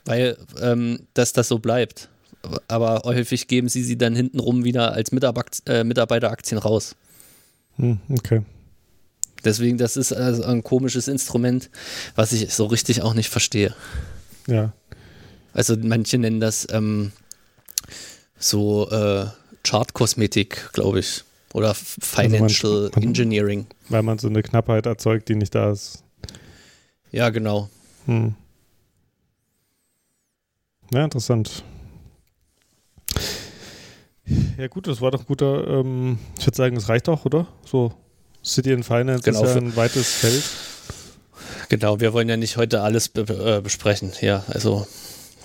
Weil 0.06 0.36
ähm, 0.60 1.06
dass 1.14 1.32
das 1.32 1.48
so 1.48 1.60
bleibt. 1.60 2.10
Aber 2.68 3.04
häufig 3.06 3.48
geben 3.48 3.70
sie 3.70 3.84
sie 3.84 4.00
dann 4.00 4.16
hintenrum 4.16 4.64
wieder 4.64 4.94
als 4.94 5.12
Mitarbeiter, 5.12 5.60
äh, 5.68 5.84
Mitarbeiteraktien 5.84 6.58
raus. 6.58 6.96
Hm, 7.76 8.00
okay. 8.10 8.42
Deswegen, 9.44 9.78
das 9.78 9.96
ist 9.96 10.12
also 10.12 10.44
ein 10.44 10.64
komisches 10.64 11.08
Instrument, 11.08 11.70
was 12.16 12.32
ich 12.32 12.52
so 12.52 12.66
richtig 12.66 13.04
auch 13.04 13.14
nicht 13.14 13.30
verstehe. 13.30 13.76
Ja. 14.48 14.74
Also 15.54 15.76
manche 15.78 16.18
nennen 16.18 16.40
das 16.40 16.68
ähm, 16.72 17.12
so 18.40 18.90
äh, 18.90 19.28
Chart-Kosmetik, 19.70 20.72
glaube 20.74 21.00
ich. 21.00 21.24
Oder 21.54 21.74
Financial 21.76 22.72
Also 22.72 22.82
man- 22.84 22.92
man- 22.96 23.04
Engineering. 23.04 23.68
Weil 23.90 24.04
man 24.04 24.18
so 24.20 24.28
eine 24.28 24.42
Knappheit 24.44 24.86
erzeugt, 24.86 25.30
die 25.30 25.36
nicht 25.36 25.54
da 25.56 25.72
ist. 25.72 26.04
Ja, 27.12 27.30
genau. 27.30 27.70
Hm. 28.06 28.36
Ja, 30.92 31.04
interessant. 31.04 31.64
Ja, 34.58 34.68
gut, 34.68 34.88
das 34.88 35.02
war 35.02 35.12
doch 35.12 35.22
ein 35.22 35.26
guter. 35.26 35.68
Ähm, 35.68 36.20
ich 36.38 36.46
würde 36.46 36.58
sagen, 36.58 36.76
es 36.78 36.90
reicht 36.90 37.10
auch, 37.10 37.26
oder? 37.26 37.48
So, 37.66 37.94
City 38.44 38.74
and 38.74 38.86
Finance 38.86 39.24
Genau, 39.24 39.44
ist 39.44 39.50
ja 39.56 39.58
ein 39.58 39.76
weites 39.76 40.08
Feld. 40.08 40.44
Genau, 41.70 42.00
wir 42.00 42.14
wollen 42.14 42.30
ja 42.30 42.38
nicht 42.38 42.58
heute 42.58 42.82
alles 42.82 43.10
be 43.10 43.22
äh, 43.22 43.62
besprechen. 43.62 44.12
Ja, 44.22 44.44
also, 44.48 44.86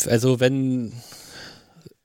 also 0.06 0.40
wenn, 0.40 0.92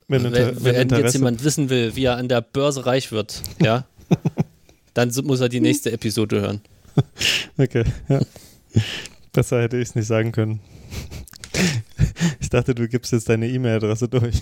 Wenn, 0.10 0.24
wenn, 0.24 0.34
Inter 0.34 0.64
wenn, 0.66 0.92
wenn 0.92 1.00
jetzt 1.00 1.14
jemand 1.14 1.44
wissen 1.44 1.70
will, 1.70 1.96
wie 1.96 2.04
er 2.04 2.18
an 2.18 2.28
der 2.28 2.42
Börse 2.42 2.86
reich 2.86 3.12
wird, 3.12 3.42
ja, 3.62 3.86
dann 4.94 5.14
muss 5.24 5.40
er 5.40 5.50
die 5.50 5.62
nächste 5.62 5.92
Episode 5.92 6.42
hören. 6.42 6.62
Okay, 7.58 7.84
ja. 8.10 8.20
Besser 9.32 9.62
hätte 9.62 9.78
ich 9.78 9.90
es 9.90 9.96
nicht 9.96 10.08
sagen 10.08 10.32
können. 10.32 10.60
Ich 12.42 12.50
dachte, 12.50 12.74
du 12.74 12.88
gibst 12.88 13.12
jetzt 13.12 13.30
deine 13.30 13.48
E-Mail-Adresse 13.48 14.08
durch. 14.08 14.42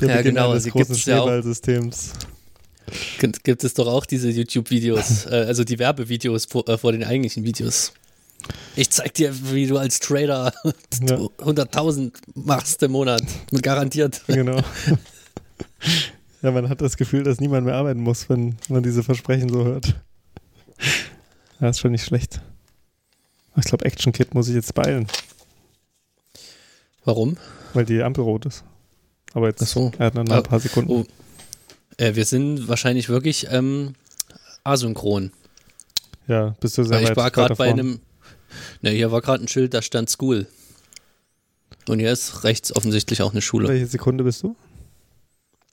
Der 0.00 0.08
Ja, 0.08 0.16
Beginn 0.18 0.34
genau, 0.34 0.52
eines 0.52 0.68
großen 0.68 0.94
gibt's 0.94 1.06
ja 1.06 1.20
auch. 1.20 1.24
Schneeballsystems. 1.26 2.12
Gibt, 3.18 3.44
gibt 3.44 3.64
es 3.64 3.74
doch 3.74 3.88
auch 3.88 4.06
diese 4.06 4.30
YouTube-Videos, 4.30 5.26
äh, 5.26 5.44
also 5.48 5.64
die 5.64 5.78
Werbevideos 5.78 6.44
vor, 6.44 6.68
äh, 6.68 6.78
vor 6.78 6.92
den 6.92 7.02
eigentlichen 7.04 7.44
Videos. 7.44 7.92
Ich 8.76 8.90
zeig 8.90 9.14
dir, 9.14 9.32
wie 9.52 9.66
du 9.66 9.76
als 9.78 9.98
Trader 10.00 10.52
Ja. 10.64 11.16
100.000 11.16 12.12
machst 12.34 12.82
im 12.82 12.92
Monat. 12.92 13.22
Garantiert. 13.62 14.22
Genau. 14.26 14.60
Ja, 16.40 16.52
man 16.52 16.68
hat 16.68 16.80
das 16.80 16.96
Gefühl, 16.96 17.24
dass 17.24 17.40
niemand 17.40 17.66
mehr 17.66 17.74
arbeiten 17.74 18.00
muss, 18.00 18.28
wenn 18.30 18.56
man 18.68 18.84
diese 18.84 19.02
Versprechen 19.02 19.48
so 19.48 19.64
hört. 19.64 19.96
Ja, 21.58 21.68
ist 21.68 21.80
schon 21.80 21.90
nicht 21.90 22.04
schlecht. 22.04 22.40
Ich 23.56 23.64
glaube, 23.64 23.84
Action 23.84 24.12
Kit 24.12 24.34
muss 24.34 24.46
ich 24.46 24.54
jetzt 24.54 24.72
beeilen, 24.72 25.08
Warum? 27.04 27.36
weil 27.74 27.84
die 27.84 28.02
Ampel 28.02 28.22
rot 28.22 28.46
ist. 28.46 28.62
Aber 29.34 29.48
jetzt 29.48 29.62
Ach 29.62 29.66
so. 29.66 29.90
er 29.98 30.06
hat 30.06 30.14
noch 30.14 30.28
Ah, 30.30 30.36
ein 30.36 30.42
paar 30.44 30.60
Sekunden. 30.60 30.90
oh. 30.92 31.04
Äh, 31.96 32.14
wir 32.14 32.24
sind 32.24 32.68
wahrscheinlich 32.68 33.08
wirklich 33.08 33.48
ähm, 33.50 33.94
asynchron. 34.62 35.32
Ja, 36.28 36.54
bist 36.60 36.78
du 36.78 36.84
sehr 36.84 36.96
Weil 36.98 37.02
ich 37.02 37.08
weit 37.10 37.16
war 37.16 37.30
gerade 37.32 37.54
bei 37.56 37.68
einem. 37.68 38.00
Ne, 38.82 38.90
hier 38.90 39.10
war 39.12 39.20
gerade 39.20 39.44
ein 39.44 39.48
Schild, 39.48 39.74
da 39.74 39.82
stand 39.82 40.08
School. 40.10 40.46
Und 41.88 41.98
hier 42.00 42.12
ist 42.12 42.44
rechts 42.44 42.74
offensichtlich 42.74 43.22
auch 43.22 43.32
eine 43.32 43.40
Schule. 43.42 43.68
Welche 43.68 43.86
Sekunde 43.86 44.24
bist 44.24 44.42
du? 44.42 44.56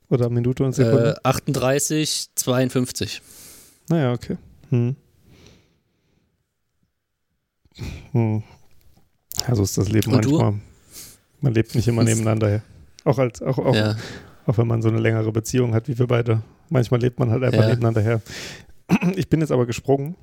Oder 0.09 0.29
Minute 0.29 0.63
und 0.63 0.73
Sekunde? 0.73 1.15
Äh, 1.17 1.27
38, 1.27 2.29
52. 2.35 3.21
Naja, 3.89 4.13
okay. 4.13 4.37
Hm. 4.69 4.95
Hm. 8.11 8.43
Ja, 9.47 9.55
so 9.55 9.63
ist 9.63 9.77
das 9.77 9.89
Leben 9.89 10.13
Und 10.13 10.25
du? 10.25 10.31
manchmal. 10.31 10.53
Man 11.41 11.53
lebt 11.53 11.75
nicht 11.75 11.87
immer 11.87 12.03
nebeneinander 12.03 12.47
her. 12.47 12.63
Auch, 13.03 13.17
als, 13.19 13.41
auch, 13.41 13.57
auch, 13.59 13.75
Ja. 13.75 13.95
auch 14.45 14.57
wenn 14.57 14.67
man 14.67 14.81
so 14.81 14.87
eine 14.87 14.99
längere 14.99 15.31
Beziehung 15.31 15.73
hat 15.73 15.87
wie 15.87 15.99
wir 15.99 16.07
beide. 16.07 16.41
Manchmal 16.69 17.01
lebt 17.01 17.19
man 17.19 17.29
halt 17.29 17.43
einfach 17.43 17.61
Ja. 17.63 17.67
nebeneinander 17.69 18.01
her. 18.01 18.21
Ich 19.15 19.27
bin 19.29 19.41
jetzt 19.41 19.51
aber 19.51 19.65
gesprungen 19.65 20.15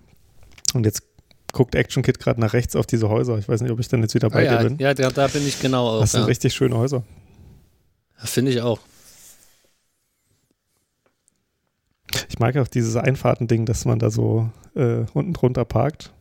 und 0.74 0.84
jetzt 0.86 1.02
guckt 1.52 1.74
Action 1.74 2.02
Kid 2.02 2.18
gerade 2.18 2.40
nach 2.40 2.52
rechts 2.54 2.74
auf 2.76 2.86
diese 2.86 3.08
Häuser. 3.08 3.38
Ich 3.38 3.48
weiß 3.48 3.60
nicht, 3.60 3.70
ob 3.70 3.78
ich 3.80 3.88
dann 3.88 4.00
jetzt 4.02 4.14
wieder 4.14 4.26
Ah, 4.28 4.30
bei 4.30 4.44
ja, 4.44 4.58
dir 4.62 4.68
bin. 4.70 4.78
ja 4.78 4.94
da, 4.94 5.10
da 5.10 5.26
bin 5.28 5.46
ich 5.46 5.60
genau 5.60 5.86
auch. 5.88 6.00
Das 6.00 6.12
sind 6.12 6.20
Ja. 6.22 6.26
richtig 6.26 6.54
schöne 6.54 6.76
Häuser. 6.76 7.02
Finde 8.16 8.50
ich 8.52 8.60
auch. 8.62 8.80
Ich 12.28 12.38
mag 12.38 12.56
auch 12.56 12.68
dieses 12.68 12.96
Einfahrtending, 12.96 13.66
dass 13.66 13.84
man 13.84 13.98
da 13.98 14.10
so 14.10 14.50
äh, 14.74 15.04
unten 15.14 15.32
drunter 15.32 15.64
parkt. 15.64 16.12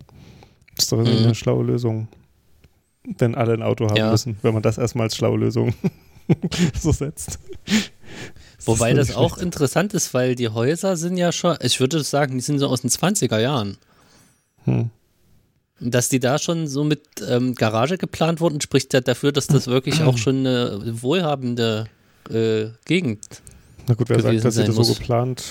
Das 0.75 0.85
ist 0.85 0.91
doch 0.91 0.97
irgendwie 0.99 1.19
Mhm. 1.19 1.25
eine 1.25 1.35
schlaue 1.35 1.63
Lösung. 1.63 2.07
wenn 3.17 3.33
alle 3.33 3.53
ein 3.53 3.63
Auto 3.63 3.85
haben 3.89 3.95
Ja. 3.97 4.11
müssen, 4.11 4.37
wenn 4.43 4.53
man 4.53 4.61
das 4.61 4.77
erstmal 4.77 5.05
als 5.05 5.15
schlaue 5.15 5.35
Lösung 5.39 5.73
so 6.79 6.91
setzt. 6.91 7.39
Wobei 8.63 8.91
ist 8.91 8.97
das 9.09 9.15
auch 9.15 9.31
schlecht. 9.37 9.43
interessant 9.43 9.95
ist, 9.95 10.13
weil 10.13 10.35
die 10.35 10.49
Häuser 10.49 10.95
sind 10.95 11.17
ja 11.17 11.31
schon, 11.31 11.57
ich 11.61 11.79
würde 11.79 12.03
sagen, 12.03 12.35
die 12.35 12.41
sind 12.41 12.59
so 12.59 12.67
aus 12.67 12.81
den 12.81 12.91
20er 12.91 13.39
Jahren. 13.39 13.77
Hm. 14.65 14.91
Dass 15.83 16.09
die 16.09 16.19
da 16.19 16.37
schon 16.37 16.67
so 16.67 16.83
mit 16.83 17.01
ähm, 17.27 17.55
Garage 17.55 17.97
geplant 17.97 18.39
wurden, 18.39 18.61
spricht 18.61 18.93
ja 18.93 19.01
dafür, 19.01 19.31
dass 19.31 19.47
das 19.47 19.65
wirklich 19.67 20.01
auch 20.03 20.17
schon 20.17 20.45
eine 20.45 20.79
wohlhabende 21.01 21.85
äh, 22.29 22.67
Gegend. 22.85 23.25
Na 23.87 23.95
gut, 23.95 24.09
wer 24.09 24.21
sagt, 24.21 24.45
dass 24.45 24.55
sie 24.55 24.63
das 24.63 24.75
so 24.75 24.93
geplant 24.93 25.43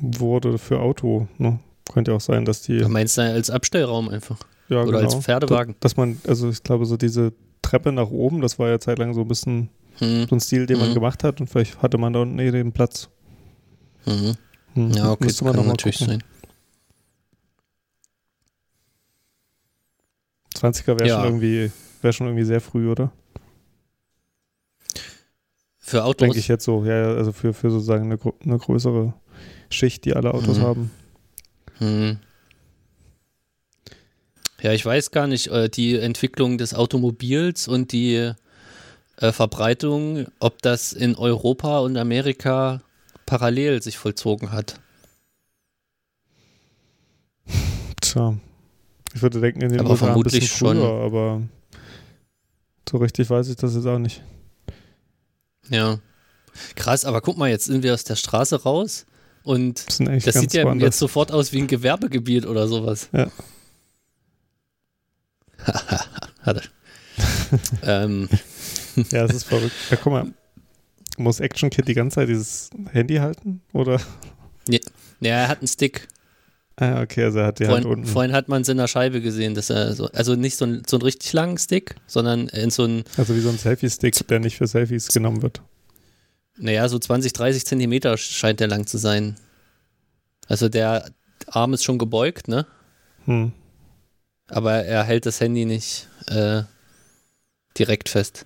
wurde 0.00 0.58
für 0.58 0.80
Auto? 0.80 1.28
Ne? 1.38 1.60
Könnte 1.92 2.10
ja 2.10 2.16
auch 2.16 2.20
sein, 2.20 2.44
dass 2.44 2.62
die. 2.62 2.78
Du 2.78 2.88
meinst 2.88 3.16
als 3.18 3.48
Abstellraum 3.50 4.08
einfach. 4.08 4.38
ja, 4.68 4.82
oder 4.82 4.98
als 4.98 5.12
genau. 5.12 5.22
Pferdewagen. 5.22 5.74
Da- 5.74 5.78
Dass 5.80 5.96
man, 5.96 6.20
also 6.26 6.48
ich 6.48 6.62
glaube, 6.64 6.84
so 6.86 6.96
diese 6.96 7.32
Treppe 7.62 7.92
nach 7.92 8.10
oben, 8.10 8.40
das 8.40 8.58
war 8.58 8.68
ja 8.68 8.80
zeitlang 8.80 9.14
so 9.14 9.20
ein 9.20 9.28
bisschen 9.28 9.68
Hm. 9.98 10.26
so 10.28 10.34
ein 10.34 10.40
Stil, 10.40 10.66
den 10.66 10.78
man 10.80 10.90
Mhm. 10.90 10.94
gemacht 10.94 11.22
hat 11.22 11.40
und 11.40 11.48
vielleicht 11.48 11.80
hatte 11.80 11.96
man 11.98 12.12
da 12.12 12.22
unten 12.22 12.38
eh 12.40 12.50
den 12.50 12.72
Platz. 12.72 13.08
Hm. 14.04 14.34
Ja, 14.74 15.12
okay, 15.12 15.28
das 15.28 15.40
man 15.42 15.54
kann 15.54 15.68
natürlich 15.68 15.98
gucken. 15.98 16.14
sein. 16.20 16.24
20er 20.64 20.96
wäre 20.98 21.08
Ja. 21.08 21.16
schon 21.16 21.24
irgendwie 21.24 21.70
wäre 22.02 22.12
schon 22.12 22.26
irgendwie 22.26 22.44
sehr 22.44 22.60
früh, 22.60 22.90
oder? 22.90 23.12
Für 25.78 26.04
Autos. 26.04 26.24
Denke 26.26 26.38
ich 26.38 26.48
jetzt 26.48 26.64
so. 26.64 26.84
Ja, 26.84 27.14
also 27.14 27.32
für, 27.32 27.52
für 27.52 27.70
sozusagen 27.70 28.04
eine, 28.10 28.18
eine 28.42 28.58
größere 28.58 29.12
Schicht, 29.70 30.04
die 30.06 30.14
alle 30.14 30.32
Autos 30.32 30.58
Mhm. 30.58 30.62
haben. 30.62 30.90
Hm. 31.78 32.18
Ja, 34.62 34.72
ich 34.72 34.84
weiß 34.86 35.10
gar 35.10 35.26
nicht, 35.26 35.48
äh, 35.48 35.68
die 35.68 35.96
Entwicklung 35.98 36.56
des 36.56 36.72
Automobils 36.72 37.68
und 37.68 37.92
die 37.92 38.32
äh, 39.18 39.32
Verbreitung, 39.32 40.26
ob 40.40 40.62
das 40.62 40.92
in 40.94 41.16
Europa 41.16 41.80
und 41.80 41.96
Amerika 41.98 42.80
parallel 43.26 43.82
sich 43.82 43.98
vollzogen 43.98 44.52
hat. 44.52 44.80
Tja. 48.00 48.38
Ich 49.14 49.22
würde 49.22 49.40
denken, 49.40 49.62
in 49.62 49.70
den 49.70 49.80
Aber 49.80 49.90
USA 49.90 50.06
ein 50.06 50.08
vermutlich 50.08 50.40
bisschen 50.40 50.58
früher, 50.68 50.74
schon. 50.74 51.02
aber 51.06 51.42
so 52.88 52.98
richtig 52.98 53.30
weiß 53.30 53.48
ich 53.48 53.56
das 53.56 53.74
jetzt 53.74 53.86
auch 53.86 53.98
nicht. 53.98 54.22
Ja. 55.70 55.98
Krass, 56.76 57.04
aber 57.04 57.20
guck 57.20 57.36
mal, 57.38 57.48
jetzt 57.50 57.64
sind 57.66 57.82
wir 57.82 57.94
aus 57.94 58.04
der 58.04 58.16
Straße 58.16 58.62
raus 58.62 59.06
und 59.44 59.86
Das 59.88 59.98
das 60.24 60.34
sieht 60.34 60.52
ja 60.54 60.64
woanders. 60.64 60.84
jetzt 60.86 60.98
sofort 60.98 61.32
aus 61.32 61.52
wie 61.52 61.58
ein 61.60 61.66
Gewerbegebiet 61.66 62.46
oder 62.46 62.68
sowas. 62.68 63.08
Ja. 63.12 63.28
Hatte. 66.42 66.62
ähm, 67.82 68.28
Ja, 69.10 69.24
es 69.24 69.34
ist 69.34 69.44
verrückt. 69.44 69.74
Ja, 69.90 69.96
guck 69.96 70.12
mal. 70.12 70.32
Muss 71.16 71.40
Action 71.40 71.70
Kid 71.70 71.86
die 71.88 71.94
ganze 71.94 72.16
Zeit 72.16 72.28
dieses 72.28 72.70
Handy 72.90 73.16
halten? 73.16 73.62
Oder? 73.72 74.00
ja, 74.68 74.80
er 75.20 75.48
hat 75.48 75.58
einen 75.58 75.68
Stick. 75.68 76.08
Ah, 76.76 77.02
okay, 77.02 77.24
also 77.24 77.38
er 77.38 77.46
hat 77.46 77.60
die 77.60 77.66
Hand 77.68 77.82
Vorhin, 77.82 77.98
unten. 78.00 78.06
vorhin 78.06 78.32
hat 78.32 78.48
man 78.48 78.62
es 78.62 78.68
in 78.68 78.78
der 78.78 78.88
Scheibe 78.88 79.20
gesehen, 79.20 79.54
dass 79.54 79.70
er 79.70 79.92
so, 79.94 80.06
also 80.12 80.34
nicht 80.34 80.56
so, 80.56 80.64
ein, 80.64 80.82
so 80.88 80.96
einen 80.96 81.02
richtig 81.02 81.32
langen 81.32 81.56
Stick, 81.56 81.94
sondern 82.08 82.48
in 82.48 82.70
so 82.70 82.82
einen, 82.82 83.04
Also 83.16 83.36
wie 83.36 83.40
so 83.40 83.48
ein 83.50 83.58
Selfie-Stick, 83.58 84.26
der 84.26 84.40
nicht 84.40 84.56
für 84.56 84.66
Selfies 84.66 85.06
genommen 85.08 85.42
wird. 85.42 85.60
naja, 86.58 86.88
so 86.88 86.98
20, 86.98 87.32
30 87.32 87.64
Zentimeter 87.64 88.16
scheint 88.18 88.58
der 88.60 88.66
lang 88.66 88.86
zu 88.88 88.98
sein. 88.98 89.36
Also 90.48 90.68
der 90.68 91.10
Arm 91.46 91.74
ist 91.74 91.84
schon 91.84 91.98
gebeugt, 91.98 92.48
ne? 92.48 92.66
Hm. 93.26 93.52
Aber 94.48 94.72
er 94.84 95.04
hält 95.04 95.26
das 95.26 95.40
Handy 95.40 95.64
nicht 95.64 96.08
äh, 96.26 96.62
direkt 97.78 98.08
fest. 98.08 98.44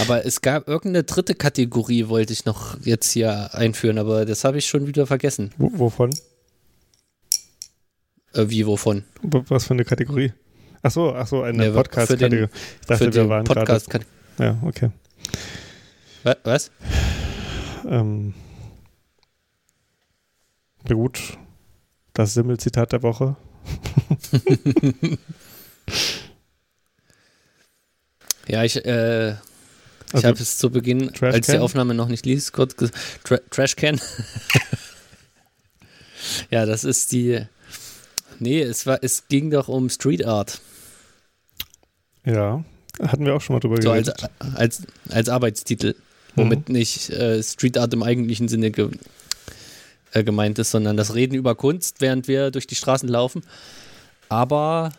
Aber 0.00 0.26
es 0.26 0.40
gab 0.40 0.68
irgendeine 0.68 1.04
dritte 1.04 1.34
Kategorie, 1.34 2.08
wollte 2.08 2.32
ich 2.32 2.44
noch 2.44 2.76
jetzt 2.84 3.10
hier 3.12 3.54
einführen, 3.54 3.98
aber 3.98 4.24
das 4.26 4.44
habe 4.44 4.58
ich 4.58 4.66
schon 4.66 4.86
wieder 4.86 5.06
vergessen. 5.06 5.52
Wo, 5.56 5.70
wovon? 5.78 6.10
Äh, 8.34 8.48
wie, 8.48 8.66
wovon? 8.66 9.04
Was 9.22 9.66
für 9.66 9.74
eine 9.74 9.84
Kategorie? 9.84 10.32
Ach 10.82 10.90
so, 10.90 11.14
ach 11.14 11.26
so, 11.26 11.42
eine 11.42 11.66
Ja, 11.66 11.72
Podcast-Kategorie. 11.72 12.46
Ich 12.80 12.86
dachte, 12.86 13.04
Für 13.06 13.14
wir 13.14 13.28
waren 13.28 13.44
gerade. 13.44 13.60
Podcast. 13.60 13.90
Kann, 13.90 14.04
Ja, 14.38 14.58
okay. 14.62 14.90
Wa- 16.22 16.36
was? 16.44 16.70
Ähm, 17.86 18.34
ja 20.88 20.94
gut. 20.94 21.38
Das 22.14 22.34
Simmel-Zitat 22.34 22.92
der 22.92 23.02
Woche. 23.02 23.36
Ja, 28.48 28.64
ich, 28.64 28.84
äh, 28.84 29.30
ich 29.32 29.36
Also, 30.12 30.26
habe 30.28 30.42
es 30.42 30.58
zu 30.58 30.70
Beginn, 30.70 31.12
Trash 31.12 31.34
als 31.34 31.46
die 31.46 31.52
Can? 31.52 31.60
Aufnahme 31.62 31.94
noch 31.94 32.08
nicht 32.08 32.26
ließ, 32.26 32.52
kurz 32.52 32.74
ges- 32.74 32.90
Tra 33.22 33.38
Trashcan. 33.50 34.00
ja, 36.50 36.66
das 36.66 36.84
ist 36.84 37.12
die. 37.12 37.46
Nee, 38.40 38.60
es 38.62 38.86
war, 38.86 38.98
es 39.02 39.28
ging 39.28 39.50
doch 39.50 39.68
um 39.68 39.88
Street 39.90 40.24
Art. 40.24 40.60
Ja, 42.24 42.64
hatten 43.02 43.24
wir 43.24 43.34
auch 43.34 43.40
schon 43.40 43.54
mal 43.54 43.60
drüber 43.60 43.80
So 43.80 43.90
als, 43.92 44.06
geredet. 44.08 44.30
als, 44.56 44.82
als 45.08 45.28
Arbeitstitel. 45.28 45.94
Womit 46.36 46.68
nicht 46.68 47.10
äh, 47.10 47.42
Street 47.42 47.76
Art 47.76 47.92
im 47.92 48.02
eigentlichen 48.04 48.46
Sinne 48.48 48.70
ge 48.70 48.88
äh, 50.12 50.22
gemeint 50.22 50.58
ist, 50.60 50.70
sondern 50.70 50.96
das 50.96 51.14
Reden 51.14 51.34
über 51.34 51.54
Kunst, 51.56 52.00
während 52.00 52.28
wir 52.28 52.50
durch 52.52 52.66
die 52.68 52.76
Straßen 52.76 53.08
laufen. 53.08 53.42
Aber 54.28 54.92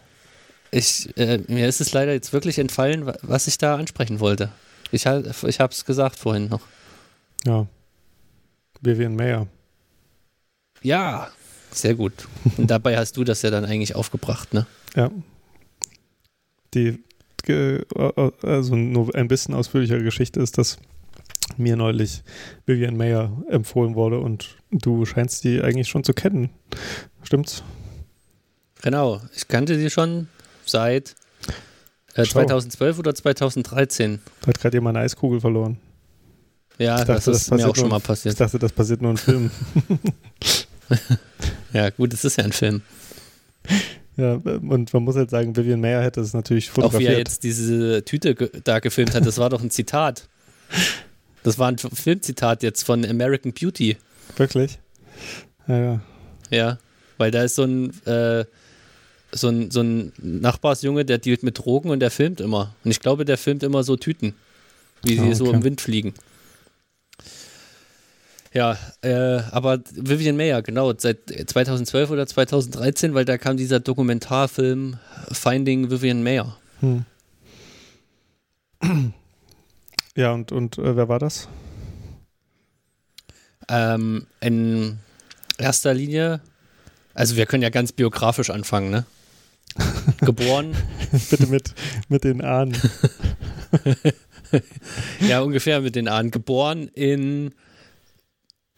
ich, 0.72 1.16
äh, 1.18 1.40
mir 1.48 1.68
ist 1.70 1.80
es 1.80 1.94
leider 1.94 2.12
jetzt 2.12 2.34
wirklich 2.34 2.60
entfallen, 2.60 3.06
wa- 3.06 3.18
was 3.22 3.48
ich 3.48 3.58
da 3.58 3.76
ansprechen 3.76 4.20
wollte. 4.20 4.52
Ich, 4.92 5.06
ich 5.06 5.60
habe 5.60 5.72
es 5.74 5.86
gesagt 5.86 6.20
vorhin 6.20 6.50
noch. 6.50 6.62
ja. 7.46 7.66
Vivian 8.82 9.16
Mayer. 9.16 9.48
Ja, 10.82 11.30
sehr 11.72 11.96
gut. 11.96 12.14
Und 12.58 12.70
dabei 12.70 12.98
hast 12.98 13.18
du 13.18 13.24
das 13.24 13.42
ja 13.42 13.50
dann 13.50 13.66
eigentlich 13.66 13.96
aufgebracht, 13.96 14.54
ne? 14.54 14.66
Ja. 14.96 15.10
Die, 16.74 17.04
ge- 17.44 17.84
äh, 17.96 18.32
also 18.44 18.76
nur 18.76 19.14
ein 19.16 19.28
bisschen 19.28 19.54
ausführlichere 19.54 20.04
Geschichte 20.04 20.40
ist, 20.40 20.58
dass 20.58 20.78
mir 21.58 21.76
neulich 21.76 22.24
Vivian 22.66 22.96
Mayer 22.96 23.32
empfohlen 23.50 23.96
wurde 23.96 24.20
und 24.20 24.56
du 24.72 25.06
scheinst 25.06 25.44
die 25.44 25.62
eigentlich 25.62 25.90
schon 25.90 26.04
zu 26.04 26.14
kennen. 26.14 26.50
Stimmt's? 27.24 27.64
Genau, 28.82 29.22
ich 29.36 29.48
kannte 29.48 29.78
sie 29.78 29.90
schon 29.90 30.28
seit 30.66 31.16
äh, 32.16 32.26
Schau. 32.26 32.40
2012 32.46 33.00
oder 33.00 33.14
2013. 33.14 34.20
Da 34.42 34.48
hat 34.48 34.60
gerade 34.60 34.78
jemand 34.78 34.96
eine 34.98 35.06
Eiskugel 35.06 35.40
verloren. 35.42 35.78
Ja, 36.78 36.96
Ich 36.96 37.02
dachte, 37.02 37.14
das 37.14 37.26
das 37.26 37.38
ist 37.42 37.52
mir 37.52 37.58
passiert 37.58 37.70
auch 37.70 37.76
schon 37.76 37.90
mal 37.90 37.98
Ich 37.98 38.04
passiert. 38.04 38.40
dachte, 38.40 38.58
das 38.60 38.72
passiert 38.72 39.02
nur 39.02 39.12
in 39.12 39.18
Filmen. 39.18 39.52
Ja, 41.74 41.90
gut, 41.90 42.14
es 42.14 42.26
ist 42.26 42.38
ja 42.38 42.44
ein 42.44 42.52
Film. 42.52 42.82
ja, 44.18 44.34
und 44.34 44.94
man 44.94 45.04
muss 45.04 45.16
halt 45.16 45.30
sagen, 45.30 45.56
Vivian 45.56 45.80
Mayer 45.80 46.02
hätte 46.04 46.20
es 46.22 46.34
natürlich 46.34 46.70
Auch 46.72 46.76
wie 46.76 46.82
er 46.82 46.84
fotografiert. 46.90 47.18
jetzt 47.18 47.44
diese 47.44 48.04
Tüte 48.04 48.36
ge 48.36 48.50
da 48.64 48.80
gefilmt 48.80 49.14
hat, 49.16 49.26
das 49.26 49.38
war 49.38 49.50
doch 49.50 49.62
ein 49.62 49.70
Zitat. 49.72 50.28
Das 51.44 51.58
war 51.60 51.70
ein 51.70 51.78
Filmzitat 51.78 52.62
jetzt 52.64 52.84
von 52.84 53.06
American 53.06 53.54
Beauty. 53.54 53.98
Wirklich? 54.36 54.80
Ja, 55.68 55.80
ja. 55.80 56.02
Ja, 56.50 56.78
weil 57.18 57.32
da 57.32 57.44
ist 57.44 57.56
so 57.56 57.64
ein, 57.64 57.90
äh, 58.06 58.44
so 59.32 59.48
ein, 59.48 59.72
so 59.72 59.80
ein 59.82 60.12
Nachbarsjunge, 60.22 61.06
der 61.06 61.18
dealt 61.18 61.44
mit 61.44 61.58
Drogen 61.58 61.90
und 61.90 62.02
der 62.02 62.12
filmt 62.12 62.42
immer. 62.42 62.76
Und 62.84 62.92
ich 62.92 63.00
glaube, 63.00 63.24
der 63.24 63.38
filmt 63.38 63.64
immer 63.64 63.84
so 63.84 63.96
Tüten, 63.96 64.34
wie 65.04 65.18
sie 65.18 65.32
Ah, 65.32 65.36
so 65.36 65.46
okay. 65.46 65.56
im 65.56 65.64
Wind 65.64 65.80
fliegen. 65.82 66.14
Ja, 68.54 68.78
äh, 69.02 69.40
aber 69.52 69.80
Vivian 69.94 70.36
Mayer, 70.36 70.62
genau, 70.62 70.94
seit 70.98 71.20
2012 71.30 72.10
oder 72.10 72.28
2013, 72.28 73.14
weil 73.14 73.24
da 73.24 73.38
kam 73.38 73.56
dieser 73.56 73.80
Dokumentarfilm 73.80 74.98
Finding 75.32 75.90
Vivian 75.90 76.22
Mayer. 76.22 76.58
Hm. 76.82 77.06
Ja, 80.16 80.34
und, 80.34 80.52
und 80.52 80.78
äh, 80.78 80.96
wer 80.98 81.08
war 81.08 81.20
das? 81.20 81.48
Ähm, 83.70 84.28
in 84.42 85.00
erster 85.58 85.94
Linie, 85.94 86.42
also 87.14 87.38
wir 87.38 87.46
können 87.46 87.64
ja 87.64 87.70
ganz 87.70 87.94
biografisch 87.94 88.50
anfangen, 88.50 88.92
ne? 88.92 89.06
Geboren, 90.20 90.76
Bitte 91.30 91.48
mit, 91.48 91.74
mit 92.10 92.26
den 92.26 92.42
Ahnen. 92.42 92.78
ja 95.22 95.40
ungefähr 95.40 95.80
mit 95.80 95.96
den 95.96 96.10
Ahnen, 96.10 96.32
geboren 96.32 96.90
in, 96.90 97.54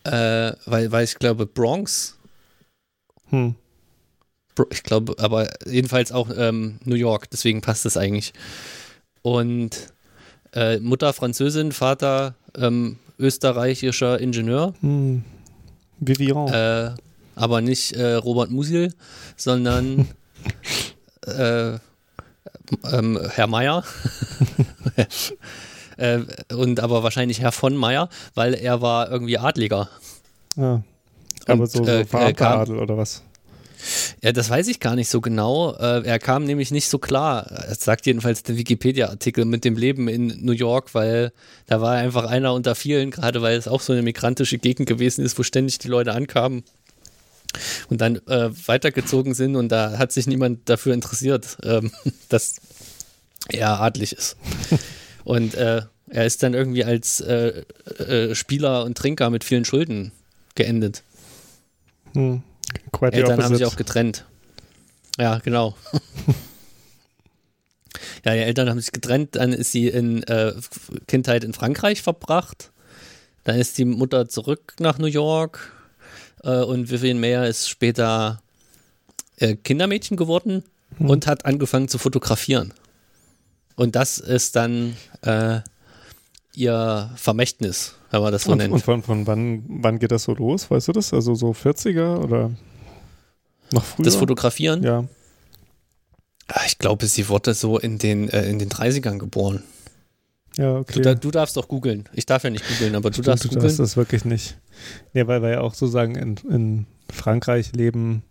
äh, 0.06 0.54
weil, 0.66 0.92
weil 0.92 1.04
ich 1.04 1.16
glaube 1.20 1.46
Bronx, 1.46 2.18
Hm. 3.30 3.56
Ich 4.70 4.84
glaube, 4.84 5.16
aber 5.18 5.50
jedenfalls 5.66 6.12
auch 6.12 6.30
ähm, 6.38 6.78
New 6.84 6.94
York, 6.96 7.28
deswegen 7.32 7.62
passt 7.62 7.88
es 7.88 7.98
eigentlich. 7.98 8.34
Und 9.24 9.92
äh, 10.54 10.78
Mutter 10.80 11.12
Französin, 11.14 11.72
Vater 11.72 12.36
ähm, 12.56 13.00
österreichischer 13.18 14.20
Ingenieur, 14.20 14.76
Hm. 14.82 15.24
Vivian. 16.00 16.48
äh, 16.54 16.92
aber 17.36 17.62
nicht 17.62 17.94
äh, 17.94 18.14
Robert 18.14 18.52
Musil, 18.52 18.94
sondern 19.38 20.08
äh, 21.26 21.78
ähm, 22.92 23.20
Herr 23.32 23.48
Meier. 23.48 23.84
äh, 25.98 26.20
und 26.54 26.80
aber 26.80 27.04
wahrscheinlich 27.04 27.42
Herr 27.42 27.52
von 27.52 27.76
Meier, 27.76 28.10
weil 28.36 28.54
er 28.54 28.82
war 28.82 29.12
irgendwie 29.12 29.38
Adliger. 29.38 29.90
Ja. 30.56 30.84
Aber 31.46 31.64
Und, 31.64 31.72
so, 31.72 31.84
so 31.84 31.92
äh, 31.92 32.06
Verarbeiteradel 32.06 32.78
oder 32.78 32.98
was? 32.98 33.24
Ja, 34.22 34.32
das 34.32 34.50
weiß 34.50 34.68
ich 34.68 34.80
gar 34.80 34.96
nicht 34.96 35.10
so 35.10 35.20
genau. 35.20 35.76
Äh, 35.76 36.06
er 36.06 36.20
kam 36.20 36.46
nämlich 36.46 36.72
nicht 36.72 36.88
so 36.88 37.00
klar. 37.00 37.46
Das 37.50 37.82
sagt 37.82 38.06
jedenfalls 38.06 38.44
der 38.44 38.56
Wikipedia-Artikel 38.58 39.46
mit 39.46 39.66
dem 39.66 39.76
Leben 39.76 40.08
in 40.08 40.28
New 40.42 40.54
York, 40.54 40.94
weil 40.94 41.34
da 41.68 41.82
war 41.82 41.98
er 41.98 42.04
einfach 42.04 42.26
einer 42.26 42.54
unter 42.54 42.76
vielen, 42.76 43.12
gerade 43.12 43.42
weil 43.42 43.58
es 43.58 43.68
auch 43.68 43.82
so 43.82 43.92
eine 43.94 44.02
migrantische 44.02 44.58
Gegend 44.58 44.88
gewesen 44.88 45.24
ist, 45.24 45.38
wo 45.38 45.44
ständig 45.44 45.80
die 45.80 45.90
Leute 45.90 46.14
ankamen 46.14 46.64
und 47.90 48.02
dann 48.02 48.16
äh, 48.28 48.50
weitergezogen 48.68 49.34
sind 49.34 49.56
und 49.56 49.70
da 49.70 49.98
hat 49.98 50.12
sich 50.12 50.28
niemand 50.28 50.70
dafür 50.70 50.94
interessiert, 50.94 51.58
ähm, 51.64 51.92
dass 52.30 52.56
er 53.50 53.82
adlig 53.82 54.14
ist. 54.14 54.38
und 55.24 55.56
äh, 55.56 55.82
er 56.10 56.26
ist 56.26 56.44
dann 56.44 56.54
irgendwie 56.54 56.84
als 56.84 57.22
äh, 57.22 57.64
äh, 57.98 58.36
Spieler 58.36 58.84
und 58.84 58.98
Trinker 58.98 59.30
mit 59.30 59.44
vielen 59.44 59.66
Schulden 59.66 60.12
geendet. 60.56 61.04
Hm. 62.14 62.44
Quite 62.92 63.18
Eltern 63.18 63.44
haben 63.44 63.56
sich 63.56 63.66
auch 63.66 63.76
getrennt. 63.76 64.26
Ja, 65.18 65.40
genau. 65.40 65.76
ja, 68.26 68.34
die 68.34 68.40
Eltern 68.40 68.70
haben 68.70 68.80
sich 68.80 68.92
getrennt, 68.92 69.36
dann 69.36 69.54
ist 69.54 69.72
sie 69.72 69.88
in 69.88 70.24
äh, 70.24 70.54
Kindheit 71.08 71.44
in 71.44 71.54
Frankreich 71.54 72.02
verbracht. 72.02 72.72
Dann 73.44 73.60
ist 73.60 73.78
die 73.78 73.86
Mutter 73.86 74.30
zurück 74.30 74.76
nach 74.80 74.98
New 74.98 75.08
York 75.08 75.74
äh, 76.44 76.62
und 76.62 76.90
Vivian 76.90 77.20
Mayer 77.20 77.48
ist 77.48 77.70
später 77.70 78.42
äh, 79.38 79.56
Kindermädchen 79.56 80.18
geworden 80.18 80.64
Hm. 80.98 81.10
und 81.10 81.28
hat 81.28 81.46
angefangen 81.46 81.88
zu 81.88 81.98
fotografieren. 81.98 82.74
Und 83.76 83.96
das 83.96 84.18
ist 84.18 84.56
dann 84.56 84.96
äh, 85.22 85.60
ihr 86.54 87.10
Vermächtnis, 87.16 87.96
wenn 88.12 88.22
man 88.22 88.32
das 88.32 88.44
so 88.44 88.52
Und, 88.52 88.60
nennt. 88.60 88.74
und 88.74 88.82
von, 88.84 89.02
von 89.04 89.26
wann, 89.28 89.64
wann 89.68 90.00
geht 90.00 90.12
das 90.12 90.24
so 90.24 90.34
los? 90.34 90.70
Weißt 90.70 90.88
du 90.88 90.92
das? 90.92 91.14
Also 91.14 91.34
so 91.36 91.52
40er 91.52 92.18
oder 92.18 92.52
noch 93.72 93.84
früher? 93.84 94.06
das 94.06 94.16
Fotografieren? 94.16 94.84
Ja. 94.84 95.06
Ah, 96.48 96.62
Ich 96.68 96.78
glaube, 96.78 97.08
sie 97.08 97.28
wurde 97.30 97.54
so 97.54 97.80
in 97.80 97.98
den, 97.98 98.30
äh, 98.30 98.48
in 98.48 98.60
den 98.60 98.70
30ern 98.70 99.18
geboren. 99.18 99.64
Ja, 100.56 100.76
okay. 100.76 101.02
Du, 101.02 101.16
du 101.16 101.32
darfst 101.32 101.58
doch 101.58 101.68
googeln. 101.68 102.08
Ich 102.14 102.28
darf 102.28 102.44
ja 102.44 102.52
nicht 102.52 102.68
googeln, 102.68 102.94
aber 102.96 103.10
du 103.10 103.16
Stimmt, 103.16 103.28
darfst 103.30 103.46
du 103.46 103.48
googeln. 103.48 103.64
darfst 103.64 103.80
das 103.80 103.98
wirklich 103.98 104.24
nicht. 104.24 104.56
Nee, 105.14 105.26
weil 105.26 105.42
wir 105.42 105.50
ja 105.50 105.62
auch 105.62 105.74
sozusagen 105.74 106.14
in, 106.14 106.36
in 106.48 106.86
Frankreich 107.12 107.72
leben, 107.74 108.22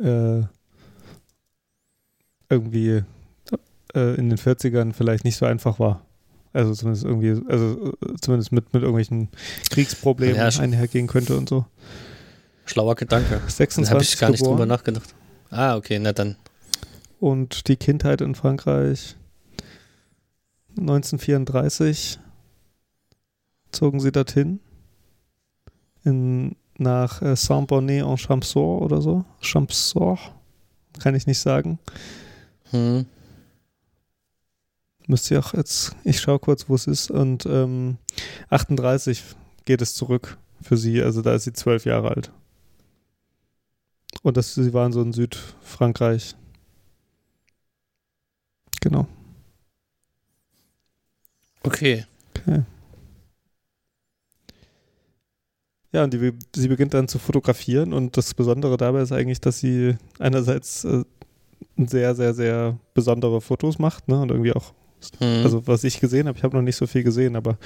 äh, 0.00 0.40
irgendwie 2.48 3.02
äh, 3.96 4.14
in 4.14 4.28
den 4.28 4.38
40ern 4.38 4.92
vielleicht 4.92 5.24
nicht 5.24 5.36
so 5.36 5.46
einfach 5.46 5.80
war. 5.80 6.04
Also 6.52 6.74
zumindest 6.74 7.04
irgendwie, 7.04 7.42
also 7.50 7.94
äh, 8.02 8.14
zumindest 8.20 8.52
mit, 8.52 8.72
mit 8.72 8.82
irgendwelchen 8.82 9.28
Kriegsproblemen 9.70 10.36
Ja, 10.36 10.48
einhergehen 10.60 11.06
könnte 11.06 11.36
und 11.36 11.48
so. 11.48 11.64
Schlauer 12.66 12.94
Gedanke. 12.94 13.40
Da 13.44 13.50
26 13.50 13.90
habe 13.90 14.02
ich 14.02 14.18
gar 14.18 14.30
nicht 14.30 14.40
geboren 14.40 14.58
drüber 14.58 14.66
nachgedacht. 14.66 15.14
Ah, 15.50 15.76
okay, 15.76 15.98
na 15.98 16.12
dann. 16.12 16.36
und 17.20 17.68
die 17.68 17.76
Kindheit 17.76 18.20
in 18.20 18.34
Frankreich 18.34 19.16
1934 20.78 22.18
zogen 23.72 24.00
sie 24.00 24.12
dorthin 24.12 24.60
in, 26.04 26.56
nach 26.78 27.22
äh, 27.22 27.36
Saint-Bonnet-en-Champsaur 27.36 28.82
oder 28.82 29.00
so. 29.00 29.24
Champsaur, 29.40 30.18
kann 30.98 31.14
ich 31.14 31.26
nicht 31.26 31.38
sagen. 31.38 31.78
Hm. 32.70 33.06
Müsste 35.06 35.34
ich 35.34 35.44
auch 35.44 35.54
jetzt, 35.54 35.94
ich 36.04 36.20
schaue 36.20 36.38
kurz, 36.38 36.68
wo 36.68 36.74
es 36.74 36.86
ist. 36.86 37.10
Und 37.10 37.46
ähm, 37.46 37.98
38 38.50 39.22
geht 39.64 39.82
es 39.82 39.94
zurück 39.94 40.38
für 40.62 40.76
sie, 40.76 41.02
also 41.02 41.22
da 41.22 41.34
ist 41.34 41.44
sie 41.44 41.52
zwölf 41.52 41.84
Jahre 41.84 42.10
alt. 42.10 42.32
Und 44.22 44.36
das, 44.36 44.54
sie 44.54 44.72
waren 44.72 44.92
so 44.92 45.02
in 45.02 45.12
Südfrankreich. 45.12 46.34
Genau. 48.80 49.06
Okay. 51.62 52.04
Okay. 52.36 52.62
Ja, 55.92 56.04
und 56.04 56.12
die, 56.12 56.32
sie 56.54 56.68
beginnt 56.68 56.94
dann 56.94 57.08
zu 57.08 57.18
fotografieren 57.18 57.92
und 57.92 58.16
das 58.16 58.34
Besondere 58.34 58.76
dabei 58.76 59.00
ist 59.00 59.12
eigentlich, 59.12 59.40
dass 59.40 59.60
sie 59.60 59.96
einerseits 60.18 60.84
äh, 60.84 61.04
sehr, 61.76 62.14
sehr, 62.14 62.34
sehr 62.34 62.78
besondere 62.94 63.40
Fotos 63.40 63.78
macht, 63.78 64.08
ne? 64.08 64.20
Und 64.20 64.30
irgendwie 64.30 64.52
auch, 64.52 64.74
Hm. 65.18 65.44
also 65.44 65.66
was 65.66 65.84
ich 65.84 66.00
gesehen 66.00 66.28
habe, 66.28 66.38
ich 66.38 66.44
habe 66.44 66.56
noch 66.56 66.62
nicht 66.62 66.76
so 66.76 66.86
viel 66.86 67.02
gesehen, 67.02 67.36
aber 67.36 67.58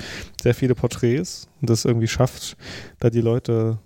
sehr 0.42 0.54
viele 0.54 0.74
Porträts 0.74 1.48
und 1.60 1.70
das 1.70 1.84
irgendwie 1.84 2.08
schafft, 2.08 2.56
da 2.98 3.10
die 3.10 3.20
Leute 3.20 3.78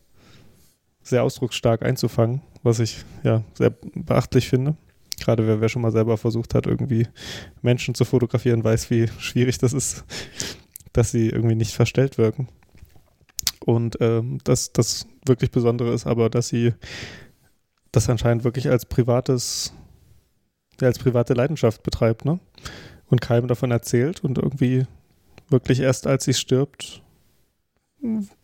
sehr 1.02 1.22
ausdrucksstark 1.22 1.82
einzufangen, 1.82 2.40
was 2.62 2.80
ich 2.80 3.04
ja 3.22 3.44
sehr 3.54 3.70
beachtlich 3.94 4.48
finde. 4.48 4.76
Gerade 5.20 5.46
wer, 5.46 5.60
wer 5.60 5.68
schon 5.68 5.82
mal 5.82 5.92
selber 5.92 6.16
versucht 6.16 6.54
hat, 6.54 6.66
irgendwie 6.66 7.06
Menschen 7.62 7.94
zu 7.94 8.04
fotografieren, 8.04 8.64
weiß, 8.64 8.90
wie 8.90 9.08
schwierig 9.18 9.58
das 9.58 9.72
ist, 9.72 10.04
dass 10.92 11.10
sie 11.10 11.28
irgendwie 11.28 11.54
nicht 11.54 11.74
verstellt 11.74 12.18
wirken. 12.18 12.48
Und 13.64 13.96
ähm, 14.00 14.38
dass 14.44 14.72
das 14.72 15.06
wirklich 15.24 15.50
Besondere 15.50 15.92
ist, 15.94 16.06
aber 16.06 16.28
dass 16.28 16.48
sie 16.48 16.72
das 17.92 18.08
anscheinend 18.08 18.44
wirklich 18.44 18.68
als 18.68 18.86
privates, 18.86 19.72
als 20.80 20.98
private 20.98 21.34
Leidenschaft 21.34 21.82
betreibt, 21.82 22.24
ne? 22.24 22.40
Und 23.14 23.20
keinem 23.20 23.46
davon 23.46 23.70
erzählt 23.70 24.24
und 24.24 24.38
irgendwie 24.38 24.86
wirklich 25.48 25.78
erst 25.78 26.08
als 26.08 26.24
sie 26.24 26.34
stirbt, 26.34 27.00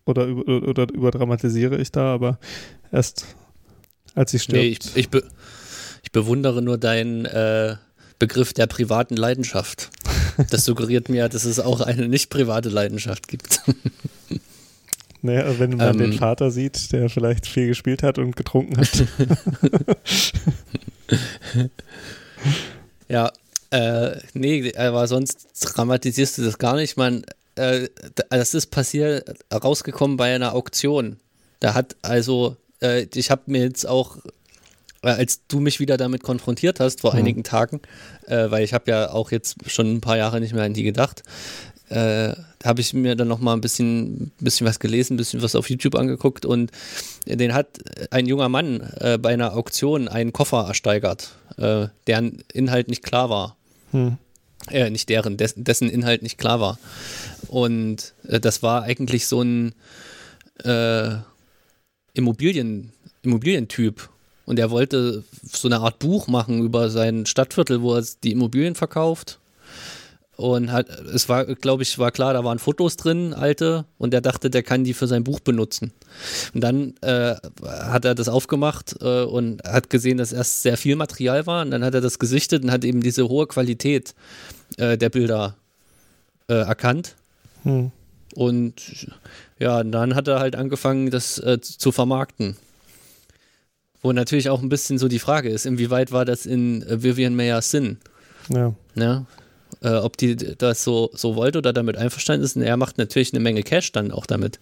oder, 0.05 0.27
über, 0.27 0.69
oder 0.69 0.89
überdramatisiere 0.93 1.77
ich 1.77 1.91
da, 1.91 2.15
aber 2.15 2.39
erst 2.93 3.27
als 4.15 4.31
sie 4.31 4.39
stirbt. 4.39 4.63
Nee, 4.63 4.69
ich, 4.69 4.97
ich, 4.97 5.11
be 5.11 5.25
ich 6.05 6.13
bewundere 6.13 6.63
nur 6.63 6.79
deinen 6.79 7.25
äh, 7.25 7.75
Begriff 8.21 8.53
der 8.53 8.69
privaten 8.69 9.17
Leidenschaft. 9.17 9.91
Das 10.51 10.65
suggeriert 10.65 11.09
mir, 11.09 11.29
dass 11.29 11.45
es 11.45 11.59
auch 11.59 11.81
eine 11.81 12.07
nicht 12.09 12.31
private 12.31 12.69
Leidenschaft 12.69 13.27
gibt. 13.27 13.63
Naja, 15.23 15.59
wenn 15.59 15.77
man 15.77 15.97
Ähm. 15.97 15.99
den 15.99 16.13
Vater 16.15 16.53
sieht, 16.53 16.93
der 16.93 17.11
vielleicht 17.11 17.47
viel 17.47 17.67
gespielt 17.67 18.05
hat 18.05 18.19
und 18.19 18.37
getrunken 18.37 18.79
hat. 18.79 18.89
Ja, 23.11 23.33
äh, 23.71 24.17
nee, 24.35 24.75
aber 24.77 25.07
sonst 25.07 25.49
dramatisierst 25.63 26.39
du 26.39 26.43
das 26.43 26.59
gar 26.59 26.77
nicht. 26.77 26.97
Man, 26.97 27.25
äh, 27.55 27.89
das 28.31 28.55
ist 28.55 28.67
passiert, 28.69 29.39
rausgekommen 29.53 30.17
bei 30.17 30.35
einer 30.35 30.55
Auktion. 30.55 31.17
Da 31.61 31.75
hat 31.75 31.97
also, 32.03 32.57
äh, 32.83 33.07
ich 33.15 33.31
habe 33.31 33.43
mir 33.47 33.63
jetzt 33.63 33.87
auch, 33.87 34.17
äh, 35.03 35.09
als 35.11 35.41
du 35.49 35.61
mich 35.61 35.79
wieder 35.81 35.97
damit 35.97 36.23
konfrontiert 36.23 36.81
hast 36.81 37.03
vor 37.03 37.13
Mhm. 37.13 37.19
einigen 37.19 37.45
Tagen, 37.45 37.81
äh, 38.27 38.51
weil 38.51 38.65
ich 38.65 38.73
habe 38.75 38.91
ja 38.91 39.11
auch 39.13 39.31
jetzt 39.31 39.57
schon 39.67 39.95
ein 39.95 40.01
paar 40.01 40.17
Jahre 40.17 40.41
nicht 40.41 40.55
mehr 40.55 40.65
an 40.65 40.75
die 40.75 40.83
gedacht, 40.83 41.23
äh, 41.91 42.35
habe 42.65 42.81
ich 42.81 42.95
mir 42.95 43.17
dann 43.17 43.27
noch 43.29 43.41
mal 43.41 43.53
ein 43.55 43.61
bisschen, 43.61 44.31
bisschen 44.39 44.67
was 44.67 44.79
gelesen, 44.79 45.15
ein 45.15 45.17
bisschen 45.17 45.43
was 45.43 45.55
auf 45.57 45.69
YouTube 45.69 45.97
angeguckt 45.97 46.45
und 46.45 46.71
den 47.27 47.53
hat 47.53 47.67
ein 48.11 48.27
junger 48.27 48.49
Mann 48.49 48.81
äh, 49.01 49.19
bei 49.19 49.33
einer 49.33 49.57
Auktion 49.57 50.07
einen 50.07 50.33
Koffer 50.33 50.67
ersteigert, 50.69 51.31
äh, 51.57 51.87
deren 52.07 52.45
Inhalt 52.53 52.89
nicht 52.89 53.03
klar 53.03 53.29
war. 53.31 53.57
Hm. 53.91 54.19
Äh, 54.69 54.91
nicht 54.91 55.09
deren, 55.09 55.37
dessen, 55.37 55.65
dessen 55.65 55.89
Inhalt 55.89 56.23
nicht 56.23 56.39
klar 56.39 56.61
war. 56.61 56.79
Und 57.49 58.15
äh, 58.29 58.41
das 58.41 58.63
war 58.63 58.83
eigentlich 58.83 59.27
so 59.27 59.43
ein 59.43 59.75
äh, 60.65 61.17
Immobilien, 62.13 62.93
Immobilientyp. 63.23 64.09
Und 64.47 64.59
er 64.59 64.71
wollte 64.71 65.25
so 65.43 65.69
eine 65.69 65.81
Art 65.81 65.99
Buch 65.99 66.27
machen 66.27 66.63
über 66.63 66.91
sein 66.91 67.27
Stadtviertel, 67.27 67.83
wo 67.83 67.95
er 67.95 68.05
die 68.23 68.33
Immobilien 68.33 68.75
verkauft. 68.75 69.40
Und 70.41 70.73
hat, 70.73 70.89
es 70.89 71.29
war, 71.29 71.45
glaube 71.45 71.83
ich, 71.83 71.99
war 71.99 72.11
klar, 72.11 72.33
da 72.33 72.43
waren 72.43 72.59
Fotos 72.59 72.97
drin, 72.97 73.35
alte, 73.35 73.85
und 73.99 74.15
er 74.15 74.23
dachte, 74.23 74.49
der 74.49 74.63
kann 74.63 74.85
die 74.85 74.95
für 74.95 75.07
sein 75.07 75.23
Buch 75.23 75.39
benutzen. 75.41 75.93
Und 76.55 76.63
dann 76.63 76.95
äh, 77.03 77.35
hat 77.63 78.07
er 78.07 78.15
das 78.15 78.31
aufgemacht 78.31 78.97
äh, 79.03 79.25
und 79.25 79.63
hat 79.65 79.91
gesehen, 79.91 80.17
dass 80.17 80.33
erst 80.33 80.63
sehr 80.63 80.79
viel 80.79 80.97
Material 80.97 81.47
war. 81.47 81.61
Und 81.61 81.73
dann 81.73 81.85
hat 81.85 81.93
er 81.93 82.01
das 82.01 82.19
gesichtet 82.19 82.65
und 82.65 82.71
hat 82.71 82.87
eben 82.87 83.03
diese 83.03 83.29
hohe 83.29 83.47
Qualität 83.49 84.15
äh, 84.79 84.97
der 84.97 85.11
Bilder 85.11 85.57
äh, 86.49 86.55
erkannt. 86.55 87.17
Hm. 87.65 87.91
Und 88.35 89.09
ja, 89.59 89.85
dann 89.85 90.15
hat 90.15 90.27
er 90.27 90.41
halt 90.41 90.57
angefangen, 90.57 91.11
das 91.11 91.39
äh, 91.39 91.61
zu 91.61 91.93
vermarkten. 91.93 92.57
Wo 94.01 94.11
natürlich 94.13 94.49
auch 94.49 94.63
ein 94.63 94.71
bisschen 94.71 94.97
so 94.97 95.07
die 95.07 95.19
Frage 95.19 95.51
ist, 95.51 95.67
inwieweit 95.67 96.13
war 96.13 96.25
das 96.25 96.47
in 96.47 96.83
Vivian 96.89 97.37
Mayers 97.37 97.71
Sinn? 97.71 97.99
Ja. 98.49 98.75
Ne? 98.95 99.27
Äh, 99.83 99.95
ob 99.97 100.17
die 100.19 100.37
das 100.37 100.85
so, 100.85 101.11
so 101.15 101.37
wollte 101.37 101.59
oder 101.59 101.73
damit 101.73 101.97
einverstanden 101.97 102.45
ist. 102.45 102.55
Und 102.57 102.63
er 102.63 102.77
macht 102.77 102.99
natürlich 102.99 103.33
eine 103.33 103.41
Menge 103.41 103.63
Cash 103.63 103.93
dann 103.93 104.11
auch 104.13 104.27
damit. 104.27 104.61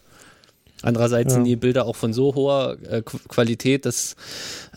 Andererseits 0.82 1.30
Ja. 1.32 1.34
sind 1.34 1.44
die 1.44 1.56
Bilder 1.56 1.86
auch 1.86 1.96
von 1.96 2.12
so 2.12 2.36
hoher 2.36 2.76
äh, 2.88 2.98
Qu- 2.98 3.26
Qualität, 3.26 3.84
dass 3.84 4.14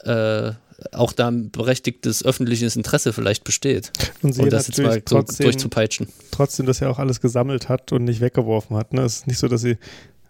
äh, 0.04 0.52
auch 0.94 1.14
da 1.14 1.28
ein 1.28 1.52
berechtigtes 1.52 2.26
öffentliches 2.26 2.76
Interesse 2.76 3.14
vielleicht 3.14 3.44
besteht. 3.44 3.92
Und 4.24 4.34
sie 4.34 4.42
Und 4.42 4.52
das 4.52 4.68
jetzt 4.68 4.80
mal 4.82 4.94
so 4.96 5.00
trotzdem, 5.18 5.44
durchzupeitschen. 5.44 6.08
trotzdem 6.32 6.66
das 6.66 6.80
ja 6.80 6.90
auch 6.90 6.98
alles 6.98 7.22
gesammelt 7.22 7.70
hat 7.70 7.92
und 7.92 8.04
nicht 8.06 8.20
weggeworfen 8.20 8.76
hat. 8.78 8.94
Ne? 8.94 9.04
Es 9.04 9.18
ist 9.18 9.28
nicht 9.28 9.38
so, 9.38 9.48
dass 9.48 9.62
sie, 9.62 9.78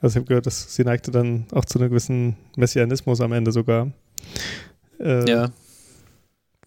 also 0.01 0.11
ich 0.11 0.15
habe 0.17 0.25
gehört, 0.25 0.45
dass 0.45 0.75
sie 0.75 0.83
neigte 0.83 1.09
dann 1.11 1.45
auch 1.53 1.63
zu 1.63 1.79
einem 1.79 1.87
gewissen 1.89 2.35
Messianismus 2.57 3.21
am 3.21 3.31
Ende 3.31 3.53
sogar. 3.53 3.93
Äh, 4.99 5.29
Ja, 5.29 5.51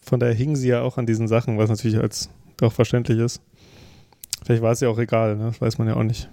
Von 0.00 0.18
daher 0.18 0.34
hing 0.34 0.56
sie 0.56 0.68
ja 0.68 0.80
auch 0.80 0.96
an 0.96 1.04
diesen 1.04 1.28
Sachen, 1.28 1.58
was 1.58 1.68
natürlich 1.68 1.98
als 1.98 2.30
auch 2.62 2.72
verständlich 2.72 3.18
ist. 3.18 3.40
Vielleicht 4.44 4.62
war 4.62 4.72
es 4.72 4.80
ja 4.80 4.88
auch 4.88 4.98
egal, 4.98 5.36
ne? 5.36 5.46
das 5.46 5.60
weiß 5.60 5.78
man 5.78 5.88
ja 5.88 5.96
auch 5.96 6.02
nicht. 6.02 6.28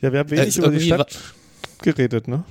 Ja, 0.00 0.12
wir 0.12 0.20
haben 0.20 0.28
Äh, 0.28 0.32
wenig 0.32 0.48
ist 0.48 0.58
über 0.58 0.70
die 0.70 0.80
Stadt 0.80 1.18
geredet, 1.82 2.28
ne? 2.28 2.44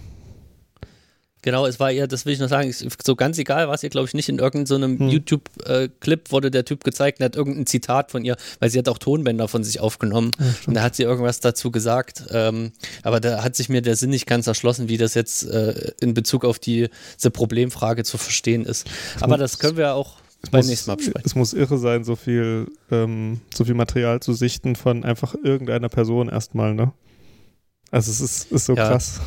genau, 1.45 1.65
es 1.65 1.79
war 1.79 1.91
ihr, 1.91 2.07
das 2.07 2.25
will 2.25 2.33
ich 2.33 2.39
noch 2.39 2.49
sagen, 2.49 2.73
so 2.73 3.15
ganz 3.15 3.37
egal 3.37 3.67
war 3.67 3.75
es 3.75 3.83
ihr, 3.83 3.89
glaube 3.89 4.07
ich, 4.07 4.13
nicht. 4.13 4.27
In 4.27 4.39
irgendeinem 4.39 4.99
Hm. 4.99 5.09
YouTube-Clip 5.09 6.31
wurde 6.31 6.51
der 6.51 6.65
Typ 6.65 6.83
gezeigt 6.83 7.19
und 7.19 7.25
hat 7.25 7.35
irgendein 7.35 7.67
Zitat 7.67 8.11
von 8.11 8.25
ihr, 8.25 8.35
weil 8.59 8.69
sie 8.69 8.79
hat 8.79 8.89
auch 8.89 8.97
Tonbänder 8.97 9.47
von 9.47 9.63
sich 9.63 9.79
aufgenommen. 9.79 10.31
Und 10.65 10.73
da 10.73 10.81
hat 10.81 10.95
sie 10.95 11.03
irgendwas 11.03 11.39
dazu 11.39 11.71
gesagt. 11.71 12.25
Ähm, 12.31 12.73
aber 13.03 13.19
da 13.21 13.43
hat 13.43 13.55
sich 13.55 13.69
mir 13.69 13.81
der 13.81 13.95
Sinn 13.95 14.09
nicht 14.09 14.25
ganz 14.25 14.47
erschlossen, 14.47 14.89
wie 14.89 14.97
das 14.97 15.13
jetzt 15.13 15.43
äh, 15.47 15.91
in 16.01 16.13
Bezug 16.13 16.43
auf 16.43 16.59
die, 16.59 16.89
diese 17.17 17.29
Problemfrage 17.29 18.03
zu 18.03 18.17
verstehen 18.17 18.65
ist. 18.65 18.87
Aber 19.21 19.37
das 19.37 19.59
können 19.59 19.77
wir 19.77 19.93
auch 19.93 20.17
beim 20.51 20.59
muss, 20.59 20.67
nächsten 20.67 20.91
Mal 20.91 20.95
besprechen. 20.97 21.23
Es 21.25 21.35
muss 21.35 21.53
irre 21.53 21.77
sein, 21.77 22.03
so 22.03 22.15
viel, 22.15 22.67
ähm, 22.91 23.41
so 23.53 23.65
viel 23.65 23.73
Material 23.75 24.19
zu 24.19 24.33
sichten 24.33 24.75
von 24.75 25.03
einfach 25.03 25.35
irgendeiner 25.43 25.89
Person 25.89 26.29
erstmal, 26.29 26.73
ne? 26.73 26.91
Also 27.91 28.11
es 28.11 28.19
ist, 28.19 28.51
ist 28.51 28.65
so 28.65 28.73
Ja. 28.75 28.89
krass. 28.89 29.21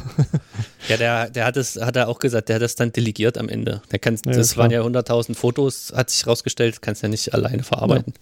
Ja, 0.88 0.96
der, 0.96 1.30
der 1.30 1.44
hat 1.46 1.56
es, 1.56 1.76
hat 1.76 1.96
er 1.96 2.08
auch 2.08 2.18
gesagt, 2.18 2.48
der 2.48 2.56
hat 2.56 2.62
das 2.62 2.74
dann 2.74 2.92
delegiert 2.92 3.38
am 3.38 3.48
Ende. 3.48 3.80
Der 3.92 3.98
kann, 3.98 4.16
Ja, 4.26 4.32
das 4.32 4.52
klar. 4.52 4.64
waren 4.64 4.72
ja 4.72 4.82
100.000 4.82 5.34
Fotos, 5.34 5.92
hat 5.94 6.10
sich 6.10 6.26
rausgestellt, 6.26 6.82
kannst 6.82 7.02
ja 7.02 7.08
nicht 7.08 7.32
alleine 7.34 7.62
verarbeiten. 7.62 8.12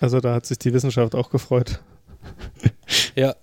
Also 0.00 0.20
da 0.20 0.34
hat 0.34 0.44
sich 0.44 0.58
die 0.58 0.72
Wissenschaft 0.74 1.14
auch 1.14 1.30
gefreut. 1.30 1.80
Ja. 3.14 3.34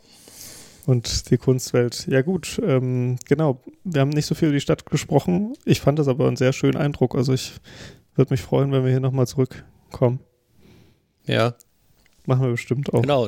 Und 0.85 1.29
die 1.31 1.37
Kunstwelt. 1.37 2.05
Ja 2.07 2.21
gut, 2.21 2.59
ähm, 2.65 3.17
genau. 3.25 3.61
Wir 3.85 4.01
haben 4.01 4.09
nicht 4.09 4.25
so 4.25 4.35
viel 4.35 4.49
über 4.49 4.55
die 4.55 4.61
Stadt 4.61 4.85
gesprochen. 4.85 5.55
Ich 5.65 5.79
fand 5.81 5.97
das 5.99 6.07
aber 6.09 6.27
einen 6.27 6.35
sehr 6.35 6.51
schönen 6.53 6.75
Eindruck. 6.77 7.15
Also 7.15 7.33
ich 7.33 7.53
würde 8.15 8.33
mich 8.33 8.41
freuen, 8.41 8.71
wenn 8.71 8.83
wir 8.83 8.91
hier 8.91 8.99
nochmal 8.99 9.27
zurückkommen. 9.27 10.19
Ja, 11.25 11.55
Machen 12.25 12.43
wir 12.43 12.51
bestimmt 12.51 12.93
auch. 12.93 13.01
genau. 13.01 13.27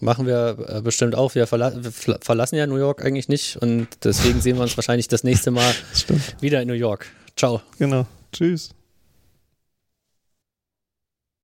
Machen 0.00 0.26
wir 0.26 0.56
äh, 0.68 0.80
bestimmt 0.82 1.14
auch. 1.14 1.34
Wir, 1.34 1.46
verla 1.46 1.72
wir 1.74 1.90
verla- 1.92 2.22
verlassen 2.22 2.56
ja 2.56 2.66
New 2.66 2.76
York 2.76 3.04
eigentlich 3.04 3.28
nicht 3.28 3.56
und 3.58 3.86
deswegen 4.04 4.40
sehen 4.40 4.56
wir 4.56 4.62
uns 4.62 4.76
wahrscheinlich 4.76 5.08
das 5.08 5.24
nächste 5.24 5.50
Mal 5.50 5.72
wieder 6.40 6.60
in 6.62 6.68
New 6.68 6.74
York. 6.74 7.06
Ciao. 7.36 7.60
Genau. 7.78 8.06
Tschüss. 8.32 8.74